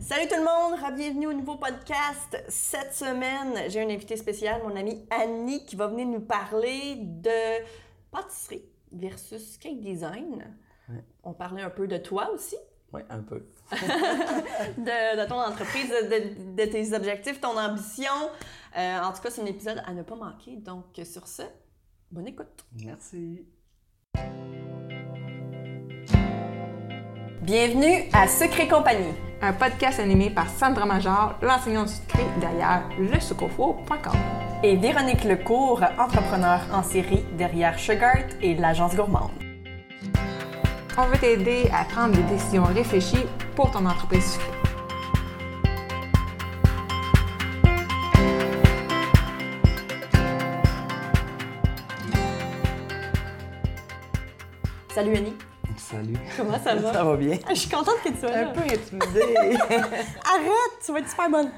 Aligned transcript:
Salut 0.00 0.28
tout 0.28 0.36
le 0.36 0.44
monde, 0.44 0.96
bienvenue 0.96 1.26
au 1.26 1.32
nouveau 1.32 1.56
podcast. 1.56 2.36
Cette 2.48 2.92
semaine, 2.92 3.68
j'ai 3.68 3.82
un 3.82 3.88
invité 3.88 4.16
spécial, 4.16 4.62
mon 4.62 4.76
amie 4.76 5.04
Annie, 5.10 5.64
qui 5.66 5.76
va 5.76 5.88
venir 5.88 6.06
nous 6.06 6.20
parler 6.20 6.96
de 6.96 7.64
pâtisserie 8.10 8.64
versus 8.92 9.58
cake 9.58 9.80
design. 9.80 10.56
On 11.22 11.32
parlait 11.32 11.62
un 11.62 11.70
peu 11.70 11.88
de 11.88 11.96
toi 11.96 12.30
aussi. 12.32 12.56
Oui, 12.92 13.02
un 13.10 13.20
peu. 13.20 13.46
de, 13.72 15.28
ton 15.28 15.40
entreprise, 15.40 15.88
de, 15.88 16.64
tes 16.64 16.94
objectifs, 16.94 17.40
ton 17.40 17.58
ambition. 17.58 18.12
Euh, 18.76 19.00
en 19.00 19.12
tout 19.12 19.22
cas, 19.22 19.30
c'est 19.30 19.42
un 19.42 19.46
épisode 19.46 19.82
à 19.84 19.92
ne 19.92 20.02
pas 20.02 20.14
manquer. 20.14 20.56
Donc, 20.56 21.00
sur 21.04 21.26
ce, 21.26 21.42
bonne 22.10 22.28
écoute. 22.28 22.64
Merci. 22.84 23.44
Bienvenue 27.42 28.04
à 28.12 28.26
Secret 28.26 28.66
Compagnie, 28.66 29.12
un 29.42 29.52
podcast 29.52 30.00
animé 30.00 30.30
par 30.30 30.48
Sandra 30.48 30.86
Major, 30.86 31.34
l'enseignante 31.42 31.88
du 31.88 31.94
secret 31.94 32.24
derrière 32.40 32.88
lesucofo.com. 32.98 34.16
Et 34.64 34.76
Véronique 34.76 35.22
Lecourt, 35.24 35.82
entrepreneur 35.98 36.60
en 36.72 36.82
série 36.82 37.24
derrière 37.36 37.78
Sugart 37.78 38.24
et 38.40 38.54
l'agence 38.54 38.96
gourmande. 38.96 39.30
On 40.96 41.02
veut 41.02 41.18
t'aider 41.18 41.70
à 41.72 41.84
prendre 41.84 42.16
des 42.16 42.22
décisions 42.22 42.64
réfléchies 42.64 43.26
pour 43.54 43.70
ton 43.70 43.84
entreprise 43.84 44.32
sucrée. 44.32 44.52
Salut 54.88 55.14
Annie. 55.14 55.34
Salut. 55.76 56.16
Comment 56.36 56.58
ça 56.58 56.74
va? 56.74 56.92
Ça 56.92 57.04
va 57.04 57.16
bien? 57.16 57.38
Je 57.48 57.54
suis 57.54 57.68
contente 57.68 57.96
que 58.02 58.08
tu 58.08 58.18
sois 58.18 58.30
là. 58.30 58.48
Un 58.48 58.52
peu 58.52 58.60
intimidée. 58.60 59.56
Arrête, 59.68 60.76
tu 60.84 60.92
vas 60.92 60.98
être 61.00 61.08
super 61.08 61.30
bonne. 61.30 61.50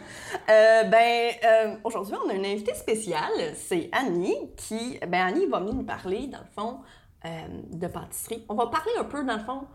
Euh, 0.51 0.85
ben, 0.85 1.33
euh, 1.45 1.77
aujourd'hui, 1.85 2.15
on 2.25 2.29
a 2.29 2.35
une 2.35 2.47
invitée 2.47 2.75
spéciale. 2.75 3.55
C'est 3.55 3.89
Annie 3.93 4.37
qui, 4.57 4.99
ben, 5.09 5.29
Annie 5.29 5.47
va 5.47 5.61
venir 5.61 5.75
nous 5.75 5.85
parler, 5.85 6.27
dans 6.27 6.39
le 6.39 6.53
fond, 6.55 6.79
euh, 7.25 7.29
de 7.71 7.87
pâtisserie. 7.87 8.45
On 8.49 8.55
va 8.55 8.67
parler 8.67 8.93
un 8.99 9.05
peu, 9.05 9.25
dans 9.25 9.37
le 9.37 9.45
fond, 9.45 9.67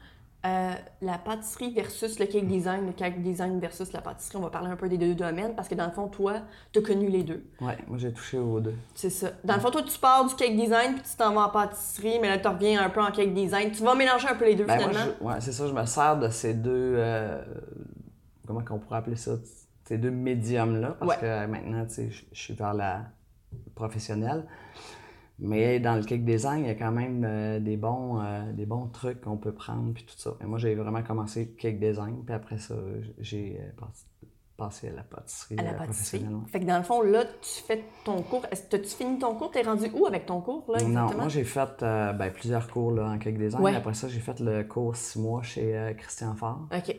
euh, 0.45 0.73
la 1.02 1.17
pâtisserie 1.17 1.72
versus 1.73 2.19
le 2.19 2.25
cake 2.25 2.47
design, 2.47 2.86
le 2.86 2.91
cake 2.91 3.22
design 3.22 3.59
versus 3.59 3.94
la 3.94 4.02
pâtisserie. 4.02 4.38
On 4.38 4.41
va 4.41 4.49
parler 4.49 4.69
un 4.69 4.75
peu 4.75 4.89
des 4.89 4.97
deux 4.97 5.16
domaines 5.16 5.55
parce 5.55 5.69
que 5.69 5.75
dans 5.75 5.86
le 5.86 5.91
fond, 5.91 6.09
toi, 6.09 6.41
tu 6.73 6.80
as 6.80 6.81
connu 6.81 7.08
les 7.08 7.23
deux. 7.23 7.45
Oui, 7.61 7.72
moi 7.88 7.97
j'ai 7.97 8.11
touché 8.11 8.38
aux 8.38 8.59
deux. 8.59 8.75
C'est 8.94 9.09
ça. 9.09 9.30
Dans 9.45 9.53
le 9.53 9.61
fond, 9.61 9.71
toi, 9.71 9.83
tu 9.83 9.97
pars 9.97 10.25
du 10.25 10.36
cake 10.36 10.58
design 10.58 10.95
puis 10.95 11.03
tu 11.09 11.16
t'en 11.16 11.33
vas 11.33 11.47
en 11.47 11.49
pâtisserie, 11.49 12.19
mais 12.21 12.27
là, 12.27 12.39
tu 12.39 12.47
reviens 12.49 12.83
un 12.83 12.89
peu 12.89 13.02
en 13.02 13.11
cake 13.11 13.33
design. 13.33 13.71
Tu 13.71 13.83
vas 13.83 13.95
mélanger 13.95 14.27
un 14.27 14.36
peu 14.36 14.44
les 14.44 14.55
deux 14.55 14.66
ben, 14.66 14.80
finalement? 14.80 15.14
Oui, 15.21 15.33
c'est 15.39 15.53
ça. 15.53 15.66
Je 15.66 15.73
me 15.73 15.86
sers 15.86 16.17
de 16.19 16.27
ces 16.27 16.53
deux. 16.53 16.95
Euh, 16.97 17.41
comment 18.45 18.66
qu'on 18.66 18.80
pourrait 18.80 18.97
appeler 18.97 19.16
ça 19.16 19.31
Ces 19.86 19.97
deux 19.97 20.11
médiums-là. 20.11 20.97
Parce 20.99 21.17
que 21.17 21.45
maintenant, 21.45 21.86
tu 21.86 21.94
sais, 21.94 22.09
je 22.09 22.38
suis 22.38 22.53
vers 22.53 22.73
la 22.73 23.03
professionnelle. 23.75 24.45
Mais 25.44 25.81
dans 25.81 25.95
le 25.95 26.03
cake 26.03 26.23
design, 26.23 26.61
il 26.63 26.67
y 26.67 26.69
a 26.69 26.75
quand 26.75 26.91
même 26.91 27.25
euh, 27.27 27.59
des, 27.59 27.75
bons, 27.75 28.22
euh, 28.22 28.52
des 28.53 28.66
bons 28.66 28.88
trucs 28.88 29.19
qu'on 29.19 29.36
peut 29.36 29.52
prendre, 29.52 29.94
puis 29.94 30.05
tout 30.05 30.17
ça. 30.17 30.36
Et 30.41 30.45
moi, 30.45 30.58
j'ai 30.58 30.73
vraiment 30.73 31.03
commencé 31.03 31.49
cake 31.49 31.80
design, 31.80 32.23
puis 32.25 32.33
après 32.33 32.58
ça, 32.58 32.75
j'ai 33.19 33.59
euh, 33.59 33.86
passé 34.55 34.88
à 34.88 34.94
la 34.94 35.03
pâtisserie. 35.03 35.59
À 35.59 35.64
la 35.64 35.73
pâtisserie. 35.73 36.25
Fait 36.47 36.61
que 36.61 36.66
dans 36.66 36.77
le 36.77 36.83
fond, 36.83 37.02
là, 37.02 37.25
tu 37.25 37.61
fais 37.61 37.83
ton 38.05 38.21
cours. 38.21 38.45
Est-ce 38.52 38.64
que 38.64 38.77
tu 38.77 38.88
fini 38.88 39.19
ton 39.19 39.36
cours? 39.36 39.52
T'es 39.52 39.64
rendu 39.64 39.89
où 39.94 40.08
avec 40.08 40.25
ton 40.25 40.39
cours, 40.39 40.64
là, 40.69 40.75
exactement? 40.75 41.11
Non, 41.11 41.17
moi, 41.17 41.27
j'ai 41.27 41.44
fait 41.44 41.81
ben, 41.81 42.31
plusieurs 42.33 42.69
cours 42.71 42.91
là, 42.91 43.09
en 43.09 43.17
cake 43.17 43.38
design. 43.38 43.67
Après 43.67 43.94
ça, 43.94 44.08
j'ai 44.08 44.21
fait 44.21 44.39
le 44.39 44.64
cours 44.64 44.95
six 44.95 45.19
mois 45.19 45.41
chez 45.44 45.94
Christian 45.97 46.36
Faure. 46.36 46.69
OK. 46.73 46.95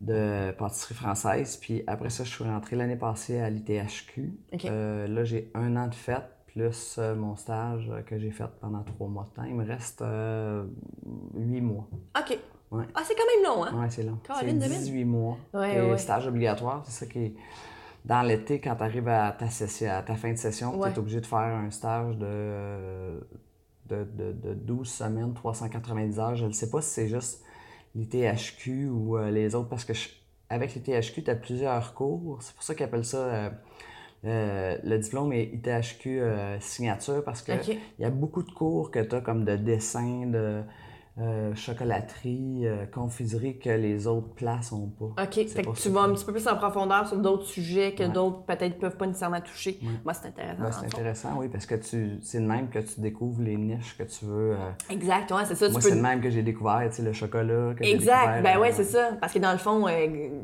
De 0.00 0.52
pâtisserie 0.52 0.94
française. 0.94 1.56
Puis 1.56 1.82
après 1.88 2.10
ça, 2.10 2.22
je 2.22 2.30
suis 2.30 2.44
rentré 2.44 2.76
l'année 2.76 2.96
passée 2.96 3.40
à 3.40 3.50
l'ITHQ. 3.50 4.32
là, 4.52 5.24
j'ai 5.24 5.50
un 5.54 5.74
an 5.76 5.88
de 5.88 5.94
fête 5.94 6.33
plus 6.54 6.96
euh, 6.98 7.14
mon 7.14 7.36
stage 7.36 7.90
que 8.06 8.18
j'ai 8.18 8.30
fait 8.30 8.48
pendant 8.60 8.82
trois 8.82 9.08
mois 9.08 9.24
de 9.24 9.30
temps. 9.30 9.44
Il 9.44 9.54
me 9.54 9.66
reste 9.66 10.02
euh, 10.02 10.64
huit 11.36 11.60
mois. 11.60 11.88
OK. 12.18 12.38
Ah, 12.94 13.02
c'est 13.04 13.14
quand 13.14 13.22
même 13.36 13.44
long, 13.44 13.64
hein? 13.64 13.72
Oui, 13.74 13.86
c'est 13.88 14.02
long. 14.02 14.18
C'est 14.40 14.52
18 14.52 15.04
mois. 15.04 15.38
Ouais, 15.52 15.96
stage 15.98 16.26
obligatoire, 16.26 16.82
c'est 16.84 17.04
ça 17.04 17.06
qui 17.06 17.18
est... 17.18 17.34
Dans 18.04 18.20
l'été, 18.22 18.60
quand 18.60 18.76
tu 18.76 18.82
arrives 18.82 19.08
à 19.08 19.32
ta, 19.32 19.48
session, 19.48 19.90
à 19.90 20.02
ta 20.02 20.14
fin 20.14 20.30
de 20.30 20.36
session, 20.36 20.78
tu 20.78 20.88
es 20.88 20.98
obligé 20.98 21.20
de 21.20 21.26
faire 21.26 21.38
un 21.38 21.70
stage 21.70 22.18
de, 22.18 23.18
de, 23.88 24.04
de, 24.04 24.54
12 24.54 24.86
semaines, 24.86 25.32
390 25.32 26.18
heures. 26.18 26.36
Je 26.36 26.44
ne 26.44 26.52
sais 26.52 26.68
pas 26.68 26.82
si 26.82 26.90
c'est 26.90 27.08
juste 27.08 27.42
l'ITHQ 27.94 28.90
ou 28.90 29.16
euh, 29.16 29.30
les 29.30 29.54
autres, 29.54 29.70
parce 29.70 29.86
que 29.86 29.94
avec 30.50 30.74
l'ITHQ, 30.74 31.24
tu 31.24 31.30
as 31.30 31.34
plusieurs 31.34 31.94
cours. 31.94 32.42
C'est 32.42 32.54
pour 32.54 32.62
ça 32.62 32.74
qu'ils 32.74 32.84
appellent 32.84 33.06
ça 33.06 33.16
euh, 33.16 33.50
le 34.24 34.96
diplôme 34.96 35.32
est 35.32 35.44
ITHQ 35.52 36.20
euh, 36.20 36.60
signature 36.60 37.22
parce 37.24 37.42
qu'il 37.42 37.78
y 37.98 38.04
a 38.04 38.10
beaucoup 38.10 38.42
de 38.42 38.50
cours 38.50 38.90
que 38.90 39.00
tu 39.00 39.14
as 39.14 39.20
comme 39.20 39.44
de 39.44 39.56
dessin, 39.56 40.26
de, 40.26 40.62
euh, 41.16 41.54
chocolaterie, 41.54 42.66
euh, 42.66 42.86
confiserie 42.86 43.60
que 43.60 43.70
les 43.70 44.08
autres 44.08 44.34
places 44.34 44.72
n'ont 44.72 44.88
pas. 44.88 45.22
OK. 45.22 45.46
Fait 45.46 45.62
que 45.62 45.80
tu 45.80 45.88
vas 45.90 46.00
un 46.00 46.12
petit 46.12 46.24
peu 46.24 46.32
plus 46.32 46.48
en 46.48 46.56
profondeur 46.56 47.06
sur 47.06 47.18
d'autres 47.18 47.44
sujets 47.44 47.94
que 47.94 48.02
d'autres 48.02 48.42
peut-être 48.42 48.80
peuvent 48.80 48.96
pas 48.96 49.06
nécessairement 49.06 49.40
toucher. 49.40 49.78
Moi, 50.04 50.12
c'est 50.12 50.26
intéressant. 50.26 50.62
Ben, 50.62 50.72
c'est 50.72 50.86
intéressant, 50.86 51.28
oui, 51.36 51.48
parce 51.48 51.66
que 51.66 51.76
tu 51.76 52.18
c'est 52.20 52.40
le 52.40 52.46
même 52.46 52.68
que 52.68 52.80
tu 52.80 53.00
découvres 53.00 53.42
les 53.42 53.56
niches 53.56 53.96
que 53.96 54.02
tu 54.02 54.24
veux. 54.24 54.54
Euh, 54.54 54.70
exact, 54.90 55.30
ouais, 55.30 55.44
c'est 55.44 55.54
ça. 55.54 55.68
Moi, 55.68 55.80
c'est 55.80 55.94
le 55.94 56.02
même 56.02 56.20
que 56.20 56.30
j'ai 56.30 56.42
découvert, 56.42 56.82
tu 56.90 56.96
sais, 56.96 57.02
le 57.02 57.12
chocolat. 57.12 57.74
Que 57.74 57.84
exact, 57.84 58.42
ben 58.42 58.58
ouais, 58.58 58.72
c'est 58.72 58.82
ça. 58.82 59.10
Parce 59.20 59.32
que 59.32 59.38
dans 59.38 59.52
le 59.52 59.58
fond, 59.58 59.86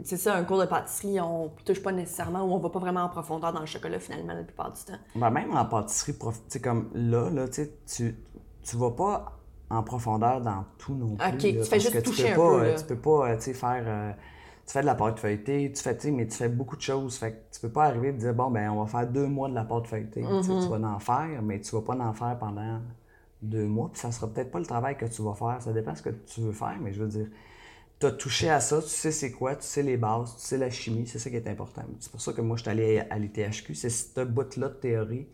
c'est 0.05 0.19
ça, 0.19 0.37
un 0.37 0.45
cours 0.45 0.61
de 0.61 0.67
pâtisserie, 0.67 1.21
on 1.21 1.51
touche 1.65 1.83
pas 1.83 1.91
nécessairement 1.91 2.45
ou 2.45 2.53
on 2.53 2.59
va 2.59 2.71
pas 2.71 2.79
vraiment 2.79 3.03
en 3.03 3.09
profondeur 3.09 3.53
dans 3.53 3.59
le 3.59 3.67
chocolat 3.67 3.99
finalement 3.99 4.35
la 4.35 4.45
plupart 4.45 4.71
du 4.71 4.85
temps. 4.85 4.99
Ben, 5.17 5.31
même 5.31 5.51
en 5.51 5.65
pâtisserie, 5.65 6.15
tu 6.17 6.29
sais, 6.47 6.61
comme 6.61 6.91
là, 6.95 7.29
là 7.29 7.47
tu, 7.49 8.15
tu 8.63 8.77
vas 8.77 8.93
pas 8.93 9.40
en 9.71 9.83
profondeur 9.83 10.41
dans 10.41 10.65
tout 10.79 10.95
non 10.95 11.17
plus. 11.17 11.29
OK, 11.29 11.39
tu 11.39 11.65
fais 11.65 11.81
juste 11.81 12.03
toucher 12.03 12.33
un 12.33 12.35
peu. 12.35 12.63
Euh, 12.63 12.77
tu 12.77 12.85
peux 12.85 12.97
pas, 12.97 13.31
euh, 13.31 13.37
tu 13.37 13.43
sais, 13.43 13.55
faire... 13.55 13.85
Euh, 13.87 14.13
tu 14.67 14.75
fais 14.75 14.83
de 14.83 14.87
la 14.87 14.95
pâte 14.95 15.19
feuilletée, 15.19 15.73
tu 15.73 15.83
fais, 15.83 15.97
mais 16.13 16.29
tu 16.29 16.37
fais 16.37 16.49
beaucoup 16.49 16.77
de 16.77 16.83
choses. 16.83 17.17
Fait 17.17 17.33
que 17.33 17.37
tu 17.53 17.61
peux 17.61 17.71
pas 17.71 17.87
arriver 17.87 18.09
et 18.09 18.13
dire, 18.13 18.35
bon, 18.35 18.51
ben 18.51 18.71
on 18.71 18.85
va 18.85 18.87
faire 18.87 19.11
deux 19.11 19.27
mois 19.27 19.49
de 19.49 19.55
la 19.55 19.65
pâte 19.65 19.89
feuilletée. 19.89 20.21
Tu 20.21 20.27
mm-hmm. 20.27 20.69
vas 20.69 20.89
en 20.89 20.99
faire, 21.01 21.43
mais 21.43 21.61
tu 21.61 21.75
vas 21.75 21.83
pas 21.83 21.97
en 21.97 22.13
faire 22.13 22.39
pendant 22.39 22.81
deux 23.43 23.67
mois. 23.67 23.89
Puis 23.91 24.01
ça 24.01 24.13
sera 24.13 24.29
peut-être 24.29 24.53
pas 24.53 24.61
le 24.61 24.67
travail 24.67 24.97
que 24.97 25.07
tu 25.07 25.23
vas 25.23 25.35
faire. 25.35 25.57
Ça 25.61 25.73
dépend 25.73 25.93
de 25.93 25.97
ce 25.97 26.03
que 26.03 26.11
tu 26.11 26.41
veux 26.43 26.53
faire, 26.53 26.77
mais 26.81 26.93
je 26.93 27.03
veux 27.03 27.09
dire, 27.09 27.27
tu 27.99 28.07
as 28.07 28.13
touché 28.13 28.49
à 28.49 28.61
ça, 28.61 28.81
tu 28.81 28.89
sais 28.89 29.11
c'est 29.11 29.33
quoi, 29.33 29.57
tu 29.57 29.67
sais 29.67 29.83
les 29.83 29.97
bases, 29.97 30.37
tu 30.37 30.47
sais 30.47 30.59
la 30.59 30.71
chimie, 30.71 31.07
c'est 31.07 31.19
ça 31.19 31.31
qui 31.31 31.37
est 31.37 31.49
important. 31.49 31.83
C'est 31.99 32.13
pour 32.13 32.21
ça 32.21 32.33
que 32.33 32.41
moi, 32.41 32.57
je 32.57 32.63
suis 32.63 32.71
allé 32.71 33.03
à 33.11 33.19
l'ITHQ. 33.19 33.75
C'est 33.75 33.91
ce 33.91 34.21
bout-là 34.21 34.69
de 34.69 34.75
théorie 34.75 35.27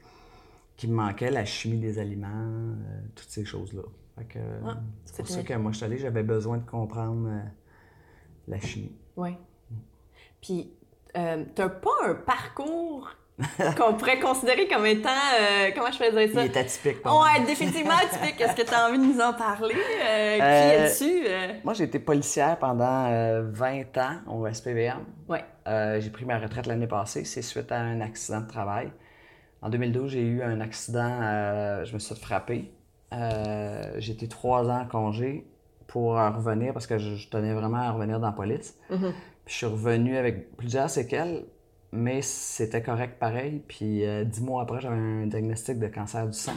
qui 0.79 0.89
me 0.89 0.95
manquait, 0.95 1.31
la 1.31 1.45
chimie 1.45 1.79
des 1.79 1.99
aliments, 1.99 2.75
toutes 3.15 3.29
ces 3.29 3.45
choses-là. 3.45 3.83
Ah, 4.19 4.77
c'est 5.05 5.23
pour 5.23 5.29
ça 5.29 5.43
que 5.43 5.55
moi, 5.55 5.73
je 5.73 5.77
suis 5.77 5.87
allée, 5.87 5.99
j'avais 5.99 6.23
besoin 6.23 6.59
de 6.59 6.69
comprendre 6.69 7.29
euh, 7.29 7.41
la 8.49 8.61
chimie. 8.61 8.97
Oui. 9.17 9.37
Puis, 10.41 10.73
euh, 11.17 11.45
tu 11.55 11.63
n'as 11.63 11.69
pas 11.69 11.91
un 12.07 12.15
parcours 12.15 13.11
qu'on 13.77 13.95
pourrait 13.95 14.19
considérer 14.19 14.67
comme 14.69 14.87
étant. 14.87 15.11
Euh, 15.11 15.71
comment 15.75 15.91
je 15.91 15.99
faisais 15.99 16.29
ça? 16.29 16.45
Il 16.45 16.51
est 16.51 16.57
atypique. 16.57 16.99
Oui, 17.05 17.45
définitivement 17.47 17.95
atypique. 17.95 18.41
Est-ce 18.41 18.57
que 18.57 18.63
tu 18.63 18.75
as 18.75 18.89
envie 18.89 18.99
de 18.99 19.05
nous 19.05 19.21
en 19.21 19.35
parler? 19.35 19.75
qui 19.75 20.43
es-tu? 20.43 21.63
Moi, 21.63 21.75
j'ai 21.75 21.85
été 21.85 21.99
policière 21.99 22.59
pendant 22.59 23.43
20 23.43 23.99
ans 23.99 24.17
au 24.29 24.51
SPVM. 24.51 25.05
Oui. 25.29 25.39
j'ai 25.67 26.11
pris 26.11 26.25
ma 26.25 26.39
retraite 26.39 26.67
l'année 26.67 26.87
passée. 26.87 27.25
C'est 27.25 27.43
suite 27.43 27.71
à 27.71 27.81
un 27.81 28.01
accident 28.01 28.41
de 28.41 28.49
travail. 28.49 28.91
En 29.61 29.69
2012, 29.69 30.13
j'ai 30.13 30.23
eu 30.23 30.43
un 30.43 30.61
accident. 30.61 31.85
je 31.85 31.93
me 31.93 31.99
suis 31.99 32.15
frappé. 32.15 32.73
Euh, 33.13 34.01
été 34.01 34.27
trois 34.29 34.69
ans 34.69 34.81
en 34.81 34.87
congé 34.87 35.47
pour 35.87 36.15
revenir 36.15 36.73
parce 36.73 36.87
que 36.87 36.99
je, 36.99 37.29
tenais 37.29 37.55
vraiment 37.55 37.79
à 37.79 37.93
revenir 37.93 38.19
dans 38.19 38.27
la 38.27 38.33
police. 38.33 38.75
Mm-hmm. 38.91 39.13
Puis 39.45 39.53
je 39.53 39.55
suis 39.55 39.67
revenu 39.67 40.17
avec 40.17 40.57
plusieurs 40.57 40.91
séquelles, 40.91 41.45
mais 41.93 42.21
c'était 42.23 42.83
correct 42.83 43.19
pareil. 43.19 43.63
Puis 43.67 44.05
euh, 44.05 44.25
dix 44.25 44.43
mois 44.43 44.63
après, 44.63 44.81
j'avais 44.81 44.97
un 44.97 45.27
diagnostic 45.27 45.79
de 45.79 45.87
cancer 45.87 46.27
du 46.27 46.37
sang. 46.37 46.53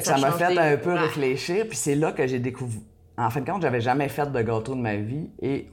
ça 0.00 0.18
m'a 0.18 0.32
fait 0.32 0.56
un 0.56 0.76
peu 0.76 0.92
réfléchir. 0.92 1.66
Puis 1.66 1.76
c'est 1.76 1.94
là 1.94 2.12
que 2.12 2.26
j'ai 2.26 2.38
découvert. 2.38 2.82
En 3.16 3.30
fin 3.30 3.40
de 3.40 3.50
compte, 3.50 3.62
j'avais 3.62 3.80
jamais 3.80 4.08
fait 4.08 4.30
de 4.30 4.42
gâteau 4.42 4.74
de 4.74 4.80
ma 4.80 4.96
vie. 4.96 5.30
Et 5.40 5.68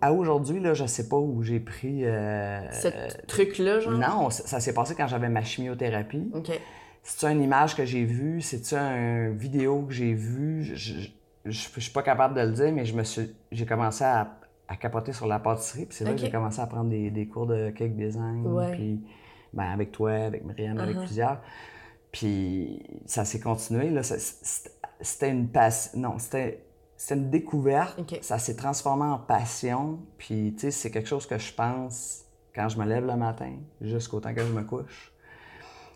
à 0.00 0.12
aujourd'hui, 0.12 0.60
là, 0.60 0.74
je 0.74 0.86
sais 0.86 1.08
pas 1.08 1.16
où 1.16 1.42
j'ai 1.42 1.60
pris. 1.60 2.04
Euh, 2.04 2.60
Ce 2.72 2.88
truc-là, 3.26 3.80
genre? 3.80 3.92
Non, 3.92 4.30
ça, 4.30 4.60
s'est 4.60 4.74
passé 4.74 4.94
quand 4.94 5.06
j'avais 5.06 5.28
ma 5.28 5.42
chimiothérapie. 5.42 6.30
OK. 6.32 6.60
C'est-tu 7.04 7.30
une 7.32 7.42
image 7.42 7.76
que 7.76 7.84
j'ai 7.84 8.04
vue? 8.04 8.40
C'est-tu 8.40 8.74
une 8.74 9.36
vidéo 9.36 9.82
que 9.82 9.92
j'ai 9.92 10.14
vue? 10.14 10.64
Je, 10.64 11.06
je, 11.44 11.80
suis 11.80 11.92
pas 11.92 12.02
capable 12.02 12.34
de 12.34 12.40
le 12.40 12.52
dire, 12.52 12.72
mais 12.72 12.86
je 12.86 12.96
me 12.96 13.04
suis, 13.04 13.30
j'ai 13.52 13.66
commencé 13.66 14.02
à, 14.02 14.38
capoter 14.80 15.12
sur 15.12 15.26
la 15.26 15.38
pâtisserie. 15.38 15.84
Puis 15.86 15.98
c'est 15.98 16.04
là 16.04 16.12
que 16.12 16.18
j'ai 16.18 16.30
commencé 16.30 16.60
à 16.60 16.66
prendre 16.66 16.90
des, 16.90 17.28
cours 17.28 17.46
de 17.46 17.70
cake 17.70 17.94
design. 17.94 18.44
Puis 18.72 19.00
ben, 19.52 19.64
avec 19.64 19.92
toi, 19.92 20.12
avec 20.12 20.44
Myriam, 20.44 20.78
avec 20.78 20.96
uh-huh. 20.96 21.04
plusieurs. 21.04 21.40
Puis 22.10 22.82
ça 23.06 23.24
s'est 23.24 23.38
continué. 23.38 23.90
Là, 23.90 24.02
c'était 24.02 25.30
une 25.30 25.48
passe. 25.48 25.94
Non, 25.94 26.18
c'était 26.18 26.64
c'est 26.96 27.16
une 27.16 27.28
découverte. 27.28 28.00
Ça 28.22 28.38
s'est 28.38 28.56
transformé 28.56 29.04
en 29.04 29.18
passion. 29.18 29.98
Puis, 30.16 30.54
tu 30.54 30.60
sais, 30.60 30.70
c'est 30.70 30.90
quelque 30.90 31.08
chose 31.08 31.26
que 31.26 31.38
je 31.38 31.52
pense 31.52 32.24
quand 32.54 32.68
je 32.68 32.78
me 32.78 32.86
lève 32.86 33.04
le 33.04 33.16
matin 33.16 33.52
jusqu'au 33.80 34.20
temps 34.20 34.32
que 34.32 34.40
je 34.40 34.52
me 34.52 34.62
couche. 34.62 35.13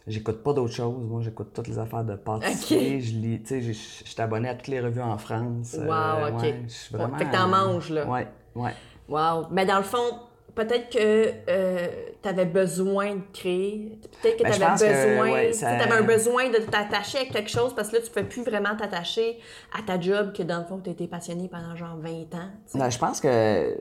J'écoute 0.08 0.42
pas 0.42 0.52
d'autres 0.52 0.74
choses. 0.74 1.04
Moi, 1.04 1.20
j'écoute 1.22 1.48
toutes 1.54 1.68
les 1.68 1.78
affaires 1.78 2.04
de 2.04 2.16
pâtisserie. 2.16 3.00
Je 3.00 3.14
lis, 3.14 3.42
tu 3.42 3.48
sais, 3.48 3.62
je 3.62 3.72
suis 3.72 4.20
abonné 4.20 4.48
à 4.48 4.54
toutes 4.54 4.68
les 4.68 4.80
revues 4.80 5.02
en 5.02 5.18
France. 5.18 5.76
Wow, 5.78 5.92
euh, 5.92 6.30
OK. 6.32 6.40
fait 6.40 7.24
que 7.24 7.32
t'en 7.32 7.48
manges, 7.48 7.90
là. 7.90 8.06
Ouais, 8.06 8.26
ouais. 8.54 8.72
Wow. 9.08 9.46
Mais 9.50 9.64
dans 9.64 9.78
le 9.78 9.82
fond, 9.82 10.20
peut-être 10.54 10.90
que 10.90 11.32
euh, 11.48 11.88
tu 12.22 12.28
avais 12.28 12.44
besoin 12.44 13.16
de 13.16 13.22
créer. 13.32 13.98
Peut-être 14.20 14.38
que 14.38 14.42
ben, 14.42 14.52
tu 14.52 14.62
avais 14.62 15.16
besoin. 15.16 15.52
ça... 15.52 15.70
avais 15.70 15.92
un 15.92 16.02
besoin 16.02 16.50
de 16.50 16.58
t'attacher 16.58 17.18
à 17.18 17.24
quelque 17.26 17.50
chose 17.50 17.74
parce 17.74 17.88
que 17.88 17.96
là, 17.96 18.02
tu 18.02 18.08
ne 18.08 18.14
peux 18.14 18.28
plus 18.28 18.42
vraiment 18.42 18.76
t'attacher 18.76 19.38
à 19.78 19.82
ta 19.82 20.00
job 20.00 20.32
que 20.32 20.42
dans 20.42 20.58
le 20.58 20.64
fond, 20.64 20.80
tu 20.82 20.90
étais 20.90 21.06
passionné 21.06 21.48
pendant 21.48 21.76
genre 21.76 21.96
20 21.98 22.10
ans. 22.34 22.50
Ben, 22.74 22.90
je 22.90 22.98
pense 22.98 23.20
que 23.20 23.78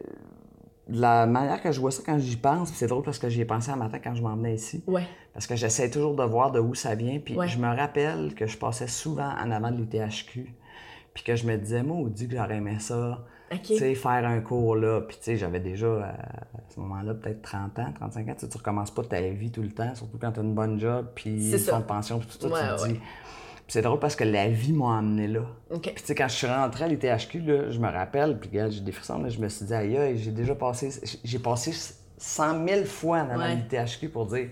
la 0.89 1.25
manière 1.25 1.61
que 1.61 1.71
je 1.71 1.79
vois 1.79 1.91
ça 1.91 2.01
quand 2.05 2.17
j'y 2.17 2.37
pense, 2.37 2.71
c'est 2.73 2.87
drôle 2.87 3.03
parce 3.03 3.19
que 3.19 3.29
j'y 3.29 3.41
ai 3.41 3.45
pensé 3.45 3.71
un 3.71 3.75
matin 3.75 3.99
quand 4.03 4.15
je 4.15 4.21
m'en 4.21 4.35
venais 4.35 4.55
ici. 4.55 4.83
Ouais. 4.87 5.07
Parce 5.33 5.47
que 5.47 5.55
j'essaie 5.55 5.89
toujours 5.89 6.15
de 6.15 6.23
voir 6.23 6.51
de 6.51 6.59
où 6.59 6.73
ça 6.73 6.95
vient. 6.95 7.19
Puis 7.19 7.37
je 7.47 7.57
me 7.57 7.67
rappelle 7.67 8.33
que 8.35 8.47
je 8.47 8.57
passais 8.57 8.87
souvent 8.87 9.31
en 9.39 9.51
avant 9.51 9.71
de 9.71 9.77
l'ITHQ. 9.77 10.53
Puis 11.13 11.23
que 11.23 11.35
je 11.35 11.45
me 11.45 11.57
disais, 11.57 11.83
moi, 11.83 11.97
on 11.97 12.07
dit 12.07 12.27
que 12.27 12.35
j'aurais 12.35 12.57
aimé 12.57 12.77
ça. 12.79 13.25
Tu 13.63 13.77
sais, 13.77 13.95
faire 13.95 14.25
un 14.25 14.39
cours 14.41 14.75
là. 14.75 15.01
Puis 15.01 15.17
tu 15.17 15.23
sais, 15.23 15.37
j'avais 15.37 15.59
déjà 15.59 15.87
euh, 15.87 16.01
à 16.03 16.69
ce 16.69 16.79
moment-là 16.81 17.13
peut-être 17.13 17.41
30 17.41 17.79
ans, 17.79 17.93
35 17.95 18.27
ans. 18.27 18.35
Tu, 18.37 18.47
tu 18.49 18.57
recommences 18.57 18.91
pas 18.91 19.03
ta 19.03 19.21
vie 19.21 19.51
tout 19.51 19.61
le 19.61 19.71
temps, 19.71 19.95
surtout 19.95 20.17
quand 20.19 20.33
tu 20.33 20.41
as 20.41 20.43
une 20.43 20.53
bonne 20.53 20.79
job, 20.79 21.07
puis 21.15 21.53
une 21.53 21.83
pension, 21.83 22.19
puis 22.19 22.27
tout 22.27 22.49
ça. 22.49 22.75
tu 22.77 22.83
te 22.83 22.89
dis, 22.89 22.99
c'est 23.67 23.81
drôle 23.81 23.99
parce 23.99 24.15
que 24.15 24.23
la 24.23 24.47
vie 24.47 24.73
m'a 24.73 24.97
amené 24.97 25.27
là. 25.27 25.41
Puis 25.69 25.79
tu 25.81 26.03
sais, 26.03 26.15
quand 26.15 26.27
je 26.27 26.35
suis 26.35 26.47
rentré 26.47 26.85
à 26.85 26.87
l'ITHQ, 26.87 27.39
là, 27.41 27.69
je 27.69 27.79
me 27.79 27.89
rappelle, 27.89 28.39
puis 28.39 28.49
j'ai 28.51 28.81
des 28.81 28.91
frissons, 28.91 29.21
là, 29.21 29.29
je 29.29 29.39
me 29.39 29.49
suis 29.49 29.65
dit, 29.65 29.73
aïe, 29.73 30.17
j'ai 30.17 30.31
déjà 30.31 30.55
passé, 30.55 30.89
j'ai 31.23 31.39
passé 31.39 31.73
100 32.17 32.67
000 32.67 32.85
fois 32.85 33.23
dans 33.23 33.37
ouais. 33.37 33.55
l'ITHQ 33.55 34.09
pour 34.09 34.25
dire, 34.27 34.49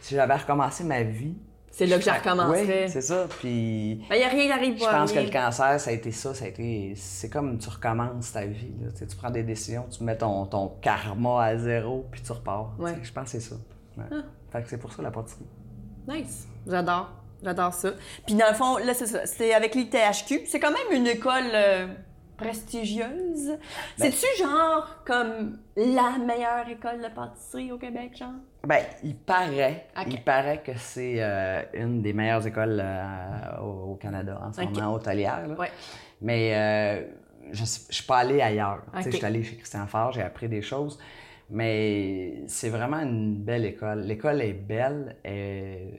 si 0.00 0.14
j'avais 0.14 0.34
recommencé 0.34 0.84
ma 0.84 1.02
vie, 1.02 1.36
c'est 1.76 1.84
là 1.84 1.98
que 1.98 2.04
j'ai 2.04 2.10
recommencé. 2.10 2.64
Oui, 2.66 2.88
c'est 2.88 3.02
ça. 3.02 3.26
Puis. 3.38 4.02
Il 4.10 4.16
n'y 4.16 4.22
a 4.22 4.28
rien 4.28 4.46
qui 4.46 4.52
arrive 4.52 4.78
Je 4.78 4.84
pense 4.84 5.12
que 5.12 5.18
le 5.18 5.30
cancer, 5.30 5.78
ça 5.78 5.90
a 5.90 5.92
été 5.92 6.10
ça. 6.10 6.32
ça 6.32 6.46
a 6.46 6.48
été... 6.48 6.94
C'est 6.96 7.28
comme 7.28 7.58
tu 7.58 7.68
recommences 7.68 8.32
ta 8.32 8.46
vie. 8.46 8.72
Là. 8.80 8.88
Tu, 8.96 9.14
prends 9.14 9.30
des 9.30 9.42
décisions, 9.42 9.84
tu 9.90 10.02
mets 10.02 10.16
ton, 10.16 10.46
ton 10.46 10.68
karma 10.80 11.44
à 11.44 11.58
zéro, 11.58 12.06
puis 12.10 12.22
tu 12.22 12.32
repars. 12.32 12.74
Je 12.80 13.12
pense 13.12 13.24
que 13.24 13.28
c'est 13.28 13.40
ça. 13.40 13.56
Ah. 13.98 14.22
Fait 14.50 14.62
que 14.62 14.70
c'est 14.70 14.78
pour 14.78 14.90
ça 14.90 15.02
la 15.02 15.10
pâtisserie. 15.10 15.44
Nice. 16.08 16.48
J'adore. 16.66 17.10
J'adore 17.42 17.74
ça. 17.74 17.90
Puis 18.24 18.34
dans 18.34 18.48
le 18.48 18.54
fond, 18.54 18.78
là, 18.78 18.94
c'est 18.94 19.06
ça. 19.06 19.26
C'est 19.26 19.54
avec 19.54 19.74
l'ITHQ. 19.74 20.46
C'est 20.46 20.60
quand 20.60 20.70
même 20.70 20.92
une 20.92 21.06
école 21.06 21.50
euh, 21.52 21.86
prestigieuse. 22.36 23.58
Ben 23.98 24.10
C'est-tu 24.10 24.42
genre 24.42 24.88
comme 25.04 25.58
la 25.76 26.18
meilleure 26.18 26.68
école 26.68 27.02
de 27.02 27.08
pâtisserie 27.14 27.72
au 27.72 27.78
Québec, 27.78 28.16
genre? 28.16 28.32
Ben, 28.64 28.82
il 29.04 29.16
paraît. 29.16 29.88
Il 30.06 30.22
paraît 30.22 30.62
que 30.62 30.72
c'est 30.76 31.16
euh, 31.18 31.62
une 31.74 32.02
des 32.02 32.12
meilleures 32.12 32.46
écoles 32.46 32.80
euh, 32.82 33.60
au, 33.62 33.94
Canada 33.94 34.40
en 34.42 34.52
ce 34.52 34.62
moment, 34.62 34.94
hôtelière. 34.94 35.46
Ouais. 35.58 35.70
Mais 36.20 37.06
je 37.52 37.60
ne 37.60 37.66
suis 37.66 38.04
pas 38.04 38.18
allé 38.18 38.40
ailleurs. 38.40 38.82
Je 39.04 39.10
suis 39.10 39.24
allé 39.24 39.42
chez 39.44 39.56
Christian 39.56 39.86
Faure, 39.86 40.12
j'ai 40.12 40.22
appris 40.22 40.48
des 40.48 40.62
choses. 40.62 40.98
Mais 41.48 42.42
c'est 42.48 42.70
vraiment 42.70 42.98
une 42.98 43.36
belle 43.36 43.64
école. 43.64 44.00
L'école 44.00 44.42
est 44.42 44.52
belle, 44.52 45.16
et 45.24 45.92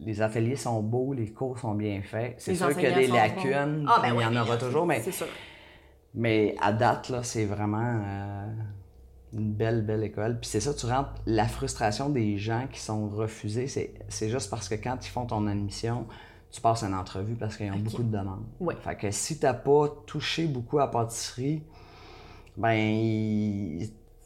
les 0.00 0.22
ateliers 0.22 0.56
sont 0.56 0.82
beaux, 0.82 1.12
les 1.12 1.30
cours 1.30 1.58
sont 1.58 1.74
bien 1.74 2.00
faits. 2.02 2.36
C'est 2.38 2.54
sûr 2.54 2.72
qu'il 2.74 2.84
y 2.84 2.86
a 2.86 2.94
des 2.94 3.08
lacunes, 3.08 3.86
ah, 3.88 4.00
ben 4.00 4.14
il 4.14 4.22
y 4.22 4.24
en 4.24 4.40
aura 4.40 4.56
toujours, 4.56 4.86
mais, 4.86 5.02
mais 6.14 6.54
à 6.60 6.72
date, 6.72 7.08
là, 7.08 7.22
c'est 7.24 7.44
vraiment 7.44 8.02
euh, 8.04 8.46
une 9.32 9.52
belle, 9.52 9.82
belle 9.82 10.04
école. 10.04 10.38
Puis 10.38 10.48
c'est 10.48 10.60
ça, 10.60 10.72
tu 10.72 10.86
rentres, 10.86 11.14
la 11.26 11.48
frustration 11.48 12.08
des 12.08 12.38
gens 12.38 12.66
qui 12.70 12.78
sont 12.80 13.08
refusés, 13.08 13.66
c'est 13.66 14.28
juste 14.28 14.48
parce 14.48 14.68
que 14.68 14.76
quand 14.76 15.04
ils 15.04 15.10
font 15.10 15.26
ton 15.26 15.48
admission, 15.48 16.06
tu 16.52 16.60
passes 16.60 16.84
une 16.84 16.94
entrevue 16.94 17.34
parce 17.34 17.56
qu'ils 17.56 17.72
ont 17.72 17.78
beaucoup 17.78 18.04
de 18.04 18.16
demandes. 18.16 18.44
Fait 18.80 18.94
que 18.94 19.10
si 19.10 19.40
tu 19.40 19.44
n'as 19.44 19.54
pas 19.54 19.88
touché 20.06 20.46
beaucoup 20.46 20.78
à 20.78 20.88
pâtisserie, 20.88 21.64
ben 22.56 23.80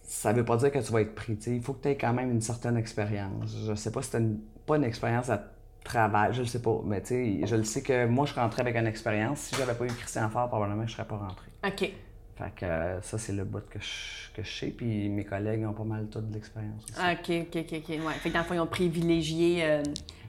ça 0.09 0.33
veut 0.33 0.45
pas 0.45 0.57
dire 0.57 0.73
que 0.73 0.79
tu 0.79 0.91
vas 0.91 1.03
être 1.03 1.15
pris. 1.15 1.39
Il 1.47 1.61
faut 1.61 1.75
que 1.75 1.83
tu 1.83 1.89
aies 1.89 1.97
quand 1.97 2.15
même 2.15 2.31
une 2.31 2.41
certaine 2.41 2.79
expérience. 2.79 3.55
Je 3.67 3.75
sais 3.75 3.93
pas 3.93 4.01
si 4.03 4.11
tu 4.11 4.19
pas 4.67 4.77
une 4.77 4.85
expérience 4.85 5.29
à 5.29 5.43
travail, 5.85 6.33
je 6.33 6.41
le 6.41 6.47
sais 6.47 6.63
pas. 6.63 6.81
Mais 6.85 7.01
tu 7.03 7.09
sais, 7.09 7.47
je 7.47 7.57
le 7.57 7.65
sais 7.65 7.83
que 7.83 8.07
moi, 8.07 8.25
je 8.27 8.35
rentrais 8.35 8.63
avec 8.63 8.75
une 8.77 8.87
expérience. 8.87 9.41
Si 9.41 9.57
j'avais 9.57 9.75
pas 9.75 9.85
eu 9.85 9.89
Christian 9.89 10.29
Fort, 10.31 10.49
probablement, 10.49 10.87
je 10.87 10.93
serais 10.93 11.07
pas 11.07 11.17
rentré. 11.17 11.47
OK. 11.67 11.93
Fait 12.37 12.55
que 12.55 12.65
euh, 12.65 13.03
ça, 13.03 13.19
c'est 13.19 13.33
le 13.33 13.45
bout 13.45 13.69
que 13.69 13.79
je, 13.81 14.33
que 14.35 14.43
je 14.43 14.51
sais. 14.51 14.69
Puis 14.69 15.11
mes 15.11 15.25
collègues 15.25 15.67
ont 15.67 15.73
pas 15.75 15.85
mal 15.85 16.07
tout 16.09 16.21
de 16.21 16.33
l'expérience. 16.33 16.85
OK, 16.97 17.31
OK, 17.43 17.57
OK. 17.57 17.73
OK. 17.73 17.89
Ouais. 17.89 18.13
Fait 18.15 18.31
que 18.31 18.35
dans 18.35 18.41
le 18.41 18.47
fond, 18.47 18.55
ils 18.55 18.61
ont 18.61 18.67
privilégié 18.67 19.65
euh, 19.65 19.83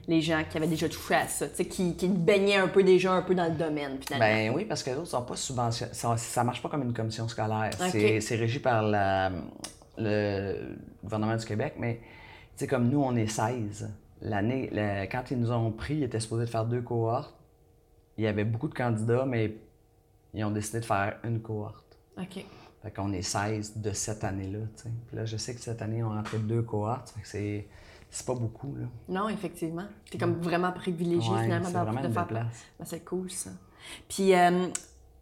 les 0.08 0.20
gens 0.20 0.42
qui 0.48 0.56
avaient 0.56 0.66
déjà 0.66 0.88
touché 0.88 1.14
à 1.14 1.26
ça, 1.28 1.46
qui, 1.48 1.96
qui 1.96 2.08
baignaient 2.08 2.56
un 2.56 2.68
peu 2.68 2.82
déjà 2.82 3.12
un 3.12 3.22
peu 3.22 3.34
dans 3.34 3.46
le 3.46 3.56
domaine, 3.56 3.98
finalement. 4.04 4.26
Ben 4.26 4.52
oui, 4.54 4.64
parce 4.64 4.82
que 4.82 4.90
les 4.90 4.96
autres 4.96 5.08
sont 5.08 5.22
pas 5.22 5.36
subventionnés. 5.36 5.94
Ça, 5.94 6.16
ça 6.16 6.44
marche 6.44 6.62
pas 6.62 6.68
comme 6.68 6.82
une 6.82 6.92
commission 6.92 7.28
scolaire. 7.28 7.70
C'est 7.78 8.36
régi 8.36 8.58
par 8.58 8.82
la, 8.82 9.30
le 9.98 10.76
gouvernement 11.02 11.36
du 11.36 11.44
Québec, 11.44 11.74
mais 11.78 12.00
comme 12.66 12.88
nous, 12.88 13.02
on 13.02 13.16
est 13.16 13.26
16. 13.26 13.90
L'année, 14.22 14.70
quand 15.10 15.30
ils 15.30 15.38
nous 15.38 15.50
ont 15.50 15.70
pris, 15.70 15.96
ils 15.96 16.02
étaient 16.02 16.20
supposés 16.20 16.44
de 16.44 16.50
faire 16.50 16.66
deux 16.66 16.82
cohortes. 16.82 17.34
Il 18.18 18.24
y 18.24 18.26
avait 18.26 18.44
beaucoup 18.44 18.68
de 18.68 18.74
candidats, 18.74 19.24
mais 19.24 19.56
ils 20.34 20.44
ont 20.44 20.50
décidé 20.50 20.80
de 20.80 20.84
faire 20.84 21.18
une 21.24 21.40
cohorte. 21.40 21.96
OK. 22.18 22.44
Fait 22.82 22.90
qu'on 22.90 23.12
est 23.12 23.22
16 23.22 23.78
de 23.78 23.92
cette 23.92 24.24
année-là. 24.24 24.60
Puis 25.06 25.16
là, 25.16 25.24
je 25.24 25.36
sais 25.36 25.54
que 25.54 25.60
cette 25.60 25.82
année, 25.82 26.02
on 26.02 26.10
rentré 26.10 26.38
deux 26.38 26.62
cohortes. 26.62 27.10
Fait 27.10 27.20
que 27.20 27.28
c'est, 27.28 27.66
c'est 28.10 28.26
pas 28.26 28.34
beaucoup. 28.34 28.74
Là. 28.76 28.86
Non, 29.08 29.28
effectivement. 29.28 29.86
Tu 30.04 30.16
es 30.16 30.20
comme 30.20 30.40
vraiment 30.40 30.72
privilégié 30.72 31.32
finalement 31.42 31.68
de 32.02 32.08
faire 32.08 32.26
place. 32.26 32.64
Ben, 32.78 32.84
c'est 32.84 33.04
cool 33.04 33.30
ça. 33.30 33.50
Puis, 34.08 34.34
euh, 34.34 34.68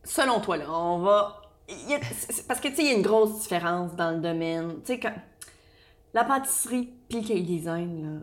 selon 0.04 0.40
toi, 0.40 0.56
là, 0.56 0.72
on 0.72 0.98
va. 1.00 1.42
parce 2.48 2.60
que 2.60 2.68
tu 2.68 2.76
sais, 2.76 2.82
il 2.82 2.88
y 2.88 2.90
a 2.90 2.96
une 2.96 3.02
grosse 3.02 3.42
différence 3.42 3.94
dans 3.94 4.12
le 4.12 4.20
domaine. 4.20 4.76
Tu 4.80 4.94
sais, 4.94 5.00
quand... 5.00 5.12
la 6.14 6.24
pâtisserie 6.24 6.92
puis 7.08 7.20
le 7.20 7.40
design, 7.40 8.02
là, 8.02 8.20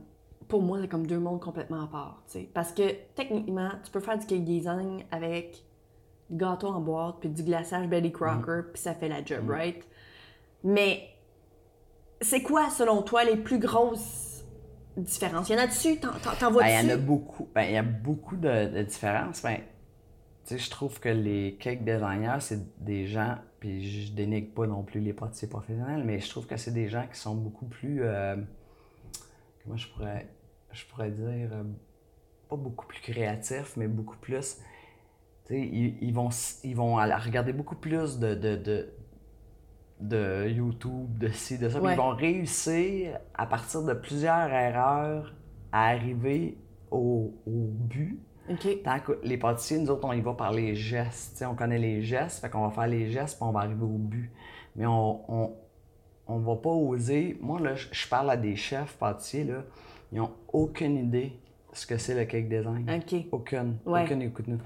pour 0.48 0.62
moi, 0.62 0.80
c'est 0.82 0.88
comme 0.88 1.06
deux 1.08 1.20
mondes 1.20 1.42
complètement 1.42 1.84
à 1.84 1.88
part. 1.88 2.24
Parce 2.54 2.72
que 2.72 2.92
techniquement, 3.16 3.70
tu 3.84 3.92
peux 3.92 4.00
faire 4.00 4.18
du 4.18 4.26
cake 4.26 4.44
design 4.44 5.04
avec 5.12 5.64
du 6.30 6.38
gâteau 6.38 6.68
en 6.68 6.82
boîte, 6.82 7.18
puis 7.20 7.30
du 7.30 7.44
glaçage 7.44 7.88
Betty 7.88 8.12
Crocker, 8.12 8.62
mm. 8.62 8.72
puis 8.74 8.82
ça 8.82 8.96
fait 8.96 9.10
la 9.10 9.24
job, 9.24 9.46
mm. 9.46 9.52
right? 9.52 9.84
Mais 10.64 11.08
c'est 12.22 12.42
quoi, 12.42 12.70
selon 12.70 13.04
toi, 13.04 13.24
les 13.24 13.38
plus 13.38 13.60
grosses 13.60 14.25
différences? 14.98 15.50
Il 15.50 15.54
y 15.54 15.56
en 15.56 15.62
a-dessus? 15.62 16.00
T'en 16.00 16.52
vois-tu? 16.52 16.70
Ben, 16.70 16.84
il 16.84 16.90
y 16.90 16.92
en 16.92 16.94
a 16.94 16.98
beaucoup. 16.98 17.48
Ben, 17.54 17.64
il 17.64 17.74
y 17.74 17.78
a 17.78 17.84
beaucoup 17.84 18.38
de, 18.38 18.84
différences. 18.84 19.42
Ben, 19.42 19.60
je 20.50 20.70
trouve 20.70 21.00
que 21.00 21.10
les 21.10 21.58
cake 21.60 21.84
designers, 21.84 22.40
c'est 22.40 22.84
des 22.84 23.08
gens, 23.08 23.38
puis 23.60 24.08
je 24.08 24.14
dénigre 24.14 24.54
pas 24.54 24.68
non 24.68 24.84
plus 24.84 25.00
les 25.00 25.14
pâtissiers 25.14 25.48
professionnels, 25.48 26.04
mais 26.04 26.20
je 26.20 26.30
trouve 26.30 26.46
que 26.46 26.58
c'est 26.58 26.74
des 26.74 26.88
gens 26.88 27.06
qui 27.12 27.20
sont 27.20 27.36
beaucoup 27.36 27.66
plus... 27.66 28.04
Euh, 28.04 28.36
comment 29.64 29.78
je 29.78 29.88
pourrais 29.90 30.28
je 30.76 30.86
pourrais 30.86 31.12
dire, 31.12 31.50
euh, 31.54 31.64
pas 32.50 32.56
beaucoup 32.56 32.86
plus 32.86 33.00
créatif, 33.00 33.74
mais 33.78 33.88
beaucoup 33.88 34.18
plus. 34.18 34.58
Ils, 35.50 35.98
ils, 36.02 36.14
vont, 36.14 36.30
ils 36.64 36.76
vont 36.76 36.96
regarder 36.96 37.54
beaucoup 37.54 37.76
plus 37.76 38.20
de, 38.20 38.34
de, 38.34 38.56
de, 38.56 38.94
YouTube, 40.02 41.18
de 41.18 41.30
ci, 41.30 41.58
de 41.58 41.70
ça. 41.70 41.80
Ils 41.82 41.98
vont 41.98 42.16
réussir, 42.16 43.18
à 43.34 43.46
partir 43.46 43.84
de 43.84 43.94
plusieurs 43.94 44.50
erreurs, 44.52 45.34
à 45.72 45.90
arriver 45.90 46.58
au, 46.92 47.34
but. 47.46 48.20
Tant 48.84 49.00
que 49.00 49.20
les 49.24 49.38
pâtissiers, 49.38 49.80
nous 49.80 49.90
autres, 49.90 50.06
on 50.06 50.14
y 50.14 50.22
va 50.22 50.34
par 50.34 50.52
les 50.52 50.76
gestes. 50.76 51.44
on 51.50 51.56
connaît 51.56 51.80
les 51.80 52.04
gestes, 52.04 52.42
fait 52.42 52.50
qu'on 52.50 52.68
va 52.68 52.70
faire 52.70 52.88
les 52.88 53.10
gestes, 53.10 53.38
puis 53.38 53.48
on 53.48 53.52
va 53.52 53.62
arriver 53.62 53.84
au 53.84 53.98
but. 53.98 54.32
Mais 54.76 54.86
on, 54.86 55.32
on, 55.32 55.54
on 56.28 56.38
va 56.40 56.56
pas 56.56 56.70
oser. 56.70 57.38
Moi, 57.42 57.60
là, 57.60 57.74
je 57.76 58.08
parle 58.08 58.30
à 58.30 58.38
des 58.38 58.56
chefs 58.56 58.98
pâtissiers, 58.98 59.46
là 59.46 59.64
ils 60.12 60.20
n'ont 60.20 60.32
aucune 60.54 60.98
idée 60.98 61.34
de 61.72 61.76
ce 61.76 61.86
que 61.86 61.98
c'est 61.98 62.16
le 62.16 62.26
cake 62.26 62.48
design. 62.48 62.90
OK. 62.90 63.26
Aucune. 63.32 63.78
Aucune, 63.86 64.22
écoute-nous. 64.22 64.60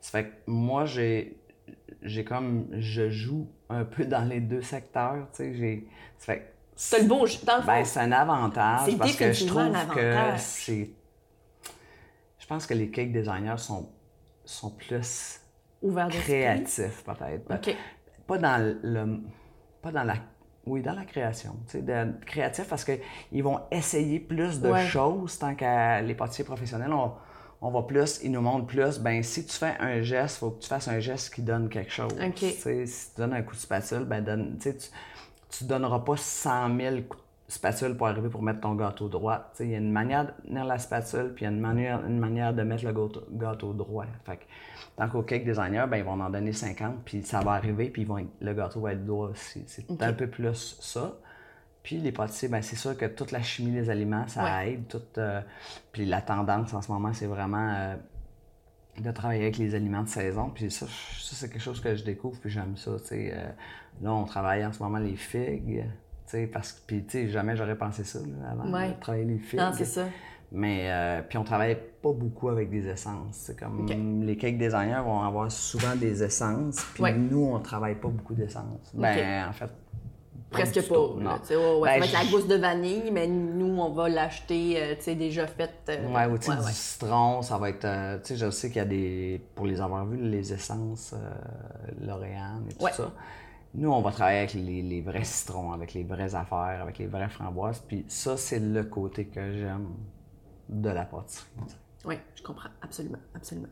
Ça 0.00 0.10
fait 0.10 0.24
que 0.24 0.34
moi, 0.46 0.84
j'ai, 0.84 1.38
j'ai 2.02 2.24
comme, 2.24 2.66
je 2.72 3.08
joue 3.08 3.48
un 3.70 3.84
peu 3.84 4.04
dans 4.04 4.28
les 4.28 4.40
deux 4.40 4.62
secteurs, 4.62 5.28
tu 5.32 5.36
sais, 5.36 5.54
j'ai, 5.54 5.88
ça 6.18 6.34
fait 6.34 6.54
c'est 6.74 7.02
le 7.02 7.08
bon, 7.08 7.26
dans 7.44 7.58
le 7.58 7.66
ben, 7.66 7.84
c'est 7.84 8.00
un 8.00 8.12
avantage 8.12 8.96
parce 8.96 9.14
que 9.14 9.32
je 9.32 9.44
trouve 9.44 9.70
que 9.94 10.14
c'est, 10.38 10.90
je 12.38 12.46
pense 12.46 12.66
que 12.66 12.72
les 12.72 12.90
cake 12.90 13.12
designers 13.12 13.58
sont, 13.58 13.90
sont 14.46 14.70
plus 14.70 15.42
créatifs 16.08 17.04
peut-être. 17.04 17.54
OK. 17.54 17.76
Pas 18.26 18.38
dans 18.38 18.78
le, 18.82 19.20
pas 19.82 19.92
dans 19.92 20.04
la 20.04 20.14
oui, 20.66 20.82
dans 20.82 20.94
la 20.94 21.04
création. 21.04 21.56
De, 21.74 22.12
créatif 22.24 22.68
parce 22.68 22.84
qu'ils 22.84 23.42
vont 23.42 23.60
essayer 23.70 24.20
plus 24.20 24.60
de 24.60 24.74
choses 24.76 25.38
tant 25.38 25.54
que 25.54 26.02
les 26.02 26.14
pâtissiers 26.14 26.44
professionnels, 26.44 26.92
on, 26.92 27.12
on 27.62 27.70
va 27.70 27.82
plus, 27.82 28.20
ils 28.22 28.30
nous 28.30 28.40
montrent 28.40 28.66
plus, 28.66 28.98
ben 28.98 29.22
si 29.22 29.44
tu 29.44 29.52
fais 29.54 29.76
un 29.80 30.00
geste, 30.00 30.36
il 30.36 30.38
faut 30.40 30.50
que 30.50 30.62
tu 30.62 30.68
fasses 30.68 30.88
un 30.88 30.98
geste 30.98 31.34
qui 31.34 31.42
donne 31.42 31.68
quelque 31.68 31.92
chose. 31.92 32.12
Si 32.86 33.10
tu 33.10 33.20
donnes 33.20 33.34
un 33.34 33.42
coup 33.42 33.54
de 33.54 33.60
spatule, 33.60 34.04
ben 34.04 34.24
donne, 34.24 34.58
tu 34.58 34.72
tu 35.50 35.64
donneras 35.64 35.98
pas 36.00 36.16
100 36.16 36.76
000 36.76 36.96
coups 37.08 37.22
de 37.48 37.52
spatule 37.52 37.96
pour 37.96 38.06
arriver 38.06 38.28
pour 38.28 38.42
mettre 38.42 38.60
ton 38.60 38.74
gâteau 38.74 39.08
droit. 39.08 39.52
Il 39.58 39.70
y 39.70 39.74
a 39.74 39.78
une 39.78 39.90
manière 39.90 40.26
de 40.26 40.30
tenir 40.46 40.64
la 40.64 40.78
spatule, 40.78 41.32
puis 41.34 41.44
il 41.44 41.48
y 41.48 41.48
a 41.48 41.50
une 41.50 41.60
manière, 41.60 42.06
une 42.06 42.18
manière 42.18 42.54
de 42.54 42.62
mettre 42.62 42.84
le 42.84 42.92
gâteau, 43.32 43.72
droit. 43.72 44.06
Fait 44.24 44.36
que, 44.36 44.44
tant 44.96 45.08
qu'au 45.08 45.22
cake 45.22 45.44
designer, 45.44 45.88
ben, 45.88 45.98
ils 45.98 46.04
vont 46.04 46.20
en 46.20 46.30
donner 46.30 46.52
50, 46.52 47.04
puis 47.04 47.22
ça 47.22 47.40
va 47.40 47.52
arriver, 47.52 47.90
puis 47.90 48.04
vont, 48.04 48.24
le 48.40 48.54
gâteau 48.54 48.80
va 48.80 48.92
être 48.92 49.04
droit 49.04 49.28
aussi. 49.28 49.64
C'est 49.66 50.00
un 50.00 50.12
peu 50.12 50.28
plus 50.28 50.76
ça. 50.80 51.14
Puis 51.82 51.96
les 51.96 52.12
pâtissiers, 52.12 52.48
ben 52.48 52.60
c'est 52.62 52.76
sûr 52.76 52.96
que 52.96 53.06
toute 53.06 53.32
la 53.32 53.42
chimie 53.42 53.72
des 53.72 53.88
aliments, 53.88 54.26
ça 54.28 54.66
aide. 54.66 54.84
Euh, 55.18 55.40
puis 55.92 56.04
la 56.04 56.20
tendance 56.20 56.74
en 56.74 56.82
ce 56.82 56.92
moment, 56.92 57.12
c'est 57.12 57.26
vraiment 57.26 57.72
euh, 57.74 57.94
de 58.98 59.10
travailler 59.10 59.42
avec 59.42 59.56
les 59.56 59.74
aliments 59.74 60.02
de 60.02 60.08
saison. 60.08 60.50
Puis 60.50 60.70
ça, 60.70 60.86
c'est 60.88 61.50
quelque 61.50 61.62
chose 61.62 61.80
que 61.80 61.94
je 61.94 62.04
découvre, 62.04 62.38
puis 62.38 62.50
j'aime 62.50 62.76
ça. 62.76 62.90
Euh, 63.12 63.50
là, 64.02 64.12
on 64.12 64.24
travaille 64.24 64.64
en 64.64 64.72
ce 64.72 64.82
moment 64.82 64.98
les 64.98 65.16
figues. 65.16 65.84
Parce 66.52 66.72
que, 66.72 66.80
puis, 66.86 67.28
jamais 67.28 67.56
j'aurais 67.56 67.76
pensé 67.76 68.04
ça 68.04 68.20
avant 68.48 68.64
de 68.64 69.00
travailler 69.00 69.24
les 69.24 69.38
figues. 69.38 69.58
Non, 69.58 69.72
c'est 69.74 69.84
ça. 69.84 70.06
Mais, 70.52 71.24
puis 71.28 71.38
on 71.38 71.44
travaille 71.44 71.76
pas 72.02 72.12
beaucoup 72.12 72.50
avec 72.50 72.70
des 72.70 72.86
essences. 72.86 73.34
C'est 73.34 73.58
comme 73.58 74.22
les 74.22 74.36
cake 74.36 74.58
designers 74.58 75.02
vont 75.04 75.22
avoir 75.22 75.50
souvent 75.50 75.96
des 75.96 76.22
essences, 76.22 76.86
puis 76.94 77.12
nous, 77.14 77.46
on 77.46 77.58
travaille 77.58 77.96
pas 77.96 78.08
beaucoup 78.08 78.34
d'essences. 78.34 78.92
Ben, 78.94 79.48
en 79.48 79.52
fait, 79.52 79.70
Presque 80.50 80.88
pas. 80.88 80.94
Non. 80.94 81.80
ouais, 81.80 82.00
ben, 82.00 82.08
la 82.12 82.24
gousse 82.24 82.46
de 82.48 82.56
vanille, 82.56 83.10
mais 83.12 83.28
nous, 83.28 83.78
on 83.78 83.90
va 83.90 84.08
l'acheter 84.08 84.82
euh, 84.82 85.14
déjà 85.14 85.46
faite. 85.46 85.88
Euh, 85.88 86.12
ouais, 86.12 86.26
ou 86.26 86.38
du 86.38 86.72
citron, 86.72 87.42
ça 87.42 87.56
va 87.56 87.70
être. 87.70 87.84
Euh, 87.84 88.18
tu 88.18 88.28
sais, 88.28 88.36
je 88.36 88.50
sais 88.50 88.68
qu'il 88.68 88.78
y 88.78 88.80
a 88.80 88.84
des. 88.84 89.40
Pour 89.54 89.66
les 89.66 89.80
avoir 89.80 90.04
vus, 90.06 90.16
les 90.16 90.52
essences 90.52 91.14
L'Oréal 92.00 92.62
et 92.68 92.74
tout 92.74 92.86
ça. 92.92 93.12
Nous, 93.74 93.90
on 93.90 94.00
va 94.00 94.10
travailler 94.10 94.38
avec 94.38 94.54
les, 94.54 95.00
vrais 95.00 95.22
citrons, 95.22 95.70
avec 95.72 95.94
les 95.94 96.02
vraies 96.02 96.34
affaires, 96.34 96.80
avec 96.82 96.98
les 96.98 97.06
vraies 97.06 97.28
framboises. 97.28 97.80
Puis 97.86 98.04
ça, 98.08 98.36
c'est 98.36 98.58
le 98.58 98.82
côté 98.82 99.26
que 99.26 99.52
j'aime 99.52 99.90
de 100.68 100.90
la 100.90 101.04
pâtisserie. 101.04 101.46
Oui, 102.04 102.16
je 102.34 102.42
comprends. 102.42 102.70
Absolument. 102.82 103.18
Absolument. 103.36 103.68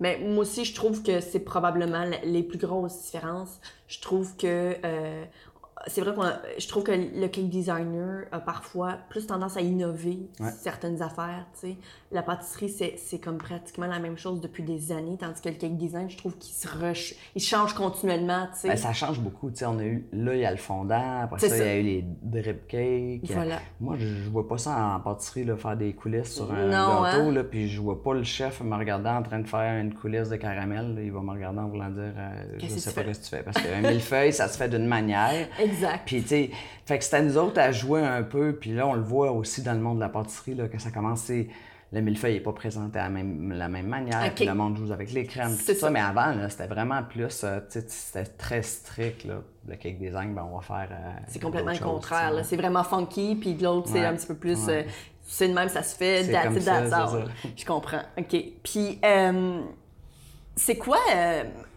Mais 0.00 0.18
moi 0.18 0.38
aussi, 0.38 0.64
je 0.64 0.74
trouve 0.74 1.04
que 1.04 1.20
c'est 1.20 1.40
probablement 1.40 2.04
les 2.24 2.42
plus 2.42 2.58
grosses 2.58 3.00
différences. 3.02 3.60
Je 3.86 4.00
trouve 4.00 4.36
que 4.36 4.76
c'est 5.86 6.00
vrai 6.00 6.14
que 6.14 6.60
je 6.60 6.68
trouve 6.68 6.82
que 6.82 6.92
le 6.92 7.28
cake 7.28 7.48
designer 7.48 8.24
a 8.32 8.40
parfois 8.40 8.98
plus 9.08 9.26
tendance 9.26 9.56
à 9.56 9.60
innover 9.60 10.18
certaines 10.58 11.02
affaires. 11.02 11.46
La 12.12 12.22
pâtisserie, 12.22 12.74
c'est 12.96 13.18
comme 13.18 13.38
pratiquement 13.38 13.86
la 13.86 13.98
même 13.98 14.16
chose 14.16 14.40
depuis 14.40 14.62
des 14.62 14.92
années, 14.92 15.16
tandis 15.18 15.40
que 15.40 15.48
le 15.48 15.56
cake 15.56 15.76
design, 15.76 16.08
je 16.08 16.16
trouve 16.16 16.36
qu'il 16.38 16.54
se 16.54 16.68
rush, 16.68 17.14
il 17.34 17.42
change 17.42 17.74
continuellement. 17.74 18.48
Ben, 18.62 18.76
ça 18.76 18.92
change 18.92 19.20
beaucoup. 19.20 19.50
sais. 19.52 19.66
On 19.66 19.78
a 19.78 19.84
eu, 19.84 20.06
là, 20.12 20.34
il 20.34 20.40
y 20.40 20.44
a 20.44 20.50
le 20.50 20.56
fondant, 20.56 21.20
après 21.22 21.48
ça, 21.48 21.56
il 21.56 21.62
y 21.62 21.68
a 21.68 21.78
eu 21.78 21.82
les 21.82 22.04
drip 22.22 22.68
cakes. 22.68 23.30
Voilà. 23.32 23.60
Moi, 23.80 23.96
je, 23.98 24.28
vois 24.30 24.46
pas 24.46 24.58
ça 24.58 24.96
en 24.96 25.00
pâtisserie, 25.00 25.44
là, 25.44 25.56
faire 25.56 25.76
des 25.76 25.92
coulisses 25.94 26.34
sur 26.34 26.52
un 26.52 26.70
gâteau, 26.70 27.28
hein? 27.28 27.32
là, 27.32 27.44
puis 27.44 27.68
je 27.68 27.80
vois 27.80 28.02
pas 28.02 28.14
le 28.14 28.24
chef 28.24 28.60
me 28.60 28.76
regarder 28.76 29.08
en 29.08 29.22
train 29.22 29.40
de 29.40 29.48
faire 29.48 29.80
une 29.80 29.94
coulisse 29.94 30.28
de 30.28 30.36
caramel. 30.36 30.98
il 31.02 31.12
va 31.12 31.20
me 31.20 31.30
regarder 31.30 31.58
en 31.58 31.68
voulant 31.68 31.90
dire 31.90 32.12
euh, 32.16 32.44
Je 32.58 32.66
sais 32.66 32.92
pas 32.92 33.12
ce 33.12 33.18
que 33.18 33.24
tu 33.24 33.30
fais. 33.30 33.42
Parce 33.42 33.62
qu'un 33.62 33.80
millefeuille, 33.80 34.32
ça 34.32 34.48
se 34.48 34.56
fait 34.56 34.68
d'une 34.68 34.86
manière. 34.86 35.48
Exact. 35.58 35.75
Puis, 36.04 36.22
tu 36.22 36.28
sais, 36.28 36.50
fait 36.84 36.98
que 36.98 37.04
c'était 37.04 37.16
à 37.16 37.22
nous 37.22 37.36
autres 37.36 37.60
à 37.60 37.72
jouer 37.72 38.02
un 38.02 38.22
peu. 38.22 38.54
Puis 38.54 38.72
là, 38.72 38.86
on 38.86 38.94
le 38.94 39.02
voit 39.02 39.32
aussi 39.32 39.62
dans 39.62 39.72
le 39.72 39.80
monde 39.80 39.96
de 39.96 40.00
la 40.02 40.08
pâtisserie, 40.08 40.54
là, 40.54 40.68
que 40.68 40.78
ça 40.78 40.90
commence, 40.90 41.30
le 41.92 42.00
millefeuille 42.00 42.34
n'est 42.34 42.40
pas 42.40 42.52
présenté 42.52 42.92
de 42.92 42.96
la 42.98 43.08
même, 43.08 43.52
la 43.52 43.68
même 43.68 43.86
manière. 43.86 44.34
Puis 44.34 44.44
le 44.44 44.54
monde 44.54 44.76
joue 44.76 44.92
avec 44.92 45.12
les 45.12 45.24
crèmes. 45.24 45.56
Tout 45.56 45.74
ça. 45.74 45.90
Mais 45.90 46.00
avant, 46.00 46.34
c'était 46.48 46.66
vraiment 46.66 47.02
plus, 47.02 47.42
euh, 47.44 47.60
c'était 47.68 48.24
très 48.24 48.62
strict. 48.62 49.24
Là. 49.24 49.36
Le 49.68 49.76
cake 49.76 49.98
design, 49.98 50.34
ben, 50.34 50.48
on 50.50 50.56
va 50.56 50.62
faire. 50.62 50.88
Euh, 50.90 51.12
c'est 51.28 51.40
complètement 51.40 51.72
le 51.72 51.78
contraire. 51.78 52.32
C'est 52.44 52.56
vraiment 52.56 52.84
funky. 52.84 53.36
Puis 53.36 53.54
l'autre, 53.54 53.88
c'est 53.90 54.04
un 54.04 54.14
petit 54.14 54.26
peu 54.26 54.34
plus. 54.34 54.68
Euh, 54.68 54.82
c'est 55.22 55.48
de 55.48 55.54
même, 55.54 55.68
ça 55.68 55.82
se 55.82 55.96
fait. 55.96 56.24
That's 56.30 56.60
ça, 56.64 57.08
Je 57.56 57.64
comprends. 57.64 58.02
OK. 58.18 58.36
Puis, 58.62 59.00
c'est 60.56 60.76
quoi. 60.76 60.98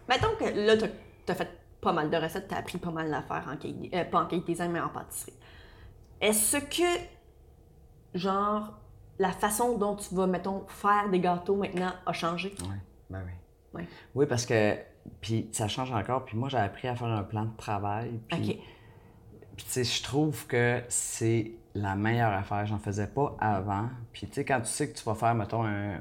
mettons 0.08 0.34
que 0.38 0.44
là, 0.44 0.76
tu 0.76 1.32
as 1.32 1.34
fait 1.34 1.59
pas 1.80 1.92
mal 1.92 2.10
de 2.10 2.16
recettes, 2.16 2.48
tu 2.48 2.54
as 2.54 2.58
appris 2.58 2.78
pas 2.78 2.90
mal 2.90 3.10
d'affaires 3.10 3.46
en 3.50 3.56
cake, 3.56 3.94
euh, 3.94 4.04
pas 4.04 4.22
en 4.22 4.26
cake 4.26 4.44
design, 4.44 4.72
mais 4.72 4.80
en 4.80 4.88
pâtisserie. 4.88 5.34
Est-ce 6.20 6.58
que, 6.58 8.18
genre, 8.18 8.78
la 9.18 9.30
façon 9.30 9.78
dont 9.78 9.96
tu 9.96 10.14
vas, 10.14 10.26
mettons, 10.26 10.66
faire 10.68 11.08
des 11.10 11.20
gâteaux 11.20 11.56
maintenant 11.56 11.92
a 12.06 12.12
changé? 12.12 12.54
Oui, 12.62 12.76
ben 13.08 13.22
oui. 13.26 13.84
Oui, 14.14 14.26
parce 14.26 14.46
que, 14.46 14.76
puis 15.20 15.48
ça 15.52 15.68
change 15.68 15.92
encore. 15.92 16.24
Puis 16.24 16.36
moi, 16.36 16.48
j'ai 16.48 16.58
appris 16.58 16.88
à 16.88 16.96
faire 16.96 17.08
un 17.08 17.22
plan 17.22 17.44
de 17.44 17.56
travail. 17.56 18.20
Puis, 18.28 18.38
OK. 18.38 18.58
Puis, 19.56 19.64
tu 19.66 19.70
sais, 19.70 19.84
je 19.84 20.02
trouve 20.02 20.46
que 20.46 20.82
c'est 20.88 21.52
la 21.74 21.94
meilleure 21.94 22.32
affaire. 22.32 22.66
J'en 22.66 22.78
faisais 22.78 23.06
pas 23.06 23.36
avant. 23.40 23.88
Puis, 24.12 24.26
tu 24.26 24.34
sais, 24.34 24.44
quand 24.44 24.60
tu 24.60 24.68
sais 24.68 24.90
que 24.90 24.98
tu 24.98 25.04
vas 25.04 25.14
faire, 25.14 25.34
mettons, 25.34 25.64
un, 25.64 25.96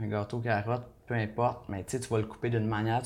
un 0.00 0.06
gâteau 0.06 0.38
carotte, 0.38 0.86
peu 1.06 1.14
importe, 1.14 1.64
mais 1.68 1.84
tu 1.84 1.98
vas 1.98 2.18
le 2.18 2.26
couper 2.26 2.50
d'une 2.50 2.66
manière. 2.66 3.02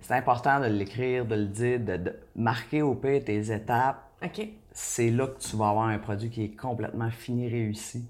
C'est 0.00 0.14
important 0.14 0.60
de 0.60 0.66
l'écrire, 0.66 1.24
de 1.26 1.34
le 1.34 1.46
dire, 1.46 1.80
de, 1.80 2.14
marquer 2.36 2.82
au 2.82 2.94
pire 2.94 3.22
tes 3.24 3.52
étapes. 3.52 4.02
OK. 4.22 4.48
C'est 4.72 5.10
là 5.10 5.26
que 5.26 5.38
tu 5.38 5.56
vas 5.56 5.68
avoir 5.68 5.86
un 5.86 5.98
produit 5.98 6.30
qui 6.30 6.44
est 6.44 6.56
complètement 6.56 7.10
fini, 7.10 7.48
réussi. 7.48 8.08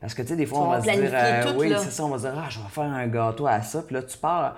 Parce 0.00 0.14
que, 0.14 0.22
tu 0.22 0.28
sais, 0.28 0.36
des 0.36 0.46
fois, 0.46 0.60
on 0.60 0.70
va 0.70 0.80
se 0.80 0.90
dire, 0.90 1.10
euh, 1.12 1.54
oui, 1.56 1.72
c'est 1.78 1.90
ça, 1.90 2.04
on 2.04 2.10
va 2.10 2.18
se 2.18 2.22
dire, 2.24 2.34
ah, 2.36 2.48
je 2.48 2.60
vais 2.60 2.68
faire 2.68 2.84
un 2.84 3.06
gâteau 3.06 3.46
à 3.46 3.62
ça. 3.62 3.82
Puis 3.82 3.94
là, 3.94 4.02
tu 4.02 4.16
pars. 4.18 4.56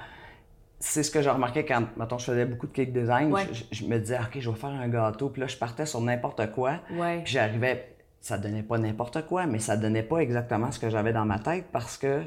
C'est 0.80 1.02
ce 1.02 1.10
que 1.10 1.22
j'ai 1.22 1.30
remarqué 1.30 1.64
quand, 1.64 1.84
mettons, 1.96 2.18
je 2.18 2.26
faisais 2.26 2.44
beaucoup 2.44 2.66
de 2.66 2.72
cake 2.72 2.92
design. 2.92 3.34
Je, 3.72 3.84
me 3.84 3.98
disais, 3.98 4.18
OK, 4.18 4.38
je 4.38 4.50
vais 4.50 4.56
faire 4.56 4.70
un 4.70 4.88
gâteau. 4.88 5.28
Puis 5.28 5.40
là, 5.40 5.46
je 5.48 5.56
partais 5.56 5.86
sur 5.86 6.00
n'importe 6.00 6.52
quoi. 6.52 6.80
Puis 6.88 7.32
j'arrivais, 7.32 7.96
ça 8.20 8.38
donnait 8.38 8.62
pas 8.62 8.78
n'importe 8.78 9.26
quoi, 9.26 9.46
mais 9.46 9.58
ça 9.58 9.76
donnait 9.76 10.02
pas 10.02 10.18
exactement 10.18 10.70
ce 10.70 10.78
que 10.78 10.90
j'avais 10.90 11.12
dans 11.12 11.24
ma 11.24 11.38
tête 11.38 11.66
parce 11.72 11.96
que 11.96 12.22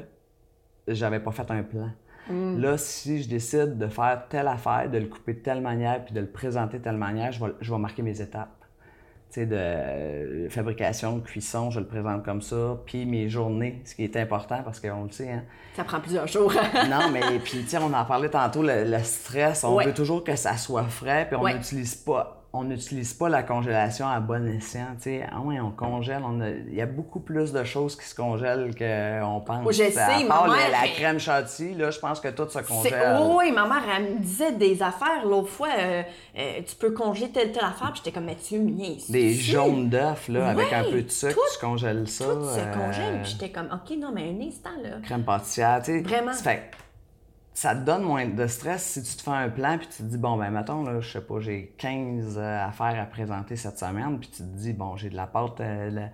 j'avais 0.88 1.20
pas 1.20 1.30
fait 1.30 1.50
un 1.50 1.62
plan. 1.62 1.90
Mm. 2.30 2.60
Là, 2.60 2.78
si 2.78 3.22
je 3.22 3.28
décide 3.28 3.78
de 3.78 3.86
faire 3.88 4.22
telle 4.28 4.48
affaire, 4.48 4.88
de 4.90 4.98
le 4.98 5.06
couper 5.06 5.34
de 5.34 5.40
telle 5.40 5.60
manière, 5.60 6.04
puis 6.04 6.14
de 6.14 6.20
le 6.20 6.26
présenter 6.26 6.78
de 6.78 6.84
telle 6.84 6.96
manière, 6.96 7.32
je 7.32 7.44
vais, 7.44 7.52
je 7.60 7.72
vais 7.72 7.78
marquer 7.78 8.02
mes 8.02 8.20
étapes. 8.20 8.50
Tu 9.30 9.40
sais, 9.40 9.46
de 9.46 9.56
euh, 9.56 10.50
fabrication, 10.50 11.16
de 11.16 11.22
cuisson, 11.22 11.70
je 11.70 11.80
le 11.80 11.86
présente 11.86 12.22
comme 12.22 12.42
ça. 12.42 12.78
Puis 12.84 13.06
mes 13.06 13.30
journées, 13.30 13.80
ce 13.84 13.94
qui 13.94 14.04
est 14.04 14.16
important 14.16 14.62
parce 14.62 14.78
qu'on 14.78 15.04
le 15.04 15.10
sait. 15.10 15.32
Hein. 15.32 15.44
Ça 15.74 15.84
prend 15.84 16.00
plusieurs 16.00 16.26
jours. 16.26 16.52
non, 16.90 17.10
mais 17.10 17.22
puis, 17.42 17.62
tu 17.62 17.68
sais, 17.68 17.78
on 17.78 17.92
en 17.94 18.04
parlait 18.04 18.28
tantôt, 18.28 18.62
le, 18.62 18.98
stress, 19.02 19.64
on 19.64 19.78
veut 19.78 19.94
toujours 19.94 20.22
que 20.22 20.36
ça 20.36 20.56
soit 20.58 20.84
frais, 20.84 21.26
puis 21.28 21.36
on 21.40 21.48
n'utilise 21.48 21.94
pas 21.94 22.41
on 22.54 22.64
n'utilise 22.64 23.14
pas 23.14 23.30
la 23.30 23.42
congélation 23.42 24.06
à 24.06 24.20
bon 24.20 24.46
escient. 24.46 24.96
Ah 25.30 25.40
ouais, 25.40 25.58
on 25.58 25.70
congèle. 25.70 26.22
Il 26.68 26.74
y 26.74 26.82
a 26.82 26.86
beaucoup 26.86 27.20
plus 27.20 27.50
de 27.52 27.64
choses 27.64 27.96
qui 27.96 28.04
se 28.04 28.14
congèlent 28.14 28.74
qu'on 28.76 29.40
pense. 29.40 29.66
je 29.70 29.90
sais, 29.90 29.98
à 29.98 30.18
ma 30.18 30.46
mère... 30.46 30.70
La, 30.70 30.88
crème 30.88 31.18
chantilly, 31.18 31.74
là, 31.74 31.90
je 31.90 31.98
pense 31.98 32.20
que 32.20 32.28
tout 32.28 32.48
se 32.48 32.58
congèle. 32.58 33.18
Oui, 33.22 33.52
ma 33.52 33.66
mère, 33.66 33.82
elle 33.96 34.14
me 34.14 34.18
disait 34.18 34.52
des 34.52 34.82
affaires. 34.82 35.24
L'autre 35.24 35.48
fois, 35.48 35.70
euh, 35.78 36.02
euh, 36.38 36.60
tu 36.66 36.76
peux 36.76 36.90
congeler 36.90 37.30
telle, 37.30 37.52
telle 37.52 37.64
affaire. 37.64 37.92
Puis 37.92 38.02
j'étais 38.04 38.12
comme, 38.12 38.26
mais 38.26 38.36
tu 38.36 38.58
Des 39.10 39.32
jaunes 39.32 39.88
d'œufs, 39.88 40.28
là, 40.28 40.48
avec 40.48 40.72
un 40.72 40.84
peu 40.84 41.00
de 41.00 41.10
sucre, 41.10 41.38
tu 41.54 41.58
congèles 41.64 42.06
ça. 42.06 42.26
Tout 42.26 42.44
se 42.44 42.58
euh, 42.58 42.72
congèle. 42.74 43.22
Puis 43.22 43.32
j'étais 43.32 43.50
comme, 43.50 43.68
OK, 43.72 43.96
non, 43.96 44.12
mais 44.14 44.28
un 44.28 44.46
instant, 44.46 44.70
là. 44.82 44.90
Crème 45.02 45.24
pâtissière, 45.24 45.80
tu 45.82 45.92
sais. 45.92 46.00
Vraiment 46.02 46.32
ça 47.54 47.74
te 47.74 47.80
donne 47.80 48.02
moins 48.02 48.26
de 48.26 48.46
stress 48.46 48.82
si 48.82 49.02
tu 49.02 49.16
te 49.16 49.22
fais 49.22 49.30
un 49.30 49.48
plan 49.50 49.76
puis 49.78 49.86
tu 49.88 49.98
te 49.98 50.02
dis 50.02 50.18
bon 50.18 50.36
ben 50.36 50.50
mettons 50.50 50.82
là 50.84 51.00
je 51.00 51.12
sais 51.12 51.20
pas 51.20 51.38
j'ai 51.40 51.74
15 51.78 52.38
euh, 52.38 52.66
affaires 52.66 52.98
à 53.00 53.04
présenter 53.04 53.56
cette 53.56 53.78
semaine 53.78 54.18
puis 54.18 54.30
tu 54.30 54.38
te 54.38 54.56
dis 54.56 54.72
bon 54.72 54.96
j'ai 54.96 55.10
de 55.10 55.16
la 55.16 55.26
pâte 55.26 55.60
euh, 55.60 56.08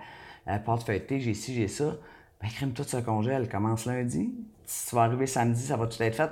la, 0.46 0.58
pâte 0.58 0.82
feuilletée 0.82 1.20
j'ai 1.20 1.34
ci 1.34 1.54
j'ai 1.54 1.68
ça. 1.68 1.96
Ben 2.40 2.48
crème 2.48 2.72
tout 2.72 2.84
se 2.84 2.98
congèle. 2.98 3.48
Commence 3.48 3.84
lundi. 3.84 4.32
Si 4.64 4.88
tu 4.88 4.94
vas 4.94 5.02
arriver 5.02 5.26
samedi 5.26 5.62
ça 5.62 5.76
va 5.76 5.86
tout 5.86 6.02
être 6.02 6.16
fait 6.16 6.30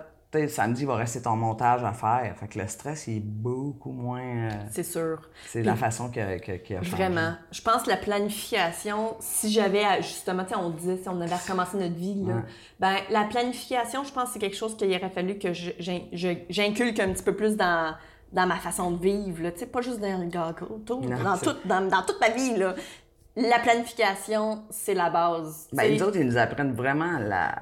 samedi, 0.49 0.83
il 0.83 0.87
va 0.87 0.97
rester 0.97 1.23
ton 1.23 1.37
montage 1.37 1.83
à 1.85 1.93
faire. 1.93 2.35
Fait 2.39 2.49
que 2.49 2.59
le 2.59 2.67
stress, 2.67 3.07
il 3.07 3.17
est 3.19 3.21
beaucoup 3.21 3.93
moins. 3.93 4.21
Euh, 4.21 4.51
c'est 4.71 4.83
sûr. 4.83 5.21
C'est 5.47 5.63
la 5.63 5.77
façon 5.77 6.11
qu'il 6.11 6.23
a, 6.23 6.39
changé. 6.39 6.91
Vraiment. 6.91 7.35
Je 7.51 7.61
pense 7.61 7.83
que 7.83 7.91
la 7.91 7.97
planification, 7.97 9.17
si 9.21 9.51
j'avais, 9.51 9.85
justement, 10.03 10.45
on 10.59 10.71
disait, 10.71 10.99
si 10.99 11.09
on 11.09 11.21
avait 11.21 11.35
recommencé 11.35 11.77
notre 11.77 11.95
vie, 11.95 12.23
là, 12.25 12.43
ben, 12.81 12.97
la 13.11 13.25
planification, 13.25 14.05
je 14.05 14.13
pense 14.13 14.29
que 14.29 14.33
c'est 14.35 14.39
quelque 14.39 14.57
chose 14.57 14.77
qu'il 14.77 14.91
aurait 14.91 15.11
fallu 15.11 15.39
que 15.39 15.53
j'inculque 15.53 17.01
un 17.01 17.13
petit 17.13 17.25
peu 17.25 17.35
plus 17.35 17.57
dans 17.57 17.95
dans 18.33 18.47
ma 18.47 18.57
façon 18.57 18.91
de 18.91 19.01
vivre, 19.01 19.43
là. 19.43 19.51
pas 19.73 19.81
juste 19.81 20.01
dans 20.01 20.19
le 20.19 20.27
gâteau, 20.27 20.83
dans, 20.85 21.01
dans, 21.65 21.89
dans 21.89 22.03
toute 22.03 22.21
ma 22.21 22.29
vie. 22.29 22.57
Là. 22.57 22.75
La 23.37 23.59
planification, 23.59 24.65
c'est 24.71 24.95
la 24.95 25.11
base. 25.11 25.69
Ben, 25.73 25.91
les 25.91 26.03
autres, 26.03 26.17
ils 26.17 26.27
nous 26.27 26.37
apprennent 26.37 26.75
vraiment 26.75 27.19
la, 27.19 27.55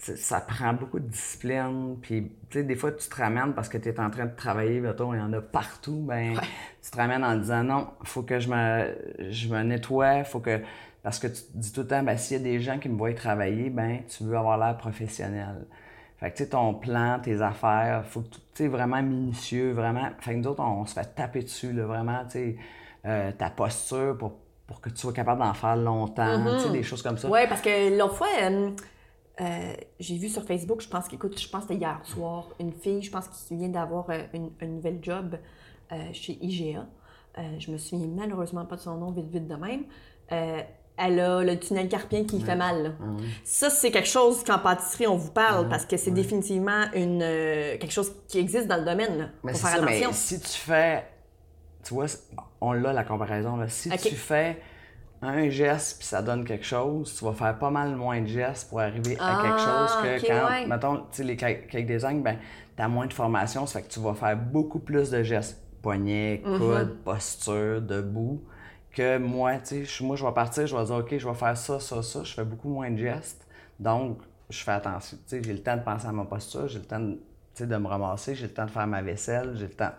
ça 0.00 0.40
prend 0.40 0.72
beaucoup 0.72 0.98
de 0.98 1.08
discipline. 1.08 1.96
Puis, 2.00 2.32
tu 2.48 2.58
sais, 2.58 2.64
des 2.64 2.76
fois, 2.76 2.92
tu 2.92 3.08
te 3.08 3.14
ramènes 3.14 3.52
parce 3.52 3.68
que 3.68 3.78
tu 3.78 3.88
es 3.88 4.00
en 4.00 4.10
train 4.10 4.26
de 4.26 4.34
travailler, 4.34 4.80
mettons, 4.80 5.12
il 5.14 5.18
y 5.18 5.22
en 5.22 5.32
a 5.32 5.40
partout. 5.40 6.04
Ben, 6.06 6.34
tu 6.82 6.90
te 6.90 6.96
ramènes 6.96 7.24
en 7.24 7.36
disant 7.36 7.62
non, 7.62 7.88
faut 8.04 8.22
que 8.22 8.40
je 8.40 8.48
me, 8.48 8.96
je 9.30 9.48
me 9.48 9.62
nettoie, 9.62 10.24
faut 10.24 10.40
que. 10.40 10.60
Parce 11.02 11.18
que 11.18 11.28
tu 11.28 11.42
te 11.42 11.56
dis 11.56 11.72
tout 11.72 11.80
le 11.80 11.86
temps, 11.86 12.02
ben, 12.02 12.16
s'il 12.16 12.36
y 12.36 12.40
a 12.40 12.42
des 12.42 12.60
gens 12.60 12.78
qui 12.78 12.88
me 12.88 12.96
voient 12.96 13.14
travailler, 13.14 13.70
ben, 13.70 14.00
tu 14.06 14.24
veux 14.24 14.36
avoir 14.36 14.58
l'air 14.58 14.76
professionnel. 14.76 15.66
Fait 16.18 16.30
que, 16.30 16.36
tu 16.36 16.44
sais, 16.44 16.50
ton 16.50 16.74
plan, 16.74 17.18
tes 17.22 17.40
affaires, 17.40 18.04
faut 18.04 18.20
que 18.20 18.36
tu 18.54 18.64
es 18.64 18.68
vraiment 18.68 19.02
minutieux, 19.02 19.72
vraiment. 19.72 20.10
Fait 20.20 20.32
que 20.32 20.36
nous 20.36 20.48
autres, 20.48 20.62
on, 20.62 20.84
se 20.84 20.92
fait 20.92 21.14
taper 21.14 21.42
dessus, 21.42 21.72
là, 21.72 21.86
vraiment, 21.86 22.24
tu 22.24 22.32
sais, 22.32 22.56
euh, 23.06 23.32
ta 23.32 23.48
posture 23.48 24.18
pour, 24.18 24.34
pour 24.66 24.82
que 24.82 24.90
tu 24.90 24.98
sois 24.98 25.14
capable 25.14 25.40
d'en 25.40 25.54
faire 25.54 25.76
longtemps, 25.76 26.44
tu 26.44 26.60
sais, 26.60 26.68
mm-hmm. 26.68 26.72
des 26.72 26.82
choses 26.82 27.00
comme 27.00 27.16
ça. 27.16 27.30
Oui, 27.30 27.40
parce 27.48 27.62
que 27.62 27.96
l'autre 27.96 28.16
fois, 28.16 28.28
euh, 28.42 28.70
euh, 29.40 29.74
j'ai 29.98 30.16
vu 30.16 30.28
sur 30.28 30.44
Facebook, 30.44 30.82
je 30.82 30.88
pense 30.88 31.08
qu'écoute, 31.08 31.40
je 31.40 31.48
pense 31.48 31.62
que 31.62 31.68
c'était 31.68 31.80
hier 31.80 32.00
soir, 32.04 32.48
une 32.58 32.72
fille, 32.72 33.02
je 33.02 33.10
pense 33.10 33.28
qui 33.28 33.56
vient 33.56 33.68
d'avoir 33.68 34.08
une, 34.34 34.50
un 34.60 34.66
nouvel 34.66 34.98
job 35.02 35.36
chez 36.12 36.38
IGA. 36.40 36.86
je 37.58 37.70
me 37.72 37.76
souviens 37.76 38.06
malheureusement 38.06 38.64
pas 38.64 38.76
de 38.76 38.80
son 38.80 38.96
nom, 38.96 39.10
vite, 39.10 39.28
vite 39.28 39.48
de 39.48 39.56
même 39.56 39.84
elle 41.00 41.20
a 41.20 41.42
le 41.42 41.58
tunnel 41.58 41.88
carpien 41.88 42.24
qui 42.24 42.40
fait 42.40 42.56
mal. 42.56 42.94
Ah 43.00 43.04
Ça, 43.44 43.70
c'est 43.70 43.90
quelque 43.90 44.08
chose 44.08 44.44
qu'en 44.44 44.58
pâtisserie, 44.58 45.06
on 45.06 45.16
vous 45.16 45.30
parle 45.30 45.68
parce 45.68 45.86
que 45.86 45.96
c'est 45.96 46.10
définitivement 46.10 46.84
une, 46.94 47.22
euh, 47.22 47.78
quelque 47.78 47.92
chose 47.92 48.12
qui 48.28 48.38
existe 48.38 48.66
dans 48.66 48.76
le 48.76 48.84
domaine. 48.84 49.18
Là, 49.18 49.28
mais 49.42 49.54
faire 49.54 49.82
attention. 49.82 50.08
Mais 50.08 50.12
si 50.12 50.40
tu 50.40 50.48
fais. 50.48 51.04
Tu 51.82 51.94
vois, 51.94 52.06
on 52.60 52.72
l'a 52.72 52.92
la 52.92 53.04
comparaison. 53.04 53.56
Là. 53.56 53.68
Si 53.68 53.88
tu 53.88 54.14
fais 54.14 54.60
un 55.22 55.50
geste 55.50 55.98
puis 55.98 56.06
ça 56.06 56.22
donne 56.22 56.44
quelque 56.44 56.64
chose, 56.64 57.14
tu 57.14 57.24
vas 57.24 57.32
faire 57.32 57.58
pas 57.58 57.70
mal 57.70 57.94
moins 57.94 58.20
de 58.20 58.26
gestes 58.26 58.68
pour 58.70 58.80
arriver 58.80 59.16
à 59.20 59.42
quelque 59.42 59.60
ah, 59.60 59.86
chose 59.88 60.02
que 60.02 60.26
quand, 60.26 60.66
mettons, 60.66 60.96
tu 60.96 61.04
sais, 61.12 61.24
les 61.24 61.36
cake 61.36 61.86
design, 61.86 62.22
ben, 62.22 62.38
tu 62.76 62.82
as 62.82 62.88
moins 62.88 63.06
de 63.06 63.12
formation, 63.12 63.66
ça 63.66 63.80
fait 63.80 63.86
que 63.86 63.92
tu 63.92 64.00
vas 64.00 64.14
faire 64.14 64.36
beaucoup 64.36 64.78
plus 64.78 65.10
de 65.10 65.22
gestes. 65.22 65.60
Poignet, 65.82 66.42
mm-hmm. 66.44 66.58
coude, 66.58 66.98
posture, 67.04 67.80
debout 67.80 68.42
que 68.92 69.18
moi, 69.18 69.58
tu 69.58 69.86
sais, 69.86 70.04
moi, 70.04 70.16
je 70.16 70.24
vais 70.24 70.32
partir, 70.32 70.66
je 70.66 70.76
vais 70.76 70.84
dire, 70.84 70.96
OK, 70.96 71.16
je 71.16 71.28
vais 71.28 71.34
faire 71.34 71.56
ça, 71.56 71.80
ça, 71.80 72.02
ça. 72.02 72.24
Je 72.24 72.34
fais 72.34 72.44
beaucoup 72.44 72.68
moins 72.68 72.90
de 72.90 72.98
gestes. 72.98 73.46
Donc, 73.78 74.20
je 74.48 74.58
fais 74.62 74.72
attention. 74.72 75.16
Tu 75.16 75.36
sais, 75.36 75.42
j'ai 75.42 75.52
le 75.52 75.62
temps 75.62 75.76
de 75.76 75.82
penser 75.82 76.06
à 76.06 76.12
ma 76.12 76.24
posture, 76.24 76.68
j'ai 76.68 76.80
le 76.80 76.84
temps 76.84 77.00
de, 77.00 77.64
de 77.64 77.76
me 77.76 77.86
ramasser, 77.86 78.34
j'ai 78.34 78.46
le 78.46 78.52
temps 78.52 78.66
de 78.66 78.70
faire 78.70 78.86
ma 78.86 79.02
vaisselle, 79.02 79.52
j'ai 79.56 79.66
le 79.66 79.74
temps. 79.74 79.92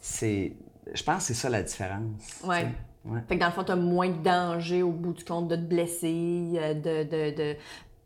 C'est. 0.00 0.52
Je 0.92 1.02
pense 1.02 1.18
que 1.18 1.22
c'est 1.22 1.34
ça 1.34 1.48
la 1.48 1.62
différence. 1.62 2.40
Oui. 2.44 2.56
Ouais. 3.04 3.20
Fait 3.28 3.36
que 3.36 3.40
dans 3.40 3.46
le 3.46 3.52
fond, 3.52 3.64
tu 3.64 3.72
as 3.72 3.76
moins 3.76 4.08
de 4.08 4.22
danger 4.22 4.82
au 4.82 4.92
bout 4.92 5.12
du 5.12 5.24
compte 5.24 5.48
de 5.48 5.56
te 5.56 5.60
blesser, 5.60 6.52
euh, 6.56 6.74
de, 6.74 7.04
de, 7.04 7.36
de 7.36 7.56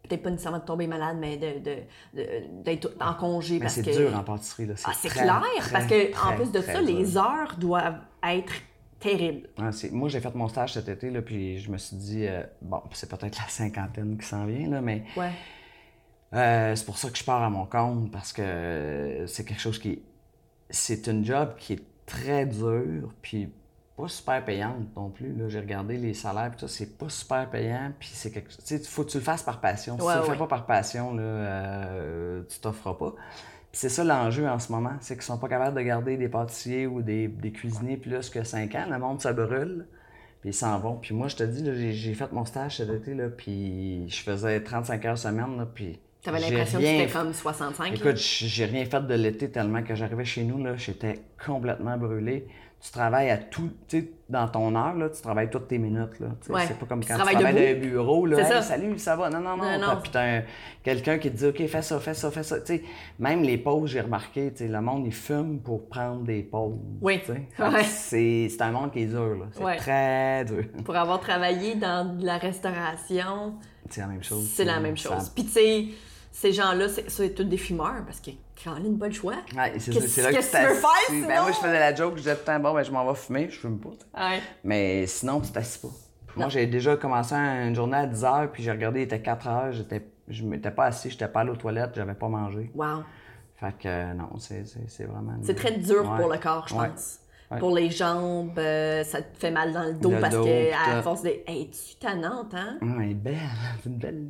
peut-être 0.02 0.22
pas 0.22 0.30
nécessairement 0.30 0.58
de 0.58 0.64
tomber 0.64 0.86
malade, 0.86 1.16
mais 1.18 1.36
d'être 1.36 2.96
de, 2.96 3.02
en 3.02 3.14
congé. 3.14 3.58
Mais 3.58 3.68
c'est 3.68 3.82
dur 3.82 4.16
en 4.16 4.22
pâtisserie. 4.22 4.66
Là. 4.66 4.74
Ah, 4.84 4.92
c'est 4.94 5.08
clair, 5.08 5.42
parce 5.72 5.86
qu'en 5.86 6.36
plus 6.36 6.52
de 6.52 6.60
ça, 6.60 6.80
les 6.80 7.16
heures 7.16 7.56
doivent 7.58 8.00
être 8.22 8.52
terrible. 9.00 9.48
moi, 9.90 10.08
j'ai 10.08 10.20
fait 10.20 10.34
mon 10.34 10.48
stage 10.48 10.74
cet 10.74 10.88
été, 10.88 11.10
là, 11.10 11.22
puis 11.22 11.58
je 11.58 11.70
me 11.70 11.78
suis 11.78 11.96
dit, 11.96 12.26
euh, 12.26 12.42
bon, 12.60 12.80
c'est 12.92 13.10
peut-être 13.10 13.36
la 13.36 13.48
cinquantaine 13.48 14.16
qui 14.16 14.26
s'en 14.26 14.46
vient, 14.46 14.68
là, 14.68 14.80
mais 14.80 15.04
ouais. 15.16 15.30
Euh, 16.34 16.74
c'est 16.74 16.86
pour 16.86 16.96
ça 16.96 17.10
que 17.10 17.18
je 17.18 17.24
pars 17.24 17.42
à 17.42 17.50
mon 17.50 17.66
compte, 17.66 18.10
parce 18.10 18.32
que 18.32 19.24
c'est 19.26 19.44
quelque 19.44 19.60
chose 19.60 19.78
qui. 19.78 20.02
C'est 20.70 21.06
une 21.08 21.24
job 21.24 21.54
qui 21.58 21.74
est 21.74 21.82
très 22.06 22.46
dur, 22.46 23.12
puis 23.20 23.52
pas 23.96 24.08
super 24.08 24.44
payante 24.44 24.96
non 24.96 25.10
plus. 25.10 25.34
J'ai 25.48 25.60
regardé 25.60 25.96
les 25.96 26.14
salaires, 26.14 26.50
puis 26.50 26.60
ça, 26.60 26.68
c'est 26.68 26.98
pas 26.98 27.08
super 27.08 27.48
payant, 27.50 27.92
puis 27.98 28.10
c'est 28.12 28.30
quelque 28.30 28.50
chose. 28.50 28.70
Il 28.70 28.78
faut 28.80 29.04
que 29.04 29.10
tu 29.10 29.18
le 29.18 29.22
fasses 29.22 29.42
par 29.42 29.60
passion. 29.60 29.98
Si 29.98 30.06
tu 30.06 30.18
le 30.18 30.22
fais 30.22 30.38
pas 30.38 30.46
par 30.46 30.66
passion, 30.66 31.14
là, 31.14 31.22
euh, 31.22 32.42
tu 32.48 32.58
t'offres 32.60 32.92
pas 32.92 33.14
c'est 33.72 33.88
ça 33.88 34.04
l'enjeu 34.04 34.46
en 34.46 34.58
ce 34.58 34.70
moment, 34.70 34.92
c'est 35.00 35.14
qu'ils 35.14 35.22
sont 35.24 35.38
pas 35.38 35.48
capables 35.48 35.76
de 35.76 35.82
garder 35.82 36.16
des 36.16 36.28
pâtissiers 36.28 36.86
ou 36.86 37.00
des, 37.00 37.26
des 37.26 37.52
cuisiniers 37.52 37.96
plus 37.96 38.28
que 38.28 38.44
5 38.44 38.74
ans. 38.74 38.86
Le 38.90 38.98
monde, 38.98 39.20
ça 39.20 39.32
brûle. 39.32 39.86
Puis 40.42 40.50
ils 40.50 40.54
s'en 40.54 40.78
vont. 40.78 40.96
Puis 40.96 41.14
moi, 41.14 41.28
je 41.28 41.36
te 41.36 41.42
dis, 41.44 41.94
j'ai 41.94 42.14
fait 42.14 42.30
mon 42.32 42.44
stage 42.44 42.76
cet 42.76 42.90
été, 42.90 43.14
là, 43.14 43.28
puis 43.28 44.08
je 44.08 44.22
faisais 44.22 44.62
35 44.62 45.04
heures 45.06 45.18
semaine, 45.18 45.56
là, 45.56 45.66
puis... 45.72 45.98
T'avais 46.22 46.40
l'impression 46.40 46.78
que 46.78 46.84
c'était 46.84 47.12
comme 47.12 47.32
65? 47.32 47.94
Écoute, 47.94 48.16
j'ai 48.16 48.64
rien 48.64 48.84
fait 48.84 49.06
de 49.06 49.14
l'été 49.14 49.50
tellement 49.50 49.82
que 49.82 49.94
j'arrivais 49.94 50.24
chez 50.24 50.44
nous, 50.44 50.62
là, 50.62 50.76
j'étais 50.76 51.20
complètement 51.44 51.96
brûlé 51.96 52.46
tu 52.82 52.90
travailles 52.90 53.30
à 53.30 53.36
tout, 53.36 53.70
tu 53.86 54.00
sais, 54.00 54.10
dans 54.28 54.48
ton 54.48 54.74
heure, 54.74 54.94
là, 54.94 55.08
tu 55.08 55.22
travailles 55.22 55.48
toutes 55.48 55.68
tes 55.68 55.78
minutes. 55.78 56.18
Là, 56.18 56.30
C'est 56.40 56.76
pas 56.76 56.86
comme 56.86 57.04
quand 57.04 57.14
tu 57.14 57.20
travailles 57.20 57.36
dans 57.36 57.60
un 57.60 57.74
bureau. 57.74 58.26
Là, 58.26 58.44
ça. 58.44 58.60
salut, 58.60 58.98
ça 58.98 59.14
va? 59.14 59.30
Non, 59.30 59.38
non, 59.38 59.56
non. 59.56 59.78
non, 59.78 60.00
Puis 60.02 60.10
t'as 60.10 60.40
quelqu'un 60.82 61.18
qui 61.18 61.30
te 61.30 61.36
dit, 61.36 61.46
OK, 61.46 61.64
fais 61.68 61.82
ça, 61.82 62.00
fais 62.00 62.14
ça, 62.14 62.32
fais 62.32 62.42
ça. 62.42 62.64
sais 62.64 62.82
même 63.20 63.42
les 63.44 63.56
pauses, 63.56 63.90
j'ai 63.90 64.00
remarqué, 64.00 64.52
le 64.58 64.80
monde, 64.80 65.06
il 65.06 65.14
fume 65.14 65.60
pour 65.60 65.86
prendre 65.86 66.22
des 66.22 66.42
pauses. 66.42 66.74
Oui. 67.00 67.20
Ouais. 67.58 67.84
C'est 67.84 68.60
un 68.60 68.72
monde 68.72 68.90
qui 68.90 69.02
est 69.02 69.06
dur. 69.06 69.46
C'est 69.52 69.76
très 69.76 70.44
dur. 70.44 70.64
Pour 70.84 70.96
avoir 70.96 71.20
travaillé 71.20 71.76
dans 71.76 72.16
la 72.20 72.38
restauration, 72.38 73.54
c'est 73.88 74.00
la 74.00 74.06
même 74.08 74.22
chose. 74.22 74.50
C'est 74.52 74.64
la 74.64 74.80
même 74.80 74.96
chose. 74.96 75.28
Puis 75.28 75.44
tu 75.44 75.52
sais, 75.52 75.84
ces 76.32 76.52
gens-là, 76.52 76.86
c'est 76.88 77.34
tous 77.34 77.44
des 77.44 77.58
fumeurs 77.58 78.02
parce 78.06 78.20
que 78.20 78.30
Caroline, 78.56 78.98
pas 78.98 79.08
le 79.08 79.12
choix. 79.12 79.34
Ouais, 79.54 79.78
c'est 79.78 79.92
là 79.92 80.00
que, 80.00 80.36
que 80.36 80.40
tu 80.40 80.56
veux 80.56 80.74
faire, 80.74 81.28
ben, 81.28 81.42
moi, 81.42 81.52
je 81.52 81.58
faisais 81.58 81.78
la 81.78 81.94
joke, 81.94 82.14
je 82.14 82.22
disais 82.22 82.34
tout 82.34 82.40
le 82.40 82.46
temps, 82.46 82.60
bon, 82.60 82.74
ben, 82.74 82.82
je 82.82 82.90
m'en 82.90 83.06
vais 83.06 83.14
fumer, 83.14 83.48
je 83.50 83.58
fume 83.58 83.78
pas. 83.78 84.30
Ouais. 84.30 84.40
Mais 84.64 85.06
sinon, 85.06 85.40
tu 85.40 85.52
t'assis 85.52 85.78
pas. 85.78 85.88
Moi, 86.34 86.48
j'ai 86.48 86.66
déjà 86.66 86.96
commencé 86.96 87.34
une 87.34 87.74
journée 87.74 87.98
à 87.98 88.06
10 88.06 88.22
h, 88.22 88.48
puis 88.48 88.62
j'ai 88.62 88.70
regardé, 88.70 89.00
il 89.00 89.02
était 89.02 89.20
4 89.20 89.46
h, 89.46 89.72
j'étais, 89.72 90.06
je 90.28 90.44
m'étais 90.44 90.70
pas 90.70 90.86
assis, 90.86 91.10
j'étais 91.10 91.28
pas 91.28 91.40
allé 91.40 91.50
aux 91.50 91.56
toilettes, 91.56 91.92
j'avais 91.94 92.14
pas 92.14 92.28
mangé. 92.28 92.70
Wow. 92.74 93.02
Fait 93.56 93.74
que 93.78 94.14
non, 94.14 94.30
c'est, 94.38 94.64
vraiment. 95.04 95.34
C'est 95.42 95.54
très 95.54 95.72
dur 95.72 96.02
pour 96.16 96.32
le 96.32 96.38
corps, 96.38 96.66
je 96.66 96.74
pense. 96.74 97.18
Pour 97.58 97.74
les 97.74 97.90
jambes, 97.90 98.58
euh, 98.58 99.04
ça 99.04 99.20
te 99.20 99.36
fait 99.36 99.50
mal 99.50 99.74
dans 99.74 99.84
le 99.84 99.92
dos 99.92 100.12
parce 100.18 100.34
que 100.34 100.72
à 100.72 101.02
force 101.02 101.22
de. 101.22 101.32
Hey, 101.46 101.70
tu 101.70 101.96
tannante, 101.96 102.54
hein? 102.54 102.78
elle 102.80 103.02
est 103.10 103.14
belle, 103.14 103.36
c'est 103.82 103.90
une 103.90 103.98
belle. 103.98 104.28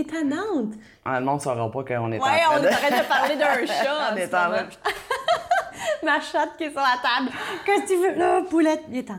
Tannante. 0.00 0.74
Ah, 1.04 1.20
le 1.20 1.26
monde 1.26 1.36
ne 1.36 1.42
saura 1.42 1.70
pas 1.70 1.84
qu'on 1.84 2.12
est 2.12 2.18
ouais, 2.18 2.20
en 2.20 2.20
train 2.20 2.60
de... 2.60 2.64
Ouais, 2.64 2.70
on 2.70 2.72
arrête 2.72 3.02
de 3.02 3.08
parler 3.08 3.36
d'un 3.36 3.66
chat. 3.66 4.12
on 4.12 4.16
est 4.16 4.34
en 4.34 4.50
train 4.50 4.66
Ma 6.02 6.20
chatte 6.20 6.56
qui 6.56 6.64
est 6.64 6.70
sur 6.70 6.80
la 6.80 6.98
table. 7.02 7.30
Qu'est-ce 7.64 7.82
que 7.82 7.88
tu 7.88 7.96
veux? 7.96 8.18
Là, 8.18 8.42
poulette, 8.48 8.82
il 8.90 8.98
est 8.98 9.02
temps. 9.04 9.18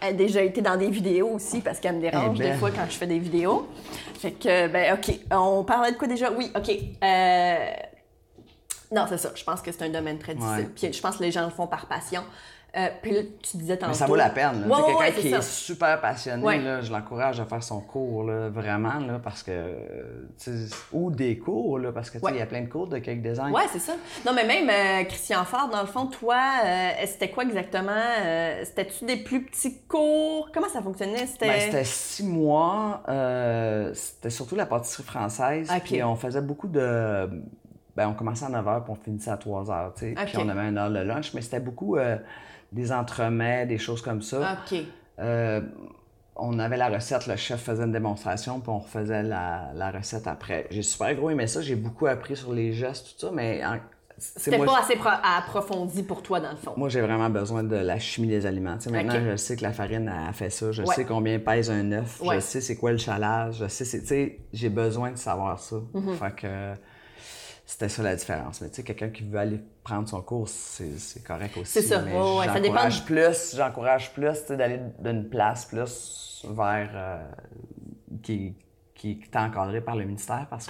Elle 0.00 0.10
a 0.10 0.12
déjà 0.12 0.42
été 0.42 0.60
dans 0.60 0.76
des 0.76 0.90
vidéos 0.90 1.28
aussi 1.28 1.60
parce 1.60 1.80
qu'elle 1.80 1.96
me 1.96 2.00
dérange 2.00 2.38
des 2.38 2.52
fois 2.54 2.70
quand 2.70 2.84
je 2.88 2.96
fais 2.96 3.06
des 3.06 3.18
vidéos. 3.18 3.68
Fait 4.18 4.32
que, 4.32 4.68
ben, 4.68 4.94
OK. 4.94 5.18
On 5.30 5.64
parlait 5.64 5.92
de 5.92 5.96
quoi 5.96 6.06
déjà? 6.06 6.30
Oui, 6.30 6.52
OK. 6.54 6.70
Euh... 7.02 7.56
Non, 8.92 9.06
c'est 9.08 9.18
ça. 9.18 9.32
Je 9.34 9.42
pense 9.42 9.60
que 9.62 9.72
c'est 9.72 9.82
un 9.82 9.88
domaine 9.88 10.18
très 10.18 10.34
difficile. 10.34 10.70
Puis 10.74 10.92
je 10.92 11.00
pense 11.00 11.16
que 11.16 11.22
les 11.22 11.32
gens 11.32 11.44
le 11.44 11.50
font 11.50 11.66
par 11.66 11.86
passion. 11.86 12.22
Euh, 12.76 12.88
puis 13.00 13.12
là, 13.12 13.20
tu 13.40 13.56
disais 13.58 13.76
tantôt... 13.76 13.92
Mais 13.92 13.98
ça 13.98 14.06
vaut 14.06 14.16
la 14.16 14.30
peine. 14.30 14.66
Ouais, 14.68 14.78
quelqu'un 14.98 15.20
qui 15.20 15.28
est 15.28 15.42
super 15.42 16.00
passionné, 16.00 16.58
là, 16.58 16.80
je 16.80 16.90
l'encourage 16.90 17.38
à 17.38 17.44
faire 17.44 17.62
son 17.62 17.80
cours, 17.80 18.24
là, 18.24 18.48
vraiment, 18.48 18.98
là, 18.98 19.20
parce 19.22 19.42
que... 19.42 19.52
Ou 20.92 21.10
des 21.10 21.38
cours, 21.38 21.78
là, 21.78 21.92
parce 21.92 22.10
que 22.10 22.18
il 22.30 22.36
y 22.36 22.40
a 22.40 22.46
plein 22.46 22.62
de 22.62 22.68
cours 22.68 22.88
de 22.88 22.98
cake 22.98 23.22
design. 23.22 23.52
Oui, 23.54 23.62
c'est 23.72 23.78
ça. 23.78 23.92
Non, 24.26 24.32
mais 24.34 24.44
même 24.44 24.68
euh, 24.68 25.04
Christian 25.04 25.44
Ford, 25.44 25.68
dans 25.70 25.82
le 25.82 25.86
fond, 25.86 26.06
toi, 26.06 26.36
euh, 26.64 26.90
c'était 27.06 27.30
quoi 27.30 27.44
exactement? 27.44 27.92
C'était-tu 28.64 29.04
des 29.04 29.16
plus 29.16 29.44
petits 29.44 29.82
cours? 29.86 30.50
Comment 30.52 30.68
ça 30.68 30.82
fonctionnait? 30.82 31.26
C'était 31.26 31.70
ben, 31.70 31.84
six 31.84 32.24
mois. 32.24 33.02
c'était 33.94 34.30
surtout 34.30 34.56
la 34.56 34.66
pâtisserie 34.66 35.04
française. 35.04 35.70
Puis 35.84 36.02
on 36.02 36.16
faisait 36.16 36.42
beaucoup 36.42 36.68
de... 36.68 37.28
Ben, 37.96 38.08
on 38.08 38.14
commençait 38.14 38.46
à 38.46 38.48
9 38.48 38.66
h 38.66 38.82
puis 38.82 38.92
on 38.92 38.96
finissait 38.96 39.30
à 39.30 39.36
3 39.36 39.64
h, 39.66 39.92
tu 39.94 40.00
sais. 40.00 40.24
Puis 40.26 40.38
on 40.38 40.48
avait 40.48 40.68
une 40.68 40.78
heure 40.78 40.90
de 40.90 40.98
lunch, 40.98 41.32
mais 41.32 41.40
c'était 41.40 41.60
beaucoup 41.60 41.96
des 42.74 42.92
entremets, 42.92 43.66
des 43.66 43.78
choses 43.78 44.02
comme 44.02 44.20
ça. 44.20 44.58
OK. 44.70 44.78
Euh, 45.20 45.60
on 46.36 46.58
avait 46.58 46.76
la 46.76 46.88
recette, 46.88 47.28
le 47.28 47.36
chef 47.36 47.62
faisait 47.62 47.84
une 47.84 47.92
démonstration, 47.92 48.58
puis 48.58 48.70
on 48.70 48.80
refaisait 48.80 49.22
la, 49.22 49.92
recette 49.96 50.26
après. 50.26 50.66
J'ai 50.70 50.82
super 50.82 51.14
gros 51.14 51.30
aimé 51.30 51.46
ça, 51.46 51.62
j'ai 51.62 51.76
beaucoup 51.76 52.06
appris 52.06 52.36
sur 52.36 52.52
les 52.52 52.72
gestes, 52.72 53.14
tout 53.14 53.26
ça, 53.26 53.32
mais... 53.32 53.62
C'était 54.16 54.58
pas 54.58 54.78
assez 54.78 54.96
approfondi 55.24 56.04
pour 56.04 56.22
toi, 56.22 56.38
dans 56.38 56.52
le 56.52 56.56
fond. 56.56 56.72
Moi, 56.76 56.88
j'ai 56.88 57.00
vraiment 57.00 57.30
besoin 57.30 57.64
de 57.64 57.74
la 57.74 57.98
chimie 57.98 58.28
des 58.28 58.46
aliments. 58.46 58.78
maintenant, 58.90 59.20
je 59.20 59.36
sais 59.36 59.56
que 59.56 59.62
la 59.62 59.72
farine 59.72 60.08
a 60.08 60.32
fait 60.32 60.50
ça. 60.50 60.70
Je 60.70 60.84
sais 60.84 61.04
combien 61.04 61.40
pèse 61.40 61.68
un 61.68 61.90
œuf. 61.90 62.22
Je 62.24 62.38
sais 62.38 62.60
c'est 62.60 62.76
quoi 62.76 62.92
le 62.92 62.98
chalage. 62.98 63.58
Je 63.58 63.66
sais, 63.66 64.38
j'ai 64.52 64.68
besoin 64.68 65.10
de 65.10 65.16
savoir 65.16 65.58
ça. 65.58 65.76
Mm-hmm. 65.94 66.14
Fait 66.14 66.34
que 66.36 66.74
c'était 67.66 67.88
ça 67.88 68.02
la 68.02 68.14
différence. 68.16 68.60
Mais 68.60 68.68
tu 68.68 68.76
sais, 68.76 68.82
quelqu'un 68.84 69.08
qui 69.08 69.24
veut 69.24 69.38
aller 69.38 69.60
prendre 69.82 70.08
son 70.08 70.20
cours, 70.20 70.48
c'est 70.48 71.24
correct 71.24 71.56
aussi. 71.56 71.72
C'est 71.72 71.82
ça, 71.82 72.02
mais 72.02 72.12
ouais, 72.12 72.46
ça 72.46 72.60
dépend. 72.60 72.88
plus, 73.06 73.56
j'encourage 73.56 74.12
plus 74.12 74.46
d'aller 74.50 74.80
d'une 74.98 75.28
place 75.28 75.64
plus 75.64 76.46
vers 76.50 76.90
euh, 76.94 77.24
qui, 78.22 78.54
qui 78.94 79.20
est 79.22 79.36
encadré 79.36 79.80
par 79.80 79.96
le 79.96 80.04
ministère 80.04 80.46
parce 80.50 80.66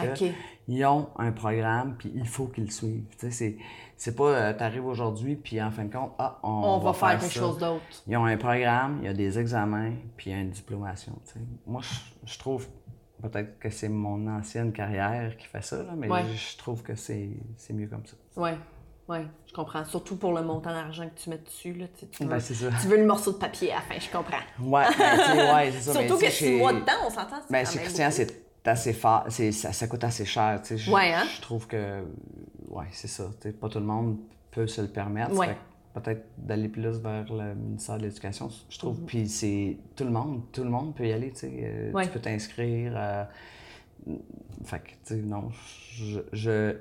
qu'ils 0.67 0.85
ont 0.87 1.09
un 1.19 1.33
programme 1.33 1.97
puis 1.97 2.13
il 2.15 2.29
faut 2.29 2.47
qu'ils 2.47 2.67
le 2.67 2.71
suivent. 2.71 3.05
Tu 3.19 3.31
sais, 3.33 3.57
c'est 3.97 4.15
pas 4.15 4.25
euh, 4.25 4.55
tu 4.55 4.63
arrives 4.63 4.87
aujourd'hui 4.87 5.35
puis 5.35 5.61
en 5.61 5.73
fin 5.73 5.85
de 5.85 5.93
compte, 5.93 6.13
ah, 6.19 6.39
on, 6.43 6.79
va, 6.79 6.93
faire, 6.93 7.19
quelque 7.19 7.33
chose 7.33 7.59
d'autre. 7.59 7.83
Ils 8.07 8.17
ont 8.17 8.25
un 8.25 8.37
programme, 8.37 8.99
il 9.03 9.07
y 9.07 9.09
a 9.09 9.13
des 9.13 9.39
examens 9.39 9.93
puis 10.17 10.31
il 10.31 10.33
y 10.33 10.37
a 10.37 10.41
une 10.41 10.51
diplomation. 10.51 11.13
Tu 11.27 11.33
sais. 11.33 11.41
Moi, 11.67 11.83
je 12.25 12.39
trouve 12.39 12.69
peut-être 13.29 13.59
que 13.59 13.71
c'est 13.71 13.89
mon 13.89 14.27
ancienne 14.29 14.73
carrière 14.73 15.37
qui 15.37 15.47
fait 15.47 15.63
ça, 15.63 15.83
là, 15.83 15.93
mais 15.97 16.09
je 16.09 16.59
trouve 16.59 16.83
que 16.83 16.95
c'est 16.95 17.29
mieux 17.71 17.89
comme 17.89 18.07
ça. 18.07 18.17
Oui, 18.37 18.51
oui, 19.09 19.19
je 19.47 19.53
comprends. 19.53 19.85
Surtout 19.85 20.17
pour 20.17 20.33
le 20.33 20.43
montant 20.43 20.71
d'argent 20.71 21.09
que 21.09 21.21
tu 21.21 21.31
mets 21.31 21.39
dessus. 21.39 21.75
Là, 21.75 21.87
tu, 21.89 22.25
ben, 22.25 22.39
veux, 22.39 22.71
tu 22.81 22.89
veux 22.89 22.97
le 22.97 23.07
morceau 23.07 23.33
de 23.33 23.39
papier 23.39 23.73
à 23.73 23.77
la 23.77 23.81
fin, 23.83 23.99
je 23.99 24.11
comprends. 24.11 24.39
Ouais, 24.61 24.87
ben, 24.99 25.55
ouais 25.55 25.73
c'est 25.73 25.93
ça. 25.93 25.93
Surtout 26.01 26.19
que 26.19 26.31
six 26.31 26.57
mois 26.57 26.73
dedans, 26.73 26.93
on 27.07 27.11
s'entend. 27.11 27.37
Ben, 27.51 27.67
chez 27.67 27.79
Christian, 27.81 28.11
c'est 28.11 28.45
assez 28.65 28.95
fort, 28.95 29.27
ça, 29.29 29.73
ça, 29.73 29.87
coûte 29.87 30.05
assez 30.05 30.25
cher. 30.25 30.61
Je, 30.65 30.91
ouais, 30.91 31.13
hein? 31.13 31.25
je 31.35 31.41
trouve 31.43 31.67
que, 31.67 32.03
ouais, 32.71 32.87
c'est 32.93 33.09
ça. 33.09 33.25
Pas 33.61 33.69
tout 33.69 33.79
le 33.79 33.85
monde 33.85 34.19
peut 34.51 34.67
se 34.67 34.81
le 34.81 34.89
permettre. 34.89 35.35
Ouais 35.35 35.57
peut-être 35.95 36.27
d'aller 36.37 36.69
plus 36.69 36.99
vers 36.99 37.33
le 37.33 37.55
ministère 37.55 37.99
de 37.99 38.03
l'Éducation, 38.03 38.51
je 38.69 38.79
trouve. 38.79 39.01
Mhm. 39.01 39.07
Puis 39.07 39.29
c'est 39.29 39.79
tout 39.97 40.05
le 40.05 40.11
monde, 40.11 40.43
tout 40.53 40.65
le 40.65 40.71
monde 40.71 40.95
peut 40.95 41.07
y 41.07 41.13
aller, 41.13 41.31
tu 41.31 41.41
sais. 41.41 41.53
Euh, 41.63 42.03
tu 42.03 42.09
peux 42.09 42.21
t'inscrire. 42.21 42.93
Euh, 42.97 43.25
fait 44.65 44.81
que, 44.81 44.91
tu 44.91 44.97
sais, 45.05 45.17
non, 45.17 45.51
je, 46.33 46.77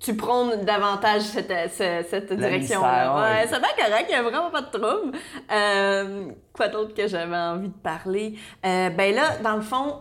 Tu 0.00 0.16
prônes 0.16 0.64
davantage 0.64 1.22
cette, 1.22 1.70
cette, 1.70 2.32
direction-là. 2.32 3.16
Ouais, 3.16 3.46
c'est 3.46 3.60
bien 3.60 3.68
correct, 3.76 4.06
il 4.08 4.12
n'y 4.12 4.14
a 4.14 4.22
vraiment 4.22 4.50
pas 4.50 4.62
de 4.62 4.78
trouble. 4.78 5.16
Euh, 5.50 6.32
quoi 6.52 6.68
d'autre 6.68 6.92
que 6.92 7.06
j'avais 7.06 7.36
envie 7.36 7.68
de 7.68 7.74
parler? 7.74 8.36
ben 8.62 9.14
là, 9.14 9.38
dans 9.38 9.56
le 9.56 9.62
fond, 9.62 10.00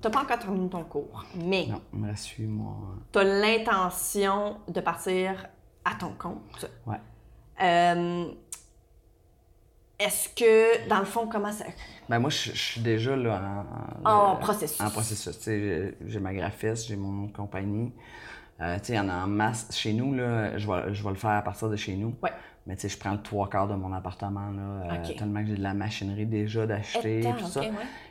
tu 0.00 0.08
n'as 0.08 0.10
pas 0.10 0.22
encore 0.22 0.38
terminé 0.38 0.68
ton 0.68 0.84
cours, 0.84 1.24
mais. 1.34 1.66
Non, 1.68 1.80
me 1.92 2.08
reste 2.08 2.38
moi. 2.40 2.74
Tu 3.12 3.18
as 3.18 3.24
l'intention 3.24 4.58
de 4.68 4.80
partir 4.80 5.46
à 5.84 5.94
ton 5.94 6.12
compte. 6.12 6.70
Ouais. 6.86 7.00
Euh, 7.60 8.24
est-ce 9.98 10.28
que, 10.30 10.88
dans 10.88 10.98
le 10.98 11.04
fond, 11.04 11.28
comment 11.28 11.52
ça. 11.52 11.64
Ben 12.08 12.18
moi, 12.18 12.30
je, 12.30 12.50
suis 12.50 12.80
déjà 12.80 13.14
là 13.14 13.64
en, 14.04 14.36
processus. 14.36 14.80
En 14.80 14.90
processus. 14.90 15.38
J'ai 15.44 16.20
ma 16.20 16.34
graphiste, 16.34 16.88
j'ai 16.88 16.96
mon 16.96 17.28
compagnie. 17.28 17.92
Euh, 18.60 18.78
il 18.88 18.94
y 18.94 18.98
en 18.98 19.08
a 19.08 19.14
en 19.14 19.26
masse. 19.26 19.68
Chez 19.70 19.92
nous, 19.92 20.14
là, 20.14 20.56
je, 20.58 20.66
vais, 20.70 20.94
je 20.94 21.02
vais 21.02 21.10
le 21.10 21.16
faire 21.16 21.30
à 21.30 21.42
partir 21.42 21.68
de 21.68 21.76
chez 21.76 21.94
nous. 21.94 22.14
Ouais. 22.22 22.32
Mais 22.66 22.76
tu 22.76 22.82
sais, 22.82 22.88
je 22.88 22.98
prends 22.98 23.12
le 23.12 23.22
trois 23.22 23.48
quarts 23.48 23.66
de 23.66 23.74
mon 23.74 23.92
appartement, 23.92 24.50
là, 24.50 24.92
euh, 24.92 25.14
tellement 25.18 25.40
que 25.42 25.48
j'ai 25.48 25.56
de 25.56 25.62
la 25.62 25.74
machinerie 25.74 26.26
déjà 26.26 26.64
d'acheter, 26.64 27.28
tout 27.38 27.46
ça. 27.46 27.62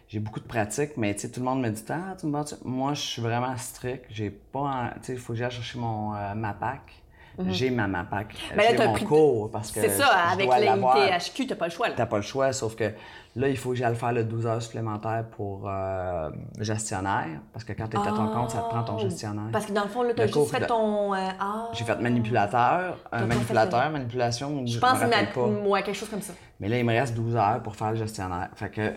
J'ai 0.09 0.19
beaucoup 0.19 0.41
de 0.41 0.45
pratique, 0.45 0.97
mais 0.97 1.13
tu 1.13 1.21
sais, 1.21 1.31
tout 1.31 1.39
le 1.39 1.45
monde 1.45 1.61
me 1.61 1.69
dit, 1.69 1.83
ah, 1.87 2.15
tu 2.19 2.25
me 2.25 2.67
Moi, 2.67 2.93
je 2.93 3.01
suis 3.01 3.21
vraiment 3.21 3.55
strict. 3.55 4.05
J'ai 4.09 4.29
pas, 4.29 4.91
tu 4.95 4.99
sais, 5.03 5.13
il 5.13 5.19
faut 5.19 5.31
que 5.31 5.39
j'aille 5.39 5.51
chercher 5.51 5.79
mon, 5.79 6.09
ma 6.35 6.53
PAC. 6.53 7.00
Mhm. 7.43 7.51
J'ai 7.51 7.69
ma 7.69 7.87
MAPAC. 7.87 8.35
j'ai 8.55 8.77
mon 8.77 8.93
cours 8.93 9.51
parce 9.51 9.71
que. 9.71 9.81
C'est 9.81 9.89
ça, 9.89 10.07
avec 10.31 10.47
l'ITHQ, 10.47 11.47
t'as 11.47 11.55
pas 11.55 11.65
le 11.65 11.71
choix. 11.71 11.89
T'as 11.91 12.05
pas 12.05 12.17
le 12.17 12.23
choix, 12.23 12.53
sauf 12.53 12.75
que 12.75 12.91
là, 13.35 13.47
il 13.47 13.57
faut 13.57 13.69
que 13.69 13.75
j'aille 13.75 13.95
faire 13.95 14.13
le 14.13 14.23
12 14.23 14.45
heures 14.45 14.61
supplémentaires 14.61 15.25
pour 15.31 15.67
euh, 15.67 16.29
gestionnaire. 16.59 17.41
Parce 17.53 17.65
que 17.65 17.73
quand 17.73 17.87
tu 17.87 17.97
es 17.97 17.99
à 17.99 18.11
ton 18.11 18.27
compte, 18.27 18.51
ça 18.51 18.59
te 18.59 18.69
prend 18.69 18.83
ton 18.83 18.97
ah, 18.97 19.01
gestionnaire. 19.01 19.49
Parce 19.51 19.65
que 19.65 19.73
dans 19.73 19.83
le 19.83 19.89
fond, 19.89 20.03
là, 20.03 20.13
tu 20.13 20.21
as 20.21 20.27
juste 20.27 20.51
fait 20.51 20.65
ton. 20.65 21.13
Euh, 21.13 21.17
ah. 21.39 21.69
J'ai 21.73 21.83
fait 21.83 21.99
manipulateur, 21.99 22.97
un 23.11 23.25
manipulateur, 23.25 23.89
manipulation. 23.89 24.65
Je 24.65 24.79
pense 24.79 24.99
que 24.99 25.67
ouais, 25.67 25.83
quelque 25.83 25.95
chose 25.95 26.09
comme 26.09 26.21
ça. 26.21 26.33
Mais 26.59 26.69
là, 26.69 26.77
il 26.77 26.85
me 26.85 26.93
reste 26.93 27.15
12 27.15 27.35
heures 27.35 27.61
pour 27.63 27.75
faire 27.75 27.91
le 27.91 27.97
gestionnaire. 27.97 28.49
Fait 28.55 28.69
que 28.69 28.93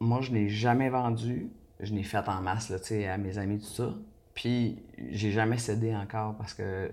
moi, 0.00 0.20
je 0.20 0.32
n'ai 0.32 0.48
jamais 0.48 0.88
vendu. 0.88 1.50
Je 1.80 1.92
n'ai 1.92 2.02
fait 2.02 2.28
en 2.28 2.40
masse 2.40 2.70
là, 2.70 2.76
à 3.12 3.18
mes 3.18 3.36
amis, 3.38 3.58
tout 3.58 3.66
ça. 3.66 3.90
Puis, 4.34 4.82
j'ai 5.10 5.30
jamais 5.30 5.58
cédé 5.58 5.94
encore 5.94 6.34
parce 6.36 6.54
que 6.54 6.90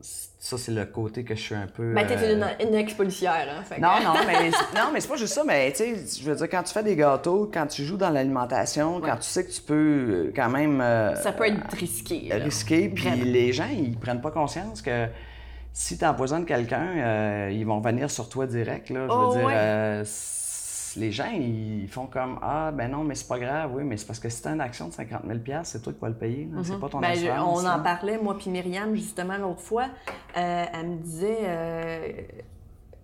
ça, 0.00 0.58
c'est 0.58 0.72
le 0.72 0.84
côté 0.86 1.24
que 1.24 1.34
je 1.34 1.40
suis 1.40 1.54
un 1.54 1.66
peu. 1.66 1.94
Ben, 1.94 2.06
t'es 2.06 2.16
euh, 2.16 2.34
une, 2.34 2.68
une 2.68 2.74
ex-policière, 2.74 3.46
hein? 3.48 3.76
Non, 3.80 4.04
non, 4.04 4.20
mais, 4.26 4.50
non, 4.74 4.90
mais 4.92 5.00
c'est 5.00 5.08
pas 5.08 5.16
juste 5.16 5.34
ça, 5.34 5.44
mais 5.44 5.70
tu 5.72 5.78
sais, 5.78 6.20
je 6.20 6.28
veux 6.28 6.36
dire, 6.36 6.48
quand 6.48 6.62
tu 6.62 6.72
fais 6.72 6.82
des 6.82 6.96
gâteaux, 6.96 7.50
quand 7.52 7.66
tu 7.66 7.84
joues 7.84 7.96
dans 7.96 8.10
l'alimentation, 8.10 9.00
quand 9.00 9.16
tu 9.16 9.28
sais 9.28 9.44
que 9.44 9.50
tu 9.50 9.62
peux 9.62 9.74
euh, 9.74 10.32
quand 10.34 10.50
même. 10.50 10.80
Euh, 10.80 11.14
ça 11.16 11.32
peut 11.32 11.46
être 11.46 11.72
risqué. 11.72 12.28
Risqué, 12.32 12.88
puis 12.88 13.10
les 13.10 13.52
gens, 13.52 13.68
ils 13.72 13.96
prennent 13.96 14.20
pas 14.20 14.30
conscience 14.30 14.82
que 14.82 15.06
si 15.72 15.96
tu 15.96 16.04
empoisonnes 16.04 16.44
quelqu'un, 16.44 17.48
ils 17.48 17.64
vont 17.64 17.80
venir 17.80 18.10
sur 18.10 18.28
toi 18.28 18.46
direct, 18.46 18.90
là. 18.90 19.06
Je 19.08 19.12
veux 19.12 19.20
oh, 19.20 19.32
dire 19.36 20.06
les 20.96 21.12
gens, 21.12 21.30
ils 21.32 21.88
font 21.88 22.06
comme 22.06 22.38
Ah, 22.42 22.70
ben 22.72 22.90
non, 22.90 23.04
mais 23.04 23.14
c'est 23.14 23.28
pas 23.28 23.38
grave, 23.38 23.72
oui, 23.74 23.84
mais 23.84 23.96
c'est 23.96 24.06
parce 24.06 24.18
que 24.18 24.28
si 24.28 24.42
t'as 24.42 24.52
une 24.52 24.60
action 24.60 24.88
de 24.88 24.92
50 24.92 25.22
000 25.26 25.38
c'est 25.64 25.82
toi 25.82 25.92
qui 25.92 26.00
vas 26.00 26.08
le 26.08 26.14
payer, 26.14 26.48
c'est 26.62 26.72
mhm. 26.72 26.80
pas 26.80 26.88
ton 26.88 27.00
ben, 27.00 27.16
On 27.40 27.66
en 27.66 27.82
parlait, 27.82 28.18
moi 28.18 28.36
puis 28.36 28.50
Myriam, 28.50 28.94
justement, 28.94 29.36
l'autre 29.36 29.60
fois. 29.60 29.86
Euh, 30.36 30.64
elle 30.72 30.86
me 30.88 30.96
disait, 30.96 31.38
euh, 31.42 32.08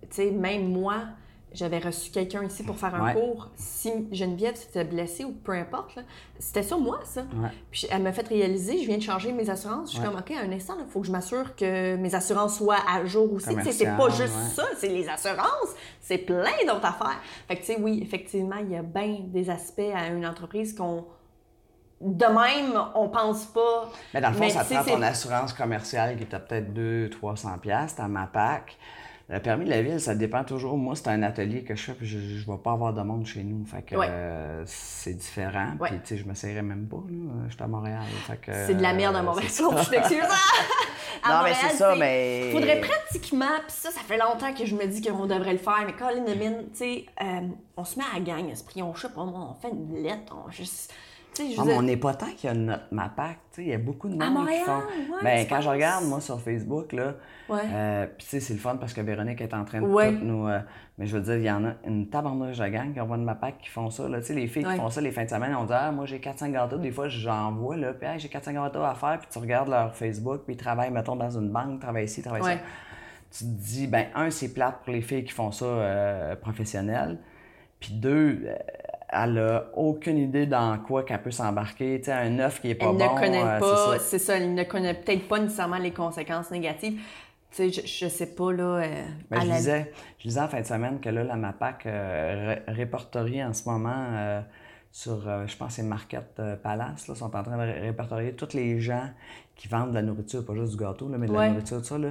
tu 0.01 0.07
sais, 0.11 0.31
même 0.31 0.71
moi, 0.71 1.03
j'avais 1.53 1.79
reçu 1.79 2.11
quelqu'un 2.11 2.43
ici 2.43 2.63
pour 2.63 2.77
faire 2.77 2.93
un 2.95 3.13
cours. 3.13 3.49
Si 3.55 3.91
Geneviève 4.11 4.55
s'était 4.55 4.83
blessée 4.83 5.23
ou 5.23 5.31
peu 5.31 5.53
importe, 5.53 5.99
c'était 6.37 6.63
sur 6.63 6.79
moi, 6.79 6.99
ça. 7.03 7.23
Puis 7.71 7.87
elle 7.89 8.03
m'a 8.03 8.11
fait 8.11 8.27
réaliser, 8.27 8.81
je 8.81 8.87
viens 8.87 8.97
de 8.97 9.03
changer 9.03 9.31
mes 9.31 9.49
assurances. 9.49 9.91
Je 9.91 9.97
suis 9.97 10.05
comme, 10.05 10.17
OK, 10.17 10.31
un 10.31 10.51
instant, 10.51 10.75
il 10.79 10.91
faut 10.91 11.01
que 11.01 11.07
je 11.07 11.11
m'assure 11.11 11.55
que 11.55 11.95
mes 11.95 12.13
assurances 12.13 12.57
soient 12.57 12.83
à 12.87 13.03
jour 13.05 13.33
aussi. 13.33 13.49
C'est 13.71 13.97
pas 13.97 14.09
juste 14.09 14.33
ça, 14.53 14.65
c'est 14.77 14.89
les 14.89 15.09
assurances. 15.09 15.75
C'est 16.01 16.19
plein 16.19 16.65
d'autres 16.67 16.85
affaires. 16.85 17.19
Fait 17.47 17.55
que, 17.55 17.61
tu 17.61 17.73
sais, 17.73 17.79
oui, 17.79 17.99
effectivement, 18.01 18.57
il 18.57 18.71
y 18.71 18.75
a 18.75 18.83
bien 18.83 19.19
des 19.23 19.49
aspects 19.49 19.81
à 19.95 20.07
une 20.07 20.25
entreprise 20.25 20.75
qu'on. 20.75 21.05
De 22.01 22.25
même, 22.25 22.81
on 22.95 23.09
pense 23.09 23.45
pas. 23.45 23.89
Mais 24.13 24.21
dans 24.21 24.29
le 24.29 24.35
fond, 24.35 24.49
ça 24.49 24.63
prend 24.63 24.83
ton 24.83 25.01
assurance 25.01 25.51
commerciale 25.51 26.15
qui 26.15 26.23
était 26.23 26.39
peut-être 26.39 26.71
200-300$, 26.73 27.95
ta 27.95 28.07
MAPAC. 28.07 28.77
Le 29.29 29.39
permis 29.39 29.65
de 29.65 29.69
la 29.69 29.83
ville, 29.83 30.01
ça 30.01 30.15
dépend 30.15 30.43
toujours. 30.43 30.75
Moi, 30.75 30.95
c'est 30.95 31.09
un 31.09 31.21
atelier 31.21 31.63
que 31.63 31.75
je 31.75 31.83
fais, 31.83 31.93
puis 31.93 32.07
je 32.07 32.17
ne 32.17 32.51
vais 32.51 32.61
pas 32.63 32.71
avoir 32.71 32.93
de 32.93 33.01
monde 33.03 33.27
chez 33.27 33.43
nous. 33.43 33.63
Fait 33.63 33.83
que 33.83 33.95
euh, 33.95 34.63
c'est 34.65 35.13
différent. 35.13 35.73
Puis, 35.79 35.91
tu 36.03 36.07
sais, 36.07 36.17
je 36.17 36.27
me 36.27 36.33
serrais 36.33 36.63
même 36.63 36.87
pas, 36.87 37.03
là. 37.07 37.33
Je 37.47 37.53
suis 37.53 37.63
à 37.63 37.67
Montréal. 37.67 38.01
c'est 38.43 38.73
de 38.73 38.81
la 38.81 38.93
merde 38.93 39.15
à 39.15 39.21
Montréal. 39.21 39.51
je 39.55 39.89
t'excuse. 39.89 40.17
non, 41.27 41.43
mais 41.43 41.53
c'est 41.53 41.75
ça, 41.75 41.95
mais. 41.95 42.49
Faudrait 42.51 42.81
pratiquement, 42.81 43.59
puis 43.67 43.75
ça, 43.75 43.91
ça 43.91 44.01
fait 44.01 44.17
longtemps 44.17 44.51
que 44.51 44.65
je 44.65 44.75
me 44.75 44.87
dis 44.87 44.99
qu'on 44.99 45.27
devrait 45.27 45.53
le 45.53 45.59
faire. 45.59 45.83
Mais 45.85 45.93
Colin 45.93 46.23
de 46.23 46.33
mine, 46.33 46.63
tu 46.71 46.77
sais, 46.77 47.05
euh, 47.21 47.41
on 47.77 47.83
se 47.83 47.99
met 47.99 48.05
à 48.11 48.17
la 48.17 48.25
gang, 48.25 48.49
esprit. 48.49 48.81
On, 48.81 48.95
sais 48.95 49.09
pas, 49.09 49.21
on 49.21 49.53
fait 49.61 49.69
une 49.69 50.01
lettre, 50.01 50.35
on 50.35 50.49
juste 50.49 50.91
ah, 51.57 51.63
on 51.67 51.81
n'est 51.81 51.97
pas 51.97 52.13
tant 52.13 52.27
qu'il 52.35 52.49
y 52.49 52.51
a 52.51 52.55
notre 52.55 52.85
MAPAC. 52.91 53.37
Il 53.57 53.67
y 53.67 53.73
a 53.73 53.77
beaucoup 53.77 54.09
de 54.09 54.15
monde 54.15 54.47
qui 54.47 54.59
font. 54.59 54.81
ben, 55.23 55.45
quand 55.47 55.61
je 55.61 55.69
regarde, 55.69 56.05
moi, 56.05 56.21
sur 56.21 56.39
Facebook, 56.41 56.93
là, 56.93 57.15
euh, 57.49 58.07
c'est 58.19 58.49
le 58.49 58.59
fun 58.59 58.77
parce 58.77 58.93
que 58.93 59.01
Véronique 59.01 59.41
est 59.41 59.53
en 59.53 59.65
train 59.65 59.81
de 59.81 59.87
tout 59.87 60.25
nous. 60.25 60.47
Euh, 60.47 60.59
mais 60.97 61.05
je 61.05 61.17
veux 61.17 61.23
dire, 61.23 61.35
il 61.35 61.43
y 61.43 61.51
en 61.51 61.65
a 61.65 61.73
une 61.87 62.09
tabarnouche 62.09 62.57
de 62.57 62.67
gang 62.67 62.93
qui 62.93 62.99
envoie 62.99 63.17
de 63.17 63.23
MAPAC 63.23 63.59
qui 63.59 63.69
font 63.69 63.89
ça. 63.89 64.07
Là. 64.07 64.19
les 64.29 64.47
filles 64.47 64.65
qui 64.65 64.75
font 64.75 64.89
ça 64.89 65.01
les 65.01 65.11
fins 65.11 65.23
de 65.23 65.29
semaine, 65.29 65.55
on 65.55 65.65
dit 65.65 65.73
Ah, 65.73 65.91
moi, 65.91 66.05
j'ai 66.05 66.19
400 66.19 66.49
gâteaux. 66.49 66.77
Des 66.77 66.91
fois, 66.91 67.07
j'envoie, 67.07 67.77
là, 67.77 67.93
puis 67.93 68.07
j'ai 68.17 68.29
400 68.29 68.53
gâteaux 68.53 68.83
à 68.83 68.95
faire, 68.95 69.19
puis 69.19 69.29
tu 69.31 69.39
regardes 69.39 69.69
leur 69.69 69.95
Facebook, 69.95 70.41
puis 70.45 70.55
ils 70.55 70.57
travaillent, 70.57 70.91
mettons, 70.91 71.15
dans 71.15 71.31
une 71.31 71.49
banque, 71.49 71.79
travaillent 71.79 72.05
ici, 72.05 72.21
travaillent 72.21 72.43
ça. 72.43 72.63
Tu 73.31 73.43
te 73.43 73.49
dis, 73.49 73.87
ben, 73.87 74.07
un, 74.15 74.31
c'est 74.31 74.53
plate 74.53 74.79
pour 74.83 74.91
les 74.91 75.01
filles 75.01 75.23
qui 75.23 75.33
font 75.33 75.51
ça 75.51 75.65
euh, 75.65 76.35
professionnelles. 76.35 77.19
Puis 77.79 77.93
deux, 77.93 78.47
elle 79.11 79.37
a 79.39 79.65
aucune 79.73 80.17
idée 80.17 80.45
dans 80.45 80.77
quoi 80.79 81.03
qu'elle 81.03 81.21
peut 81.21 81.31
s'embarquer. 81.31 81.99
Tu 81.99 82.05
sais, 82.05 82.11
un 82.11 82.39
œuf 82.39 82.61
qui 82.61 82.69
est 82.69 82.75
pas 82.75 82.87
elle 82.87 82.97
bon. 82.97 83.15
Ne 83.15 83.19
connaît 83.19 83.43
euh, 83.43 83.59
pas, 83.59 83.99
c'est 83.99 84.19
ça. 84.19 84.37
Elle 84.37 84.53
ne 84.53 84.63
connaît 84.63 84.93
peut-être 84.93 85.27
pas 85.27 85.39
nécessairement 85.39 85.77
les 85.77 85.91
conséquences 85.91 86.51
négatives. 86.51 86.99
Tu 87.51 87.71
sais, 87.71 87.71
je, 87.71 87.87
je 87.87 88.07
sais 88.07 88.35
pas, 88.35 88.51
là. 88.51 88.63
Euh, 88.63 89.03
ben, 89.31 89.41
je, 89.41 89.51
disais, 89.51 89.91
je 90.19 90.27
disais 90.27 90.41
en 90.41 90.47
fin 90.47 90.61
de 90.61 90.65
semaine 90.65 90.99
que 90.99 91.09
là, 91.09 91.23
la 91.23 91.35
MAPAC 91.35 91.85
euh, 91.85 92.55
répertorie 92.67 93.43
en 93.43 93.53
ce 93.53 93.67
moment 93.67 94.43
sur, 94.91 95.21
je 95.47 95.55
pense, 95.55 95.73
c'est 95.73 95.83
Market 95.83 96.41
Palace, 96.63 97.07
là, 97.07 97.15
sont 97.15 97.35
en 97.35 97.43
train 97.43 97.57
de 97.57 97.81
répertorier 97.81 98.33
tous 98.33 98.53
les 98.53 98.79
gens 98.79 99.09
qui 99.55 99.67
vendent 99.67 99.89
de 99.89 99.95
la 99.95 100.01
nourriture, 100.01 100.45
pas 100.45 100.55
juste 100.55 100.71
du 100.71 100.77
gâteau, 100.77 101.09
là, 101.09 101.17
mais 101.17 101.27
de 101.27 101.33
la 101.33 101.49
nourriture, 101.49 101.79
tout 101.79 101.83
ça. 101.83 101.97
Là. 101.97 102.09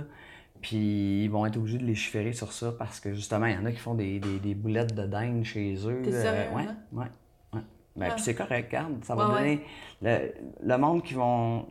Puis 0.60 1.24
ils 1.24 1.28
vont 1.28 1.46
être 1.46 1.56
obligés 1.56 1.78
de 1.78 1.84
légiférer 1.84 2.32
sur 2.32 2.52
ça 2.52 2.72
parce 2.72 3.00
que 3.00 3.14
justement, 3.14 3.46
il 3.46 3.54
y 3.54 3.56
en 3.56 3.64
a 3.64 3.72
qui 3.72 3.78
font 3.78 3.94
des, 3.94 4.20
des, 4.20 4.54
boulettes 4.54 4.94
de 4.94 5.06
dinde 5.06 5.44
chez 5.44 5.74
eux. 5.86 6.02
T'es 6.02 6.10
euh, 6.12 6.50
ouais, 6.54 6.66
ouais, 6.92 7.04
ouais. 7.52 7.60
Ben, 7.96 8.10
Puis 8.12 8.22
c'est 8.22 8.34
correct, 8.34 8.68
regarde, 8.68 9.04
ça 9.04 9.14
va 9.14 9.28
donner. 9.28 9.64
Le, 10.02 10.32
le, 10.62 10.78
monde 10.78 11.02
qui 11.02 11.14
vont. 11.14 11.66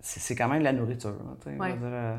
C'est 0.00 0.34
quand 0.34 0.48
même 0.48 0.60
de 0.60 0.64
la 0.64 0.72
nourriture. 0.72 1.14
euh, 1.46 2.16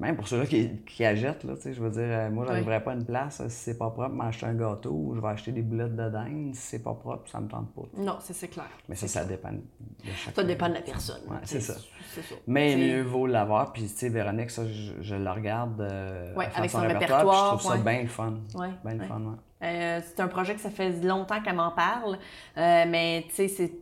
même 0.00 0.16
pour 0.16 0.26
ceux-là 0.26 0.46
qui, 0.46 0.70
qui 0.84 1.04
achètent, 1.04 1.44
là, 1.44 1.54
je 1.64 1.80
veux 1.80 1.90
dire, 1.90 2.02
euh, 2.02 2.30
moi, 2.30 2.44
j'arriverais 2.46 2.82
pas 2.82 2.92
à 2.92 2.94
une 2.94 3.04
place 3.04 3.40
euh, 3.40 3.48
si 3.48 3.56
c'est 3.56 3.78
pas 3.78 3.90
propre, 3.90 4.08
m'acheter 4.08 4.46
un 4.46 4.54
gâteau 4.54 4.90
ou 4.90 5.14
je 5.14 5.20
vais 5.20 5.28
acheter 5.28 5.52
des 5.52 5.62
boulettes 5.62 5.94
de 5.94 6.08
dinde. 6.08 6.54
Si 6.54 6.60
c'est 6.60 6.82
pas 6.82 6.94
propre, 6.94 7.30
ça 7.30 7.40
me 7.40 7.48
tente 7.48 7.72
pas. 7.72 7.82
Non, 7.96 8.18
c'est 8.20 8.48
clair. 8.48 8.70
Mais 8.88 8.94
ça, 8.94 9.06
ça 9.06 9.24
dépend 9.24 9.52
de 9.52 9.60
chaque 10.16 10.34
Ça 10.34 10.42
dépend 10.42 10.68
de 10.68 10.74
la 10.74 10.80
personne. 10.80 11.22
Ouais, 11.28 11.36
c'est 11.44 11.60
ça. 11.60 11.74
ça. 11.74 12.34
Mais 12.46 12.76
mieux 12.76 13.02
vaut 13.02 13.26
l'avoir. 13.26 13.72
Puis, 13.72 13.82
tu 13.82 13.88
sais, 13.88 14.08
Véronique, 14.08 14.50
ça, 14.50 14.66
je, 14.66 14.92
je 15.00 15.14
le 15.14 15.30
regarde 15.30 15.80
euh, 15.80 16.34
avec 16.54 16.70
son, 16.70 16.80
répertoire. 16.80 17.58
je 17.58 17.58
trouve 17.58 17.72
ça 17.72 17.78
bien 17.78 18.02
le 18.02 18.08
fun. 18.08 18.34
Bien 18.84 18.94
le 18.94 19.04
fun, 19.04 19.36
c'est 19.60 20.20
un 20.20 20.28
projet 20.28 20.54
que 20.54 20.60
ça 20.60 20.70
fait 20.70 20.90
longtemps 21.04 21.40
qu'elle 21.42 21.56
m'en 21.56 21.70
parle. 21.70 22.18
mais, 22.56 23.26
tu 23.28 23.48
sais, 23.48 23.72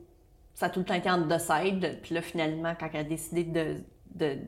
ça 0.55 0.67
a 0.67 0.69
tout 0.69 0.81
le 0.81 0.85
temps 0.85 0.95
été 0.95 1.11
en 1.11 1.19
deux 1.19 1.39
side. 1.39 2.01
Puis 2.03 2.15
là, 2.15 2.21
finalement, 2.21 2.75
quand 2.79 2.91
elle 2.93 3.01
a 3.01 3.05
décidé 3.05 3.45
de, 3.45 3.77
de 4.15 4.39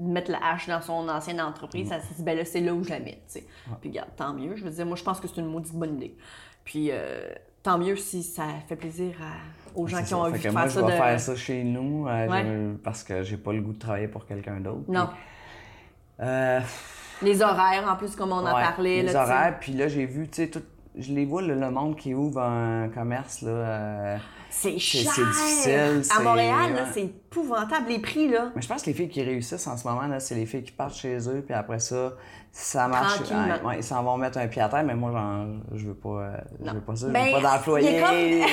mettre 0.00 0.30
la 0.30 0.38
hache 0.42 0.68
dans 0.68 0.80
son 0.80 1.08
ancienne 1.08 1.40
entreprise, 1.40 1.90
elle 1.92 2.00
s'est 2.00 2.14
dit, 2.16 2.22
ben 2.22 2.36
là, 2.36 2.44
c'est 2.44 2.60
là 2.60 2.74
où 2.74 2.82
je 2.82 2.90
la 2.90 3.00
mets, 3.00 3.22
tu 3.26 3.40
sais. 3.40 3.46
Puis, 3.80 3.90
regarde, 3.90 4.10
tant 4.16 4.32
mieux. 4.32 4.56
Je 4.56 4.64
veux 4.64 4.70
dire, 4.70 4.86
moi, 4.86 4.96
je 4.96 5.04
pense 5.04 5.20
que 5.20 5.28
c'est 5.28 5.40
une 5.40 5.46
maudite 5.46 5.74
bonne 5.74 5.96
idée. 5.96 6.16
Puis, 6.64 6.88
euh, 6.90 7.28
tant 7.62 7.78
mieux 7.78 7.96
si 7.96 8.22
ça 8.22 8.44
fait 8.68 8.76
plaisir 8.76 9.14
aux 9.74 9.86
gens 9.86 10.02
qui 10.02 10.14
ont 10.14 10.22
envie 10.22 10.32
de 10.32 10.38
faire 10.38 10.52
moi, 10.52 10.68
ça. 10.68 10.80
je 10.80 10.86
vais 10.86 10.96
faire 10.96 11.20
ça 11.20 11.36
chez 11.36 11.62
nous 11.64 12.06
parce 12.82 13.04
que 13.04 13.22
j'ai 13.22 13.36
pas 13.36 13.52
le 13.52 13.60
goût 13.60 13.72
de 13.72 13.78
travailler 13.78 14.08
pour 14.08 14.26
quelqu'un 14.26 14.60
d'autre. 14.60 14.84
Non. 14.88 15.08
les 17.22 17.42
horaires, 17.42 17.86
en 17.88 17.96
plus, 17.96 18.16
comme 18.16 18.32
on 18.32 18.46
en 18.46 18.52
parlait. 18.52 19.02
Les 19.02 19.14
horaires, 19.14 19.58
puis 19.60 19.72
là, 19.72 19.88
j'ai 19.88 20.06
vu, 20.06 20.28
tu 20.28 20.36
sais, 20.36 20.48
tout 20.48 20.62
je 20.98 21.12
les 21.12 21.24
vois, 21.24 21.42
le, 21.42 21.70
monde 21.70 21.96
qui 21.96 22.14
ouvre 22.14 22.40
un 22.40 22.88
commerce, 22.88 23.42
là. 23.42 23.50
Euh, 23.50 24.18
c'est 24.48 24.78
cher! 24.78 25.10
C'est 25.14 25.24
difficile. 25.24 26.02
À 26.16 26.22
Montréal, 26.22 26.88
c'est 26.92 27.04
épouvantable, 27.04 27.88
les 27.88 27.98
prix, 28.00 28.28
là. 28.28 28.50
Mais 28.56 28.62
je 28.62 28.68
pense 28.68 28.82
que 28.82 28.86
les 28.86 28.94
filles 28.94 29.08
qui 29.08 29.22
réussissent 29.22 29.66
en 29.66 29.76
ce 29.76 29.86
moment, 29.86 30.06
là, 30.06 30.18
c'est 30.18 30.34
les 30.34 30.46
filles 30.46 30.64
qui 30.64 30.72
partent 30.72 30.96
chez 30.96 31.16
eux, 31.28 31.42
puis 31.44 31.54
après 31.54 31.78
ça, 31.78 32.14
ça 32.52 32.88
marche. 32.88 33.20
Ouais, 33.64 33.78
ils 33.78 33.84
s'en 33.84 34.02
vont 34.02 34.16
mettre 34.16 34.38
un 34.38 34.48
pied 34.48 34.60
à 34.60 34.68
terre, 34.68 34.82
mais 34.82 34.94
moi, 34.94 35.12
genre, 35.12 35.46
je 35.74 35.86
veux 35.86 35.94
pas, 35.94 36.32
je 36.64 36.70
veux 36.70 36.80
pas 36.80 36.96
ça. 36.96 37.02
je 37.02 37.06
veux 37.06 37.12
ben, 37.12 37.32
pas 37.32 37.40
d'employé. 37.40 38.02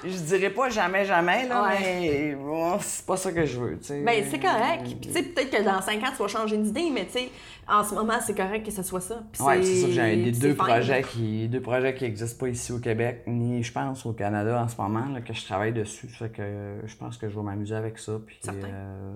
je 0.04 0.16
dirais 0.16 0.50
pas 0.50 0.68
jamais, 0.68 1.04
jamais, 1.04 1.46
là, 1.46 1.72
mais 1.78 2.36
c'est 2.80 3.06
pas 3.06 3.16
ça 3.16 3.32
que 3.32 3.44
je 3.44 3.58
veux, 3.58 3.78
tu 3.78 3.86
sais. 3.86 4.02
Ben, 4.02 4.24
c'est 4.30 4.38
correct. 4.38 4.84
Puis, 4.84 4.96
tu 5.00 5.12
sais, 5.12 5.22
peut-être 5.22 5.50
que 5.50 5.62
dans 5.62 5.80
cinq 5.82 6.02
ans, 6.02 6.10
tu 6.16 6.22
vas 6.22 6.28
changer 6.28 6.56
d'idée, 6.56 6.90
mais 6.92 7.06
tu 7.06 7.12
sais, 7.12 7.30
en 7.68 7.84
ce 7.84 7.94
moment, 7.94 8.18
c'est 8.24 8.36
correct 8.36 8.64
que 8.64 8.72
ce 8.72 8.82
soit 8.82 9.00
ça. 9.00 9.22
Oui, 9.40 9.64
c'est 9.64 9.80
ça 9.80 9.86
que 9.86 9.92
j'ai 9.92 10.16
des 10.16 10.32
deux 10.32 10.54
projets, 10.54 11.02
qui, 11.02 11.48
deux 11.48 11.60
projets 11.60 11.94
qui 11.94 12.04
n'existent 12.04 12.38
pas 12.38 12.48
ici 12.48 12.72
au 12.72 12.78
Québec, 12.78 13.24
ni, 13.26 13.62
je 13.62 13.72
pense, 13.72 14.06
au 14.06 14.12
Canada 14.12 14.62
en 14.62 14.68
ce 14.68 14.80
moment, 14.80 15.06
là, 15.12 15.20
que 15.20 15.32
je 15.32 15.44
travaille 15.44 15.72
dessus. 15.72 16.08
Fait 16.08 16.30
que 16.30 16.80
je 16.84 16.96
pense 16.96 17.16
que 17.16 17.28
je 17.28 17.36
vais 17.36 17.42
m'amuser 17.42 17.74
avec 17.74 17.98
ça. 17.98 18.12
Puis, 18.24 18.40
euh, 18.48 19.14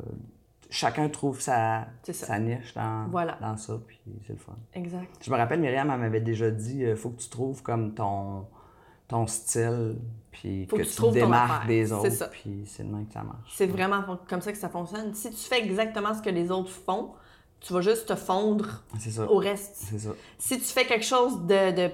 chacun 0.70 1.09
trouve 1.09 1.40
sa, 1.40 1.87
sa 2.03 2.38
niche 2.38 2.74
dans, 2.74 3.09
dans 3.40 3.57
ça, 3.57 3.81
puis 3.87 4.00
c'est 4.27 4.33
le 4.33 4.38
fun. 4.38 4.57
Exact. 4.74 5.09
Je 5.20 5.31
me 5.31 5.37
rappelle, 5.37 5.61
Myriam, 5.61 5.90
elle 5.90 6.00
m'avait 6.00 6.20
déjà 6.20 6.50
dit 6.50 6.79
il 6.79 6.87
euh, 6.87 6.96
faut 6.96 7.11
que 7.11 7.20
tu 7.20 7.29
trouves 7.29 7.62
comme 7.62 7.94
ton, 7.94 8.46
ton 9.09 9.27
style, 9.27 9.98
puis 10.31 10.66
que, 10.66 10.83
tu, 10.83 10.85
te 10.85 11.12
démarques 11.12 11.66
des 11.66 11.92
autres, 11.92 12.31
puis 12.31 12.64
c'est 12.66 12.83
le 12.83 12.90
même 12.90 13.07
que 13.07 13.12
ça 13.12 13.22
marche. 13.22 13.53
C'est 13.55 13.66
vraiment 13.66 14.03
comme 14.29 14.40
ça 14.40 14.53
que 14.53 14.59
ça 14.59 14.68
fonctionne. 14.68 15.14
Si 15.14 15.31
tu 15.31 15.37
fais 15.37 15.62
exactement 15.62 16.14
ce 16.14 16.22
que 16.22 16.31
les 16.31 16.50
autres 16.50 16.70
font, 16.70 17.12
tu 17.61 17.72
vas 17.72 17.81
juste 17.81 18.09
te 18.09 18.14
fondre 18.14 18.85
au 19.29 19.37
reste. 19.37 19.77
C'est 19.77 19.98
ça. 19.98 20.11
Si 20.38 20.59
tu 20.59 20.64
fais 20.64 20.87
quelque 20.87 21.05
chose 21.05 21.46
de, 21.46 21.70
de 21.72 21.90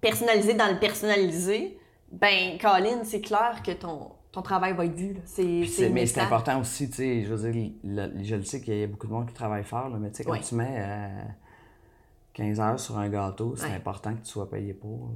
personnalisé 0.00 0.54
dans 0.54 0.68
le 0.72 0.78
personnalisé, 0.78 1.78
ben, 2.10 2.58
Colin, 2.58 3.04
c'est 3.04 3.20
clair 3.20 3.62
que 3.64 3.72
ton, 3.72 4.12
ton 4.32 4.40
travail 4.40 4.74
va 4.74 4.86
être 4.86 4.94
vu. 4.94 5.14
C'est, 5.26 5.90
mais 5.90 6.06
c'est 6.06 6.20
important 6.20 6.58
aussi, 6.58 6.88
tu 6.88 6.96
sais, 6.96 7.22
je 7.22 7.34
veux 7.34 7.52
dire, 7.52 7.72
je 8.22 8.34
le 8.34 8.44
sais 8.44 8.62
qu'il 8.62 8.78
y 8.78 8.82
a 8.82 8.86
beaucoup 8.86 9.06
de 9.06 9.12
monde 9.12 9.28
qui 9.28 9.34
travaille 9.34 9.62
fort, 9.62 9.90
là, 9.90 9.98
mais 10.00 10.10
tu 10.10 10.16
sais, 10.16 10.24
quand 10.24 10.38
tu 10.38 10.54
mets 10.54 10.82
15 12.32 12.58
euh, 12.58 12.62
heures 12.62 12.80
sur 12.80 12.98
un 12.98 13.10
gâteau, 13.10 13.54
c'est 13.56 13.72
important 13.72 14.14
que 14.14 14.22
tu 14.22 14.30
sois 14.30 14.48
payé 14.48 14.72
pour. 14.72 15.10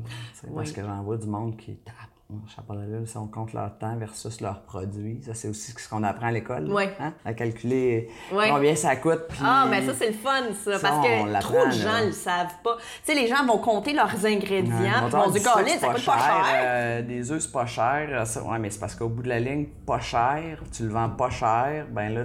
Parce 0.54 0.70
que 0.70 0.82
j'en 0.82 1.02
vois 1.02 1.16
du 1.16 1.26
monde 1.26 1.56
qui 1.56 1.76
tape 1.76 2.15
là, 2.30 3.06
si 3.06 3.16
on 3.16 3.28
compte 3.28 3.52
leur 3.52 3.78
temps 3.78 3.96
versus 3.96 4.40
leurs 4.40 4.62
produits. 4.62 5.20
Ça, 5.24 5.34
c'est 5.34 5.48
aussi 5.48 5.72
ce 5.72 5.88
qu'on 5.88 6.02
apprend 6.02 6.26
à 6.26 6.32
l'école. 6.32 6.68
Oui. 6.72 6.84
Hein? 6.98 7.12
À 7.24 7.34
calculer 7.34 8.08
combien 8.30 8.74
ça 8.74 8.96
coûte. 8.96 9.22
Ah, 9.42 9.66
mais 9.70 9.86
ça, 9.86 9.94
c'est 9.94 10.08
le 10.08 10.12
fun, 10.12 10.42
ça. 10.64 10.78
parce 10.80 11.06
que 11.06 11.40
trop 11.40 11.66
de 11.66 11.72
gens 11.72 12.00
ne 12.00 12.06
le 12.06 12.12
savent 12.12 12.54
pas. 12.64 12.76
Tu 12.76 13.12
sais, 13.12 13.14
les 13.14 13.28
gens 13.28 13.44
vont 13.46 13.58
compter 13.58 13.92
leurs 13.92 14.24
ingrédients. 14.26 15.06
Ils 15.06 15.10
vont 15.10 15.30
dire, 15.30 15.42
ça 15.42 15.52
coûte 15.52 15.80
pas 15.80 15.96
cher. 15.96 16.44
Euh, 16.52 17.02
des 17.02 17.30
œufs, 17.30 17.42
c'est 17.42 17.52
pas 17.52 17.66
cher. 17.66 18.26
Ça, 18.26 18.42
ouais, 18.42 18.58
mais 18.58 18.70
c'est 18.70 18.80
parce 18.80 18.94
qu'au 18.94 19.08
bout 19.08 19.22
de 19.22 19.28
la 19.28 19.40
ligne, 19.40 19.66
pas 19.86 20.00
cher, 20.00 20.62
tu 20.72 20.82
le 20.82 20.90
vends 20.90 21.10
pas 21.10 21.30
cher, 21.30 21.86
ben 21.90 22.12
là, 22.12 22.24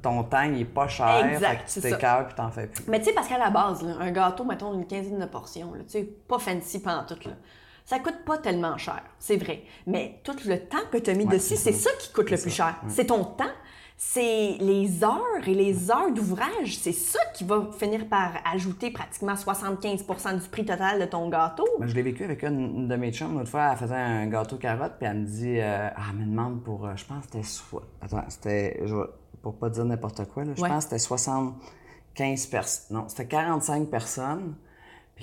ton 0.00 0.24
temps, 0.24 0.42
il 0.42 0.62
est 0.62 0.64
pas 0.64 0.88
cher. 0.88 1.26
Exact. 1.26 1.68
Fait 1.68 1.80
que 1.80 1.86
tu 1.86 1.92
t'écœures 1.92 2.26
puis 2.26 2.34
t'en 2.34 2.50
fais 2.50 2.66
plus. 2.66 2.84
Mais 2.88 2.98
tu 2.98 3.06
sais, 3.06 3.12
parce 3.12 3.28
qu'à 3.28 3.38
la 3.38 3.50
base, 3.50 3.84
un 3.84 4.10
gâteau, 4.10 4.44
mettons 4.44 4.72
une 4.74 4.86
quinzaine 4.86 5.18
de 5.18 5.26
portions, 5.26 5.72
tu 5.74 5.82
sais, 5.86 6.08
pas 6.26 6.38
fancy 6.38 6.80
pendant 6.80 7.04
tout, 7.04 7.18
là 7.24 7.34
ça 7.84 7.98
coûte 7.98 8.24
pas 8.24 8.38
tellement 8.38 8.78
cher, 8.78 9.02
c'est 9.18 9.36
vrai. 9.36 9.62
Mais 9.86 10.20
tout 10.24 10.36
le 10.46 10.58
temps 10.58 10.78
que 10.90 10.98
tu 10.98 11.10
as 11.10 11.14
mis 11.14 11.26
dessus, 11.26 11.56
c'est 11.56 11.72
ça. 11.72 11.90
qui 11.98 12.12
coûte 12.12 12.30
le 12.30 12.38
plus 12.38 12.50
cher. 12.50 12.76
C'est 12.88 13.06
ton 13.06 13.24
temps, 13.24 13.44
c'est 13.96 14.56
les 14.58 15.04
heures 15.04 15.46
et 15.46 15.54
les 15.54 15.90
heures 15.90 16.12
d'ouvrage. 16.12 16.76
C'est 16.76 16.92
ça 16.92 17.20
qui 17.34 17.44
va 17.44 17.68
finir 17.78 18.08
par 18.08 18.32
ajouter 18.52 18.90
pratiquement 18.90 19.34
75% 19.34 20.42
du 20.42 20.48
prix 20.48 20.64
total 20.64 21.00
de 21.00 21.04
ton 21.06 21.28
gâteau. 21.28 21.64
Ben, 21.78 21.86
je 21.86 21.94
l'ai 21.94 22.02
vécu 22.02 22.24
avec 22.24 22.42
une, 22.42 22.88
de 22.88 22.96
mes 22.96 23.12
chums. 23.12 23.34
L'autre 23.38 23.50
fois, 23.50 23.68
elle 23.70 23.78
faisait 23.78 23.94
un 23.94 24.26
gâteau 24.26 24.56
carotte, 24.56 24.94
puis 24.98 25.06
elle 25.08 25.18
me 25.18 25.26
dit 25.26 25.60
euh, 25.60 25.88
Ah, 25.94 26.02
elle 26.10 26.18
me 26.18 26.24
demande 26.26 26.62
pour. 26.62 26.86
Euh, 26.86 26.96
je 26.96 27.04
pense 27.04 27.26
que 27.26 27.42
c'était. 27.42 27.76
Attends, 28.00 28.24
c'était. 28.28 28.84
Pour 29.40 29.56
pas 29.56 29.70
dire 29.70 29.84
n'importe 29.84 30.24
quoi, 30.28 30.44
là, 30.44 30.52
je 30.56 30.60
pense 30.60 30.84
que 30.84 30.90
c'était 30.90 30.98
75 30.98 32.46
personnes. 32.46 32.96
Non, 32.96 33.04
c'était 33.08 33.26
45 33.26 33.88
personnes. 33.88 34.54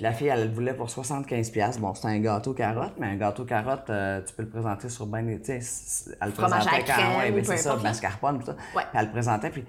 Puis 0.00 0.04
la 0.06 0.14
fille, 0.14 0.28
elle 0.28 0.44
le 0.44 0.54
voulait 0.54 0.72
pour 0.72 0.86
75$. 0.86 1.78
Bon, 1.78 1.92
c'est 1.92 2.08
un 2.08 2.18
gâteau 2.20 2.54
carotte, 2.54 2.94
mais 2.98 3.08
un 3.08 3.16
gâteau 3.16 3.44
carotte, 3.44 3.90
euh, 3.90 4.22
tu 4.26 4.32
peux 4.32 4.44
le 4.44 4.48
présenter 4.48 4.88
sur 4.88 5.04
ben 5.04 5.38
tu 5.42 5.60
sais, 5.60 6.16
elle 6.18 6.28
le 6.28 6.32
présentait 6.32 6.84
quand 6.86 7.18
ouais, 7.18 7.30
mais 7.30 7.44
c'est 7.44 7.58
ça, 7.58 7.76
mascarpone, 7.76 8.38
tout 8.38 8.46
ça. 8.46 8.52
Ouais. 8.74 8.84
Puis 8.90 8.98
elle 8.98 9.04
le 9.04 9.10
présentait, 9.12 9.50
puis 9.50 9.66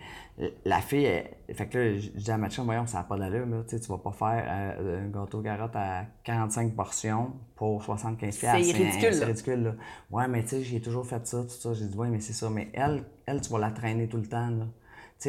la 0.63 0.79
fille, 0.79 1.03
elle, 1.03 1.53
fait 1.53 1.67
que 1.67 1.77
là, 1.77 1.97
je 1.97 2.09
dis 2.11 2.31
à 2.31 2.37
ma 2.37 2.49
chum, 2.49 2.63
voyons, 2.63 2.87
ça 2.87 2.99
n'a 2.99 3.03
pas 3.03 3.17
d'allure, 3.17 3.45
là, 3.45 3.57
tu 3.67 3.75
sais, 3.75 3.81
tu 3.81 3.91
vas 3.91 3.97
pas 3.97 4.13
faire 4.13 4.45
euh, 4.47 5.05
un 5.05 5.09
gâteau 5.09 5.41
carotte 5.41 5.75
à 5.75 6.05
45 6.23 6.77
portions 6.77 7.33
pour 7.57 7.83
75$. 7.83 8.31
C'est 8.31 8.51
ridicule, 8.53 9.13
C'est 9.13 9.25
ridicule, 9.25 9.63
là. 9.63 9.71
Ouais, 10.11 10.29
mais 10.29 10.43
tu 10.43 10.51
sais, 10.51 10.61
j'ai 10.61 10.79
toujours 10.79 11.05
fait 11.05 11.27
ça, 11.27 11.41
tout 11.41 11.49
ça. 11.49 11.73
J'ai 11.73 11.87
dit, 11.87 11.97
ouais, 11.97 12.07
mais 12.07 12.21
c'est 12.21 12.31
ça. 12.31 12.49
Mais 12.49 12.69
elle, 12.73 13.03
elle, 13.25 13.41
tu 13.41 13.51
vas 13.51 13.59
la 13.59 13.71
traîner 13.71 14.07
tout 14.07 14.15
le 14.15 14.27
temps, 14.27 14.47
là 14.47 14.65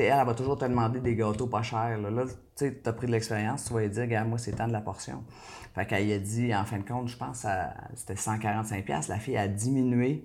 elle, 0.01 0.19
elle 0.19 0.27
va 0.27 0.35
toujours 0.35 0.59
te 0.59 0.65
demander 0.65 1.01
des 1.01 1.15
gâteaux 1.15 1.47
pas 1.47 1.63
chers. 1.63 1.99
Là, 1.99 2.25
tu 2.57 2.77
as 2.85 2.93
pris 2.93 3.07
de 3.07 3.13
l'expérience, 3.13 3.65
tu 3.67 3.75
vas 3.75 3.81
lui 3.81 3.91
dire, 3.91 4.03
regarde, 4.03 4.29
moi, 4.29 4.39
c'est 4.39 4.53
temps 4.53 4.69
de 4.69 4.73
la 4.73 4.81
portion. 4.81 5.25
Fait 5.75 5.87
qu'elle 5.87 6.11
a 6.13 6.19
dit, 6.19 6.55
en 6.55 6.65
fin 6.65 6.79
de 6.79 6.87
compte, 6.87 7.09
je 7.09 7.17
pense, 7.17 7.47
c'était 7.95 8.15
145$. 8.15 9.09
La 9.09 9.19
fille 9.19 9.37
a 9.37 9.49
diminué 9.49 10.25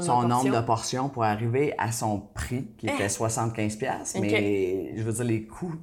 son 0.00 0.22
nombre 0.22 0.50
de 0.50 0.60
portions 0.60 1.08
pour 1.08 1.24
arriver 1.24 1.74
à 1.78 1.92
son 1.92 2.20
prix, 2.20 2.66
qui 2.78 2.86
était 2.86 3.06
75$. 3.06 4.12
Eh! 4.14 4.20
Mais 4.20 4.96
je 4.96 5.02
veux 5.02 5.12
dire, 5.12 5.24
les 5.24 5.44
coûts, 5.44 5.74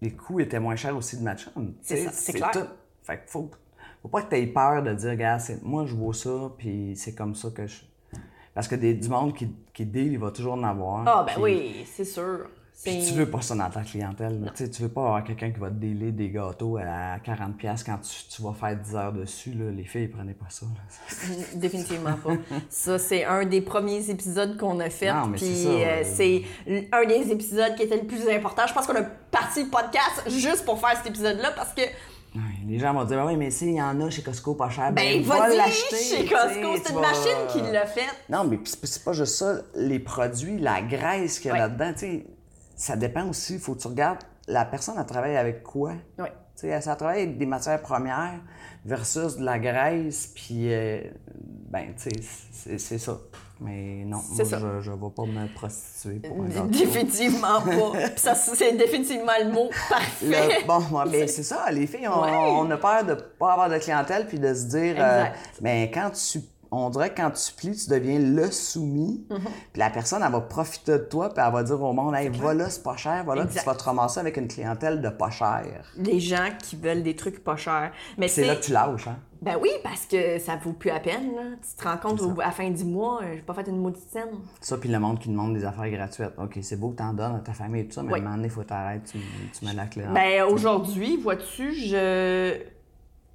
les 0.00 0.12
coûts 0.12 0.40
étaient 0.40 0.60
moins 0.60 0.76
chers 0.76 0.96
aussi 0.96 1.16
de 1.16 1.22
ma 1.22 1.36
C'est 1.82 2.08
c'est 2.12 2.32
clair. 2.32 2.50
Tout. 2.52 2.66
Fait 3.02 3.18
que 3.18 3.22
faut, 3.30 3.50
faut 4.02 4.08
pas 4.08 4.22
que 4.22 4.30
tu 4.30 4.36
aies 4.36 4.46
peur 4.46 4.82
de 4.82 4.94
dire, 4.94 5.10
regarde, 5.10 5.42
moi, 5.62 5.86
je 5.86 5.94
vaux 5.94 6.12
ça, 6.12 6.52
puis 6.58 6.94
c'est 6.96 7.14
comme 7.14 7.34
ça 7.34 7.50
que 7.50 7.66
je 7.66 7.82
parce 8.54 8.68
que 8.68 8.74
des, 8.74 8.94
du 8.94 9.08
monde 9.08 9.34
qui, 9.34 9.48
qui 9.72 9.86
deal, 9.86 10.12
il 10.12 10.18
va 10.18 10.30
toujours 10.30 10.54
en 10.54 10.62
avoir. 10.62 11.04
Ah, 11.06 11.26
ben 11.26 11.40
oui, 11.40 11.84
c'est 11.86 12.04
sûr. 12.04 12.46
Puis 12.82 13.04
tu 13.06 13.14
veux 13.14 13.30
pas 13.30 13.40
ça 13.40 13.54
dans 13.54 13.70
ta 13.70 13.82
clientèle. 13.82 14.50
Tu 14.56 14.82
veux 14.82 14.88
pas 14.88 15.02
avoir 15.02 15.24
quelqu'un 15.24 15.50
qui 15.52 15.60
va 15.60 15.68
te 15.68 15.74
dealer 15.74 16.10
des 16.10 16.30
gâteaux 16.30 16.78
à 16.78 17.18
40$ 17.18 17.84
quand 17.84 17.98
tu, 17.98 18.34
tu, 18.34 18.42
vas 18.42 18.52
faire 18.54 18.76
10 18.76 18.96
heures 18.96 19.12
dessus. 19.12 19.52
Là. 19.52 19.70
Les 19.70 19.84
filles, 19.84 20.08
prenaient 20.08 20.34
pas 20.34 20.48
ça. 20.48 20.66
Définitivement 21.54 22.14
pas. 22.14 22.32
ça, 22.68 22.98
c'est 22.98 23.24
un 23.24 23.44
des 23.44 23.60
premiers 23.60 24.10
épisodes 24.10 24.56
qu'on 24.56 24.80
a 24.80 24.90
fait. 24.90 25.12
Puis 25.36 25.66
euh, 25.66 26.02
c'est 26.02 26.42
un 26.66 27.06
des 27.06 27.30
épisodes 27.30 27.76
qui 27.76 27.84
était 27.84 27.98
le 27.98 28.06
plus 28.06 28.28
important. 28.28 28.66
Je 28.66 28.74
pense 28.74 28.86
qu'on 28.86 28.96
a 28.96 29.02
parti 29.02 29.62
le 29.62 29.70
podcast 29.70 30.28
juste 30.28 30.64
pour 30.64 30.80
faire 30.80 30.96
cet 30.96 31.06
épisode-là 31.06 31.52
parce 31.52 31.74
que 31.74 31.82
les 32.66 32.78
gens 32.78 32.94
vont 32.94 33.04
dire, 33.04 33.18
ben 33.18 33.26
oui, 33.26 33.36
mais 33.36 33.50
s'il 33.50 33.74
y 33.74 33.82
en 33.82 34.00
a 34.00 34.10
chez 34.10 34.22
Costco 34.22 34.54
pas 34.54 34.70
cher, 34.70 34.92
ben, 34.92 35.18
ben 35.18 35.22
va 35.22 35.48
l'acheter. 35.48 35.96
Chez 35.96 36.24
Costco, 36.24 36.76
c'est 36.82 36.92
une 36.92 37.00
machine 37.00 37.46
qui 37.50 37.60
l'a 37.60 37.86
fait. 37.86 38.08
Non, 38.28 38.44
mais 38.44 38.58
c'est 38.64 39.04
pas 39.04 39.12
juste 39.12 39.34
ça. 39.36 39.56
Les 39.74 39.98
produits, 39.98 40.58
la 40.58 40.80
graisse 40.80 41.38
qu'il 41.38 41.50
y 41.50 41.54
a 41.54 41.58
là-dedans, 41.58 41.92
tu 41.92 41.98
sais, 41.98 42.26
ça 42.74 42.96
dépend 42.96 43.28
aussi. 43.28 43.54
Il 43.54 43.60
faut 43.60 43.74
que 43.74 43.80
tu 43.80 43.88
regardes, 43.88 44.20
la 44.48 44.64
personne, 44.64 44.98
a 44.98 45.04
travaillé 45.04 45.36
avec 45.36 45.62
quoi? 45.62 45.92
Oui. 46.18 46.28
Tu 46.56 46.68
sais, 46.68 46.68
elle 46.68 46.82
travaillé 46.82 47.22
avec 47.22 47.38
des 47.38 47.46
matières 47.46 47.80
premières 47.82 48.40
versus 48.84 49.36
de 49.36 49.44
la 49.44 49.58
graisse, 49.58 50.32
puis, 50.34 50.72
euh, 50.72 51.00
ben, 51.70 51.94
tu 51.96 52.10
sais, 52.22 52.78
c'est 52.78 52.98
ça. 52.98 53.18
Mais 53.60 54.04
non, 54.04 54.20
moi, 54.28 54.80
je 54.80 54.90
ne 54.90 54.96
vais 54.96 55.10
pas 55.14 55.24
me 55.24 55.54
prostituer 55.54 56.18
pour 56.18 56.42
un 56.42 56.66
Définitivement 56.66 57.60
pas. 57.60 58.16
ça, 58.16 58.34
c'est 58.34 58.72
définitivement 58.72 59.32
le 59.40 59.52
mot 59.52 59.70
parfait. 59.88 60.64
bon, 60.66 60.80
moi, 60.90 61.04
mais 61.08 61.28
c'est 61.28 61.44
ça, 61.44 61.70
les 61.70 61.86
filles, 61.86 62.08
on, 62.08 62.68
a 62.68 62.76
peur 62.76 63.04
de 63.04 63.14
pas 63.14 63.52
avoir 63.52 63.70
de 63.70 63.78
clientèle 63.78 64.26
puis 64.26 64.40
de 64.40 64.52
se 64.52 64.64
dire, 64.64 64.96
euh, 64.98 65.26
mais 65.60 65.92
quand 65.94 66.10
tu 66.10 66.40
on 66.72 66.90
dirait 66.90 67.10
que 67.10 67.20
quand 67.20 67.30
tu 67.30 67.52
plies, 67.52 67.76
tu 67.76 67.90
deviens 67.90 68.18
le 68.18 68.50
soumis. 68.50 69.24
Mhm. 69.30 69.38
Puis 69.72 69.80
la 69.80 69.90
personne, 69.90 70.22
elle 70.24 70.32
va 70.32 70.40
profiter 70.40 70.92
de 70.92 70.98
toi, 70.98 71.28
puis 71.28 71.44
elle 71.44 71.52
va 71.52 71.62
dire 71.62 71.80
au 71.80 71.92
monde, 71.92 72.14
hey, 72.14 72.30
voilà, 72.30 72.70
c'est 72.70 72.82
pas 72.82 72.96
cher, 72.96 73.22
voilà, 73.24 73.44
puis 73.44 73.58
tu 73.58 73.64
vas 73.64 73.74
te 73.74 73.84
ramasser 73.84 74.20
avec 74.20 74.36
une 74.36 74.48
clientèle 74.48 75.00
de 75.00 75.08
pas 75.10 75.30
cher. 75.30 75.92
Les 75.96 76.18
gens 76.18 76.48
qui 76.58 76.76
veulent 76.76 77.02
des 77.02 77.14
trucs 77.14 77.44
pas 77.44 77.56
chers. 77.56 77.92
Mais 78.16 78.28
c'est 78.28 78.44
là 78.44 78.56
que 78.56 78.62
tu 78.62 78.72
lâches, 78.72 79.06
hein? 79.06 79.18
Ben 79.42 79.58
oui, 79.60 79.70
parce 79.82 80.06
que 80.06 80.38
ça 80.38 80.54
vaut 80.54 80.72
plus 80.72 80.90
à 80.90 81.00
peine. 81.00 81.34
Là. 81.34 81.42
Tu 81.60 81.76
te 81.76 81.82
rends 81.82 81.96
compte 81.96 82.20
à 82.40 82.44
la 82.44 82.50
fin 82.52 82.70
du 82.70 82.84
mois, 82.84 83.22
euh, 83.22 83.34
j'ai 83.34 83.42
pas 83.42 83.54
fait 83.54 83.66
une 83.66 83.78
maudite 83.78 84.08
scène. 84.08 84.30
Ça, 84.60 84.78
puis 84.78 84.88
le 84.88 85.00
monde 85.00 85.18
qui 85.18 85.28
demande 85.28 85.54
des 85.54 85.64
affaires 85.64 85.90
gratuites. 85.90 86.30
OK, 86.38 86.58
c'est 86.62 86.78
beau 86.78 86.90
que 86.90 86.98
t'en 86.98 87.12
donnes 87.12 87.34
à 87.34 87.40
ta 87.40 87.52
famille 87.52 87.82
et 87.82 87.86
tout 87.86 87.94
ça, 87.94 88.04
mais 88.04 88.12
à 88.12 88.16
un 88.16 88.20
moment 88.20 88.36
donné, 88.36 88.46
il 88.46 88.50
faut 88.50 88.62
t'arrêter, 88.62 89.10
tu, 89.10 89.18
tu 89.58 89.64
mets 89.64 89.72
la 89.72 89.86
clé. 89.86 90.04
Ben 90.14 90.44
aujourd'hui, 90.44 91.16
vois-tu, 91.16 91.74
je 91.74 92.56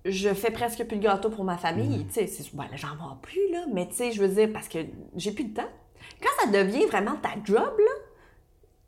je 0.08 0.34
fais 0.34 0.52
presque 0.52 0.84
plus 0.86 0.98
de 0.98 1.04
gâteau 1.04 1.30
pour 1.30 1.43
ma 1.43 1.58
famille. 1.58 2.00
Mm. 2.00 2.08
Tu 2.08 2.28
sais, 2.28 2.43
ben, 2.54 2.65
j'en 2.76 2.96
vends 2.96 3.17
plus, 3.22 3.52
là, 3.52 3.65
mais 3.72 3.88
tu 3.88 3.96
sais, 3.96 4.12
je 4.12 4.22
veux 4.22 4.30
dire, 4.30 4.50
parce 4.52 4.67
que 4.67 4.80
j'ai 5.15 5.32
plus 5.32 5.46
de 5.46 5.54
temps. 5.54 5.70
Quand 6.22 6.30
ça 6.46 6.52
devient 6.52 6.86
vraiment 6.86 7.15
ta 7.15 7.32
job, 7.43 7.74
là, 7.78 7.91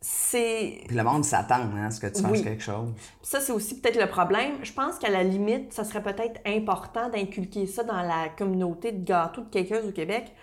c'est. 0.02 0.84
Puis 0.88 0.96
le 0.96 1.04
monde 1.04 1.26
s'attend 1.26 1.56
hein, 1.56 1.88
à 1.88 1.92
ce 1.92 2.00
que 2.00 2.08
tu 2.08 2.22
fasses 2.22 2.42
quelque 2.42 2.64
chose. 2.64 2.94
Ça, 3.22 3.42
c'est 3.42 3.52
aussi 3.52 3.80
peut-être 3.80 4.00
le 4.00 4.08
problème. 4.08 4.54
Je 4.64 4.72
pense 4.72 4.98
qu'à 4.98 5.10
la 5.10 5.24
limite, 5.24 5.74
ça 5.74 5.84
serait 5.84 6.02
peut-être 6.02 6.40
important 6.46 7.10
d'inculquer 7.10 7.68
ça 7.68 7.84
dans 7.84 8.02
la 8.02 8.30
communauté 8.30 8.92
de 8.94 9.04
gâteaux 9.04 9.42
de 9.42 9.50
Cakers 9.50 9.86
au 9.86 9.92
Québec. 9.92 10.34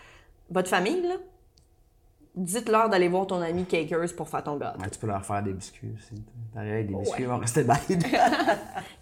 Votre 0.51 0.69
famille, 0.69 1.01
là, 1.03 1.15
dites-leur 2.37 2.91
d'aller 2.91 3.09
voir 3.09 3.27
ton 3.27 3.41
ami 3.41 3.65
Cakers 3.65 4.15
pour 4.15 4.29
faire 4.29 4.45
ton 4.45 4.57
gâteau. 4.57 4.79
tu 4.91 4.99
peux 4.99 5.07
leur 5.07 5.25
faire 5.25 5.43
des 5.43 5.55
biscuits 5.55 5.89
aussi. 5.97 6.23
Derrière, 6.55 6.85
des 6.85 6.95
biscuits 6.95 7.25
vont 7.25 7.39
rester 7.39 7.65
belles. 7.65 7.77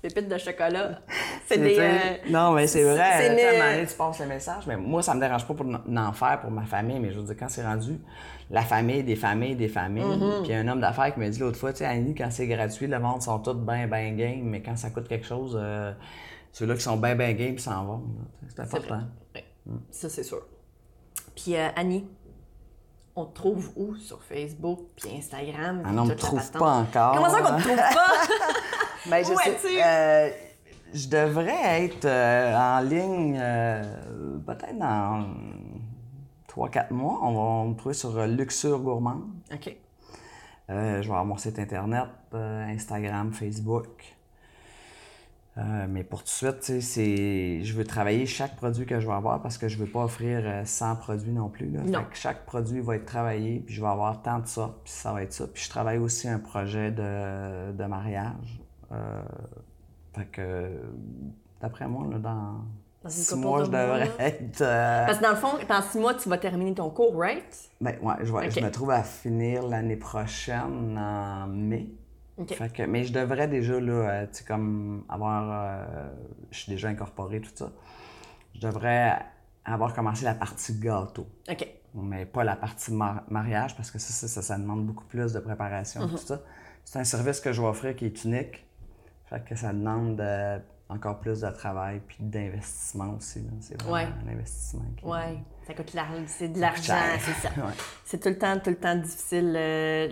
Pépites 0.02 0.28
de 0.28 0.38
chocolat. 0.38 1.00
C'est 1.46 1.58
des. 1.58 1.76
Euh, 1.78 2.30
non, 2.30 2.52
mais 2.52 2.66
c'est 2.66 2.84
vrai. 2.84 3.28
Tu 3.28 3.36
sais, 3.36 3.86
tu 3.86 3.94
passes 3.96 4.20
le 4.20 4.26
message. 4.26 4.66
Mais 4.66 4.76
moi, 4.76 5.02
ça 5.02 5.14
me 5.14 5.20
dérange 5.20 5.46
pas 5.46 5.54
pour 5.54 5.66
en 5.66 6.12
faire 6.12 6.40
pour 6.40 6.50
ma 6.50 6.64
famille. 6.64 6.98
Mais 7.00 7.10
je 7.10 7.18
veux 7.18 7.26
dire, 7.26 7.36
quand 7.38 7.48
c'est 7.48 7.64
rendu 7.64 7.98
la 8.50 8.62
famille, 8.62 9.02
des 9.02 9.16
familles, 9.16 9.56
des 9.56 9.68
familles. 9.68 10.04
Mm-hmm. 10.04 10.42
Puis 10.42 10.54
un 10.54 10.66
homme 10.68 10.80
d'affaires 10.80 11.12
qui 11.12 11.20
m'a 11.20 11.28
dit 11.28 11.38
l'autre 11.38 11.58
fois, 11.58 11.72
tu 11.72 11.80
sais, 11.80 11.86
Annie, 11.86 12.14
quand 12.14 12.30
c'est 12.30 12.46
gratuit, 12.46 12.86
le 12.86 12.98
monde 12.98 13.20
sont 13.20 13.38
tous 13.40 13.54
bien, 13.54 13.86
bien 13.86 14.12
game. 14.12 14.42
Mais 14.44 14.62
quand 14.62 14.76
ça 14.76 14.90
coûte 14.90 15.08
quelque 15.08 15.26
chose, 15.26 15.58
euh, 15.60 15.92
ceux-là 16.52 16.74
qui 16.74 16.82
sont 16.82 16.96
bien, 16.96 17.14
bien 17.14 17.32
game, 17.32 17.58
s'en 17.58 17.84
vont. 17.84 18.02
C'est 18.48 18.60
important. 18.60 19.00
Mm. 19.66 19.76
Ça, 19.90 20.08
c'est 20.08 20.24
sûr. 20.24 20.46
Puis 21.34 21.56
euh, 21.56 21.68
Annie, 21.76 22.06
on 23.16 23.26
te 23.26 23.34
trouve 23.34 23.70
où? 23.76 23.94
Sur 23.96 24.22
Facebook 24.22 24.80
puis 24.96 25.10
Instagram? 25.16 25.82
Ah 25.84 25.92
non, 25.92 26.02
on 26.02 26.06
me 26.06 26.14
trouve 26.14 26.50
pas 26.52 26.72
encore. 26.72 27.14
Comment 27.14 27.30
ça 27.30 27.40
qu'on 27.42 27.56
te 27.56 27.62
trouve 27.62 27.76
pas? 27.76 28.12
ben, 29.10 29.24
je 29.24 29.34
sais, 29.34 29.84
euh, 29.84 30.30
je 30.92 31.08
devrais 31.08 31.84
être 31.84 32.04
euh, 32.04 32.56
en 32.56 32.80
ligne 32.80 33.38
peut-être 34.46 34.78
dans 34.78 35.26
3-4 36.48 36.92
mois. 36.92 37.18
On 37.22 37.62
va 37.62 37.68
me 37.70 37.74
trouver 37.74 37.94
sur 37.94 38.26
Luxure 38.26 38.80
Gourmand. 38.80 39.22
OK. 39.52 39.76
je 40.68 40.74
vais 40.74 40.98
avoir 40.98 41.24
mon 41.24 41.36
site 41.36 41.58
internet, 41.58 42.08
Instagram, 42.32 43.32
Facebook. 43.32 44.13
Euh, 45.56 45.86
mais 45.88 46.02
pour 46.02 46.20
tout 46.20 46.24
de 46.24 46.30
suite, 46.30 46.80
c'est, 46.80 47.62
je 47.62 47.74
veux 47.74 47.84
travailler 47.84 48.26
chaque 48.26 48.56
produit 48.56 48.86
que 48.86 48.98
je 48.98 49.06
vais 49.06 49.12
avoir 49.12 49.40
parce 49.40 49.56
que 49.56 49.68
je 49.68 49.78
ne 49.78 49.84
veux 49.84 49.90
pas 49.90 50.02
offrir 50.02 50.42
100 50.64 50.90
euh, 50.90 50.94
produits 50.96 51.32
non 51.32 51.48
plus. 51.48 51.70
Là. 51.70 51.80
chaque 52.12 52.44
produit 52.44 52.80
va 52.80 52.96
être 52.96 53.06
travaillé, 53.06 53.60
puis 53.60 53.74
je 53.74 53.80
vais 53.80 53.88
avoir 53.88 54.20
tant 54.22 54.40
de 54.40 54.48
ça, 54.48 54.74
puis 54.82 54.92
ça 54.92 55.12
va 55.12 55.22
être 55.22 55.32
ça. 55.32 55.46
Puis 55.46 55.62
je 55.62 55.70
travaille 55.70 55.98
aussi 55.98 56.28
un 56.28 56.40
projet 56.40 56.90
de, 56.90 57.70
de 57.70 57.84
mariage. 57.84 58.60
Euh, 58.90 59.22
fait 60.12 60.26
que, 60.26 60.70
d'après 61.60 61.86
moi, 61.86 62.08
là, 62.10 62.18
dans, 62.18 63.08
six 63.08 63.36
mois, 63.36 63.62
je 63.62 63.70
devrais 63.70 64.10
être. 64.18 64.58
Parce 64.58 65.18
que 65.18 65.22
dans 65.22 65.30
le 65.30 65.36
fond, 65.36 65.52
dans 65.68 65.82
six 65.82 65.98
mois, 65.98 66.14
tu 66.14 66.28
vas 66.28 66.38
terminer 66.38 66.74
ton 66.74 66.90
cours, 66.90 67.16
right? 67.16 67.70
Ben, 67.80 67.96
ouais, 68.02 68.14
je, 68.22 68.26
je 68.26 68.60
me 68.60 68.70
trouve 68.72 68.90
à 68.90 69.04
finir 69.04 69.62
l'année 69.62 69.96
prochaine 69.96 70.98
en 70.98 71.46
mai 71.46 71.94
mais 72.88 73.04
je 73.04 73.12
devrais 73.12 73.48
déjà, 73.48 73.78
là, 73.78 73.92
euh, 73.92 74.26
tu 74.26 74.38
sais, 74.38 74.44
comme 74.44 75.04
avoir. 75.08 75.50
Euh, 75.50 76.08
je 76.50 76.60
suis 76.60 76.72
déjà 76.72 76.88
incorporé, 76.88 77.40
tout 77.40 77.50
ça. 77.54 77.72
Je 78.54 78.60
devrais 78.60 79.18
avoir 79.64 79.94
commencé 79.94 80.24
la 80.24 80.34
partie 80.34 80.78
gâteau. 80.78 81.26
OK. 81.48 81.66
Mais 81.94 82.26
pas 82.26 82.42
la 82.42 82.56
partie 82.56 82.92
mariage, 82.92 83.76
parce 83.76 83.90
que 83.90 83.98
ça, 83.98 84.26
ça, 84.26 84.42
ça, 84.42 84.58
demande 84.58 84.84
beaucoup 84.84 85.04
plus 85.04 85.32
de 85.32 85.38
préparation, 85.38 86.08
tout 86.08 86.14
mhm. 86.14 86.18
ça. 86.18 86.40
C'est 86.84 86.98
un 86.98 87.04
service 87.04 87.40
que 87.40 87.52
je 87.52 87.62
vais 87.62 87.68
offrir 87.68 87.94
qui 87.94 88.06
est 88.06 88.24
unique. 88.24 88.66
Fait 89.26 89.42
que 89.44 89.54
ça 89.54 89.72
demande 89.72 90.20
euh, 90.20 90.58
encore 90.88 91.18
plus 91.18 91.40
de 91.40 91.50
travail 91.50 92.00
puis 92.06 92.18
d'investissement 92.20 93.14
aussi. 93.16 93.42
C'est 93.60 93.80
vraiment 93.80 94.12
un 94.26 94.32
investissement. 94.32 94.84
Qui... 94.96 95.04
Ouais. 95.04 95.38
Ça 95.66 95.74
coûte 95.74 95.96
c'est 96.26 96.48
de 96.48 96.60
l'argent, 96.60 96.94
c'est 97.18 97.48
ça. 97.48 97.50
C'est 98.04 98.20
tout 98.20 98.28
le 98.28 98.38
temps, 98.38 98.58
tout 98.58 98.70
le 98.70 98.76
temps 98.76 98.94
difficile 98.96 99.52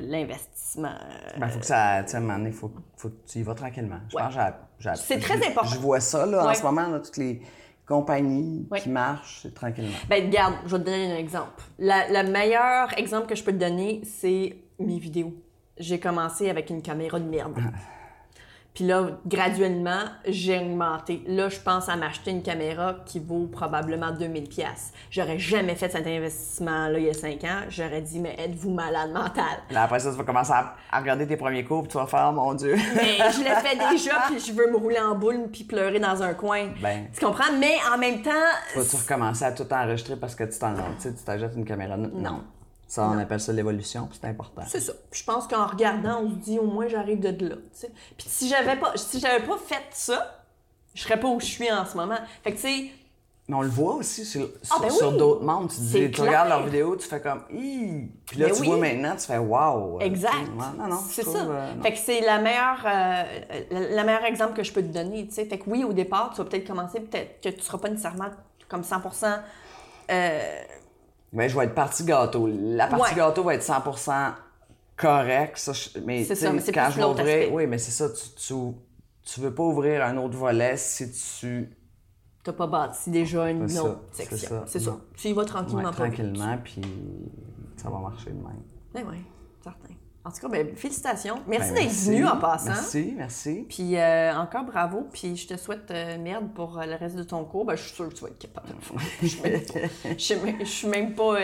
l'investissement. 0.09 0.95
Ben, 1.39 1.49
faut 1.49 1.59
que 1.59 1.67
ça, 1.67 2.03
tu 2.03 2.11
sais, 2.11 2.17
à 2.17 2.19
un 2.19 2.23
moment 2.23 2.39
donné, 2.39 2.53
faut, 2.53 2.73
faut 2.97 3.11
que 3.11 3.27
tu 3.27 3.41
y 3.41 3.43
vas 3.43 3.55
tranquillement. 3.55 4.01
Je 4.09 4.17
pense 4.17 4.35
que 4.35 4.95
C'est 4.97 5.19
très 5.19 5.37
important. 5.47 5.69
Je 5.69 5.79
vois 5.79 6.01
ça, 6.01 6.25
là, 6.25 6.49
en 6.49 6.55
ce 6.55 6.63
moment, 6.63 6.89
là, 6.89 7.01
toutes 7.01 7.19
les 7.19 7.43
compagnies 7.87 8.67
qui 8.79 8.89
marchent, 8.89 9.47
tranquillement. 9.55 9.97
Ben, 10.09 10.25
regarde, 10.25 10.55
je 10.65 10.71
vais 10.71 10.79
te 10.79 10.85
donner 10.87 11.13
un 11.13 11.17
exemple. 11.17 11.63
Le 11.79 12.31
meilleur 12.31 12.97
exemple 12.99 13.27
que 13.27 13.35
je 13.35 13.45
peux 13.45 13.53
te 13.53 13.59
donner, 13.59 14.01
c'est 14.05 14.57
mes 14.79 14.99
vidéos. 14.99 15.35
J'ai 15.77 16.01
commencé 16.01 16.49
avec 16.49 16.71
une 16.71 16.81
caméra 16.81 17.21
de 17.21 17.29
merde. 17.29 17.59
Puis 18.75 18.87
là, 18.87 19.11
graduellement, 19.27 20.05
j'ai 20.27 20.59
augmenté. 20.59 21.23
Là, 21.27 21.51
je 21.51 21.61
pense 21.61 21.91
à 21.91 21.97
m'acheter 21.97 22.31
une 22.31 22.43
caméra 22.43 22.97
qui 23.05 23.19
vaut 23.19 23.47
probablement 23.47 24.13
2000 24.13 24.49
pièces. 24.49 24.93
J'aurais 25.11 25.39
jamais 25.39 25.75
fait 25.75 25.91
cet 25.91 26.07
investissement-là 26.07 26.99
il 26.99 27.05
y 27.05 27.11
a 27.11 27.15
5 27.15 27.45
ans. 27.45 27.61
J'aurais 27.69 28.01
dit, 28.01 28.19
mais 28.19 28.35
êtes-vous 28.39 28.71
malade 28.71 29.13
mental? 29.13 29.59
Là, 29.71 29.83
après 29.83 30.01
ça, 30.01 30.11
tu 30.11 30.17
vas 30.17 30.25
commencer 30.25 30.53
à, 30.53 30.99
regarder 30.99 31.27
tes 31.27 31.37
premiers 31.37 31.65
cours, 31.65 31.83
puis 31.83 31.93
tu 31.93 31.99
vas 31.99 32.07
faire, 32.07 32.29
oh, 32.31 32.33
mon 32.33 32.55
Dieu. 32.55 32.75
mais 32.97 33.19
je 33.31 33.41
l'ai 33.41 33.57
fait 33.57 33.77
déjà, 33.91 34.15
puis 34.29 34.41
je 34.41 34.53
veux 34.53 34.71
me 34.71 34.77
rouler 34.77 34.99
en 34.99 35.15
boule, 35.17 35.49
puis 35.53 35.65
pleurer 35.65 36.01
dans 36.01 36.23
un 36.23 36.33
coin. 36.33 36.69
Ben, 36.81 37.09
tu 37.13 37.25
comprends? 37.25 37.53
Mais 37.59 37.77
en 37.95 37.99
même 37.99 38.23
temps... 38.23 38.31
Tu 38.73 38.79
vas 38.79 38.99
recommencer 38.99 39.45
à 39.45 39.53
tout 39.53 39.71
enregistrer 39.71 40.17
parce 40.17 40.35
que 40.35 40.45
tu 40.45 40.59
t'en 40.59 40.75
tu 41.01 41.13
t'achètes 41.13 41.53
une 41.57 41.67
caméra? 41.67 41.97
non. 41.97 42.43
Ça, 42.93 43.09
on 43.09 43.17
appelle 43.17 43.41
ça 43.41 43.55
l'évolution, 43.55 44.11
c'est 44.13 44.27
important. 44.27 44.61
C'est 44.69 44.81
ça. 44.81 44.93
je 45.11 45.25
pense 45.25 45.49
qu'en 45.49 45.67
regardant, 45.67 46.25
on 46.25 46.29
se 46.29 46.35
dit 46.35 46.59
au 46.59 46.67
moins 46.67 46.89
j'arrive 46.89 47.21
de 47.21 47.49
là. 47.49 47.57
Puis 48.19 48.27
si 48.29 48.51
j'avais 48.51 48.77
pas, 48.77 48.93
si 48.97 49.19
j'avais 49.19 49.43
pas 49.47 49.57
fait 49.57 49.85
ça, 49.93 50.45
je 50.93 51.01
serais 51.03 51.19
pas 51.19 51.29
où 51.29 51.41
je 51.41 51.47
suis 51.47 51.73
en 51.73 51.87
ce 51.87 51.97
moment. 51.97 52.19
Fait 52.45 52.53
que 52.53 52.57
tu 52.57 52.69
sais. 52.69 52.91
Mais 53.49 53.57
on 53.57 53.63
le 53.63 53.71
voit 53.71 53.95
aussi 53.95 54.27
sur, 54.27 54.47
ah, 54.71 54.77
ben 54.79 55.17
d'autres 55.17 55.43
mondes. 55.43 55.71
Tu, 55.71 55.81
dis, 55.81 56.11
tu 56.11 56.21
regardes 56.21 56.51
leurs 56.51 56.67
vidéos, 56.67 56.95
tu 56.97 57.09
fais 57.09 57.23
comme 57.23 57.45
Puis 57.47 58.37
là, 58.37 58.49
ben 58.49 58.57
tu 58.57 58.63
vois 58.63 58.77
maintenant, 58.77 59.17
tu 59.17 59.27
fais 59.27 59.39
Wow! 59.39 59.99
Exact. 60.03 60.51
Non, 60.55 60.87
non, 60.87 61.01
c'est 61.09 61.25
ça. 61.25 61.47
Euh, 61.47 61.81
fait 61.81 61.93
que 61.95 61.99
c'est 61.99 62.21
la 62.21 62.41
meilleure, 62.41 62.85
euh, 62.85 63.23
la, 63.71 64.05
meilleure 64.05 64.27
exemple 64.27 64.53
que 64.53 64.63
je 64.63 64.71
peux 64.71 64.83
te 64.83 64.93
donner. 64.93 65.27
Fait 65.31 65.47
que 65.49 65.65
oui, 65.67 65.83
au 65.83 65.95
départ, 65.95 66.33
tu 66.35 66.43
vas 66.43 66.45
peut-être 66.45 66.67
commencer, 66.67 67.01
peut-être 67.01 67.41
que 67.41 67.49
tu 67.49 67.63
seras 67.63 67.79
pas 67.79 67.89
nécessairement 67.89 68.29
comme 68.69 68.85
100 68.85 69.01
euh, 70.11 70.63
mais 71.33 71.49
je 71.49 71.59
vais 71.59 71.65
être 71.65 71.75
partie 71.75 72.05
gâteau. 72.05 72.49
La 72.49 72.87
partie 72.87 73.15
gâteau 73.15 73.43
va 73.43 73.55
être 73.55 73.65
100% 73.65 74.33
correcte. 74.97 75.71
Mais, 76.05 76.25
ça, 76.25 76.53
mais 76.53 76.61
c'est 76.61 76.73
quand 76.73 76.89
je 76.91 76.97
vais 76.97 77.05
ouvrir, 77.05 77.53
oui, 77.53 77.67
mais 77.67 77.79
c'est 77.79 77.91
ça. 77.91 78.09
Tu, 78.11 78.55
tu, 79.23 79.41
veux 79.41 79.55
pas 79.55 79.63
ouvrir 79.63 80.05
un 80.05 80.17
autre 80.17 80.37
volet 80.37 80.77
si 80.77 81.11
tu 81.13 81.71
t'as 82.43 82.53
pas 82.53 82.67
bâti 82.67 83.11
déjà 83.11 83.49
une 83.51 83.65
autre 83.79 84.01
section. 84.13 84.63
C'est 84.67 84.81
ça. 84.81 84.99
Tu 85.17 85.29
y 85.29 85.33
vas 85.33 85.45
tranquillement. 85.45 85.85
Ouais, 85.85 85.93
tranquillement, 85.93 86.59
puis 86.63 86.83
ça 87.77 87.89
va 87.89 87.99
marcher 87.99 88.31
de 88.31 88.37
même. 88.37 88.63
Oui, 88.95 89.03
oui, 89.09 89.17
certain. 89.63 89.95
En 90.25 90.31
tout 90.31 90.41
cas, 90.41 90.49
ben, 90.49 90.77
félicitations. 90.77 91.41
Merci 91.49 91.73
ben, 91.73 91.83
d'être 91.83 91.93
venu 91.93 92.25
en 92.25 92.37
passant. 92.37 92.71
Merci, 92.71 93.15
merci. 93.17 93.67
Puis 93.69 93.97
euh, 93.97 94.33
encore 94.37 94.65
bravo. 94.65 95.09
Puis 95.13 95.37
je 95.37 95.49
te 95.49 95.57
souhaite 95.57 95.91
euh, 95.91 96.17
merde 96.17 96.49
pour 96.55 96.79
euh, 96.79 96.87
le 96.87 96.95
reste 96.95 97.17
de 97.17 97.25
ton 97.25 97.45
cours. 97.45 97.65
Ben, 97.65 97.75
je 97.75 97.83
suis 97.83 97.95
sûre 97.95 98.09
que 98.09 98.15
tu 98.15 98.23
vas 98.23 98.29
être 98.31 98.39
capable. 98.39 98.69
je, 99.23 100.65
suis 100.65 100.89
même 100.89 101.15
pas. 101.15 101.39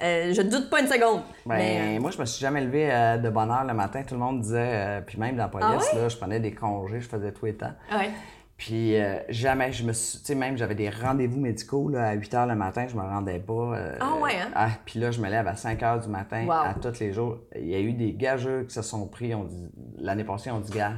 je 0.00 0.42
doute 0.42 0.70
pas 0.70 0.80
une 0.80 0.86
seconde. 0.86 1.22
Ben, 1.44 2.00
moi, 2.00 2.12
je 2.12 2.18
me 2.18 2.24
suis 2.24 2.40
jamais 2.40 2.60
levé 2.60 2.86
de 3.20 3.30
bonne 3.30 3.50
heure 3.50 3.64
le 3.64 3.74
matin. 3.74 4.02
Tout 4.06 4.14
le 4.14 4.20
monde 4.20 4.42
disait. 4.42 5.02
puis 5.04 5.18
même 5.18 5.34
dans 5.34 5.44
la 5.44 5.48
police, 5.48 5.88
ah 5.92 5.96
là, 5.96 6.08
je 6.08 6.16
prenais 6.16 6.38
des 6.38 6.52
congés, 6.52 7.00
je 7.00 7.08
faisais 7.08 7.32
tout 7.32 7.46
les 7.46 7.56
temps. 7.56 7.72
Ah 7.90 7.98
ouais? 7.98 8.10
Puis 8.56 8.96
euh, 8.96 9.18
jamais, 9.28 9.72
je 9.72 9.84
me 9.84 9.92
suis. 9.92 10.18
Tu 10.20 10.26
sais, 10.26 10.34
même 10.34 10.56
j'avais 10.56 10.76
des 10.76 10.88
rendez-vous 10.88 11.40
médicaux 11.40 11.88
là, 11.88 12.08
à 12.08 12.12
8 12.12 12.34
h 12.34 12.48
le 12.48 12.54
matin, 12.54 12.86
je 12.88 12.94
me 12.94 13.02
rendais 13.02 13.40
pas. 13.40 13.52
Euh, 13.52 13.96
ah 14.00 14.14
ouais, 14.20 14.36
hein? 14.40 14.50
Ah, 14.54 14.68
puis 14.84 15.00
là, 15.00 15.10
je 15.10 15.20
me 15.20 15.28
lève 15.28 15.46
à 15.48 15.56
5 15.56 15.80
h 15.80 16.02
du 16.02 16.08
matin 16.08 16.48
à 16.48 16.74
tous 16.74 17.00
les 17.00 17.12
jours. 17.12 17.38
Il 17.56 17.66
y 17.66 17.74
a 17.74 17.80
eu 17.80 17.92
des 17.92 18.12
gageux 18.12 18.64
qui 18.64 18.74
se 18.74 18.82
sont 18.82 19.06
pris. 19.06 19.34
On 19.34 19.44
dit, 19.44 19.68
l'année 19.98 20.24
passée, 20.24 20.50
on 20.50 20.60
dit, 20.60 20.72
gars. 20.72 20.94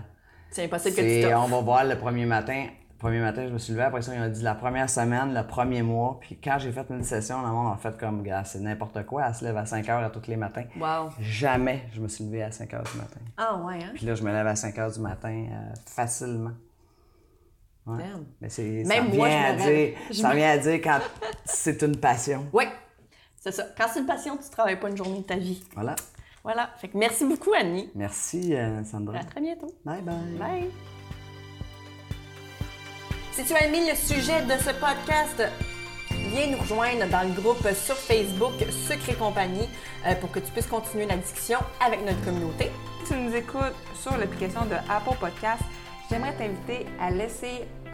C'est 0.51 0.65
impossible 0.65 0.97
que 0.97 1.29
tu 1.29 1.35
On 1.35 1.47
va 1.47 1.61
voir 1.61 1.85
le 1.85 1.97
premier 1.97 2.27
matin. 2.27 2.67
Le 2.97 2.99
premier 2.99 3.21
matin, 3.21 3.47
je 3.47 3.53
me 3.53 3.59
suis 3.59 3.73
levé. 3.75 3.85
Après 3.85 4.01
ça, 4.01 4.15
ils 4.15 4.21
ont 4.21 4.29
dit 4.29 4.43
la 4.43 4.55
première 4.55 4.89
semaine, 4.89 5.35
le 5.35 5.47
premier 5.47 5.83
mois. 5.83 6.19
Puis 6.21 6.39
quand 6.43 6.57
j'ai 6.59 6.73
fait 6.73 6.87
une 6.89 7.03
session, 7.03 7.43
le 7.43 7.49
monde 7.49 7.75
a 7.75 7.77
fait 7.77 7.97
comme, 7.99 8.23
gars, 8.23 8.45
c'est 8.45 8.61
n'importe 8.61 9.05
quoi. 9.05 9.27
Elle 9.29 9.35
se 9.35 9.45
lève 9.45 9.57
à 9.57 9.67
5 9.67 9.87
h 9.87 10.05
à 10.05 10.09
tous 10.09 10.29
les 10.29 10.37
matins. 10.37 10.65
Wow. 10.81 11.11
Jamais 11.21 11.83
je 11.95 12.01
me 12.01 12.09
suis 12.09 12.25
levé 12.25 12.43
à 12.43 12.51
5 12.51 12.71
h 12.71 12.91
du 12.91 12.99
matin. 12.99 13.21
Ah 13.37 13.61
ouais, 13.65 13.75
hein? 13.83 13.93
Puis 13.95 14.07
là, 14.07 14.15
je 14.15 14.23
me 14.23 14.33
lève 14.33 14.47
à 14.47 14.57
5 14.57 14.75
h 14.77 14.95
du 14.95 15.01
matin 15.01 15.47
euh, 15.51 15.75
facilement. 15.87 16.53
Mais 17.87 18.49
c'est, 18.49 18.85
ça 18.85 18.89
Même 18.89 19.15
moi, 19.15 19.29
à 19.29 19.53
dire, 19.53 19.97
ça 20.11 20.35
vient 20.35 20.51
à 20.51 20.59
dire 20.59 20.81
quand 20.83 20.99
c'est 21.45 21.83
une 21.83 21.97
passion. 21.97 22.47
Oui, 22.53 22.65
c'est 23.37 23.53
ça. 23.53 23.65
Quand 23.77 23.87
c'est 23.93 24.01
une 24.01 24.07
passion, 24.07 24.37
tu 24.37 24.45
ne 24.45 24.51
travailles 24.51 24.81
pas 24.81 24.91
une 24.91 24.97
journée 24.97 25.19
de 25.19 25.25
ta 25.25 25.37
vie. 25.37 25.63
Voilà. 25.75 25.95
Voilà. 26.43 26.71
Fait 26.81 26.89
que 26.89 26.97
merci 26.99 27.25
beaucoup, 27.25 27.53
Annie. 27.53 27.91
Merci, 27.95 28.55
euh, 28.55 28.83
Sandra. 28.85 29.19
À 29.19 29.25
très 29.25 29.41
bientôt. 29.41 29.69
Bye 29.85 30.03
bye. 30.03 30.15
Bye. 30.39 30.71
Si 33.33 33.45
tu 33.45 33.53
as 33.53 33.67
aimé 33.67 33.89
le 33.91 33.95
sujet 33.95 34.43
de 34.43 34.53
ce 34.53 34.71
podcast, 34.81 35.43
viens 36.11 36.47
nous 36.49 36.59
rejoindre 36.59 37.07
dans 37.11 37.23
le 37.23 37.35
groupe 37.41 37.69
sur 37.75 37.95
Facebook 37.97 38.55
Secret 38.89 39.15
Compagnie 39.15 39.69
euh, 40.07 40.15
pour 40.15 40.31
que 40.33 40.39
tu 40.41 40.51
puisses 40.53 40.67
continuer 40.67 41.07
la 41.07 41.17
discussion 41.17 41.59
avec 41.85 42.05
notre 42.05 42.25
communauté. 42.25 42.71
Si 43.05 43.13
tu 43.13 43.19
nous 43.19 43.35
écoutes 43.35 43.75
sur 43.95 44.17
l'application 44.17 44.65
de 44.65 44.75
Apple 44.89 45.19
Podcast, 45.21 45.63
j'aimerais 46.11 46.35
t'inviter 46.35 46.87
à 47.01 47.11
laisser 47.11 47.65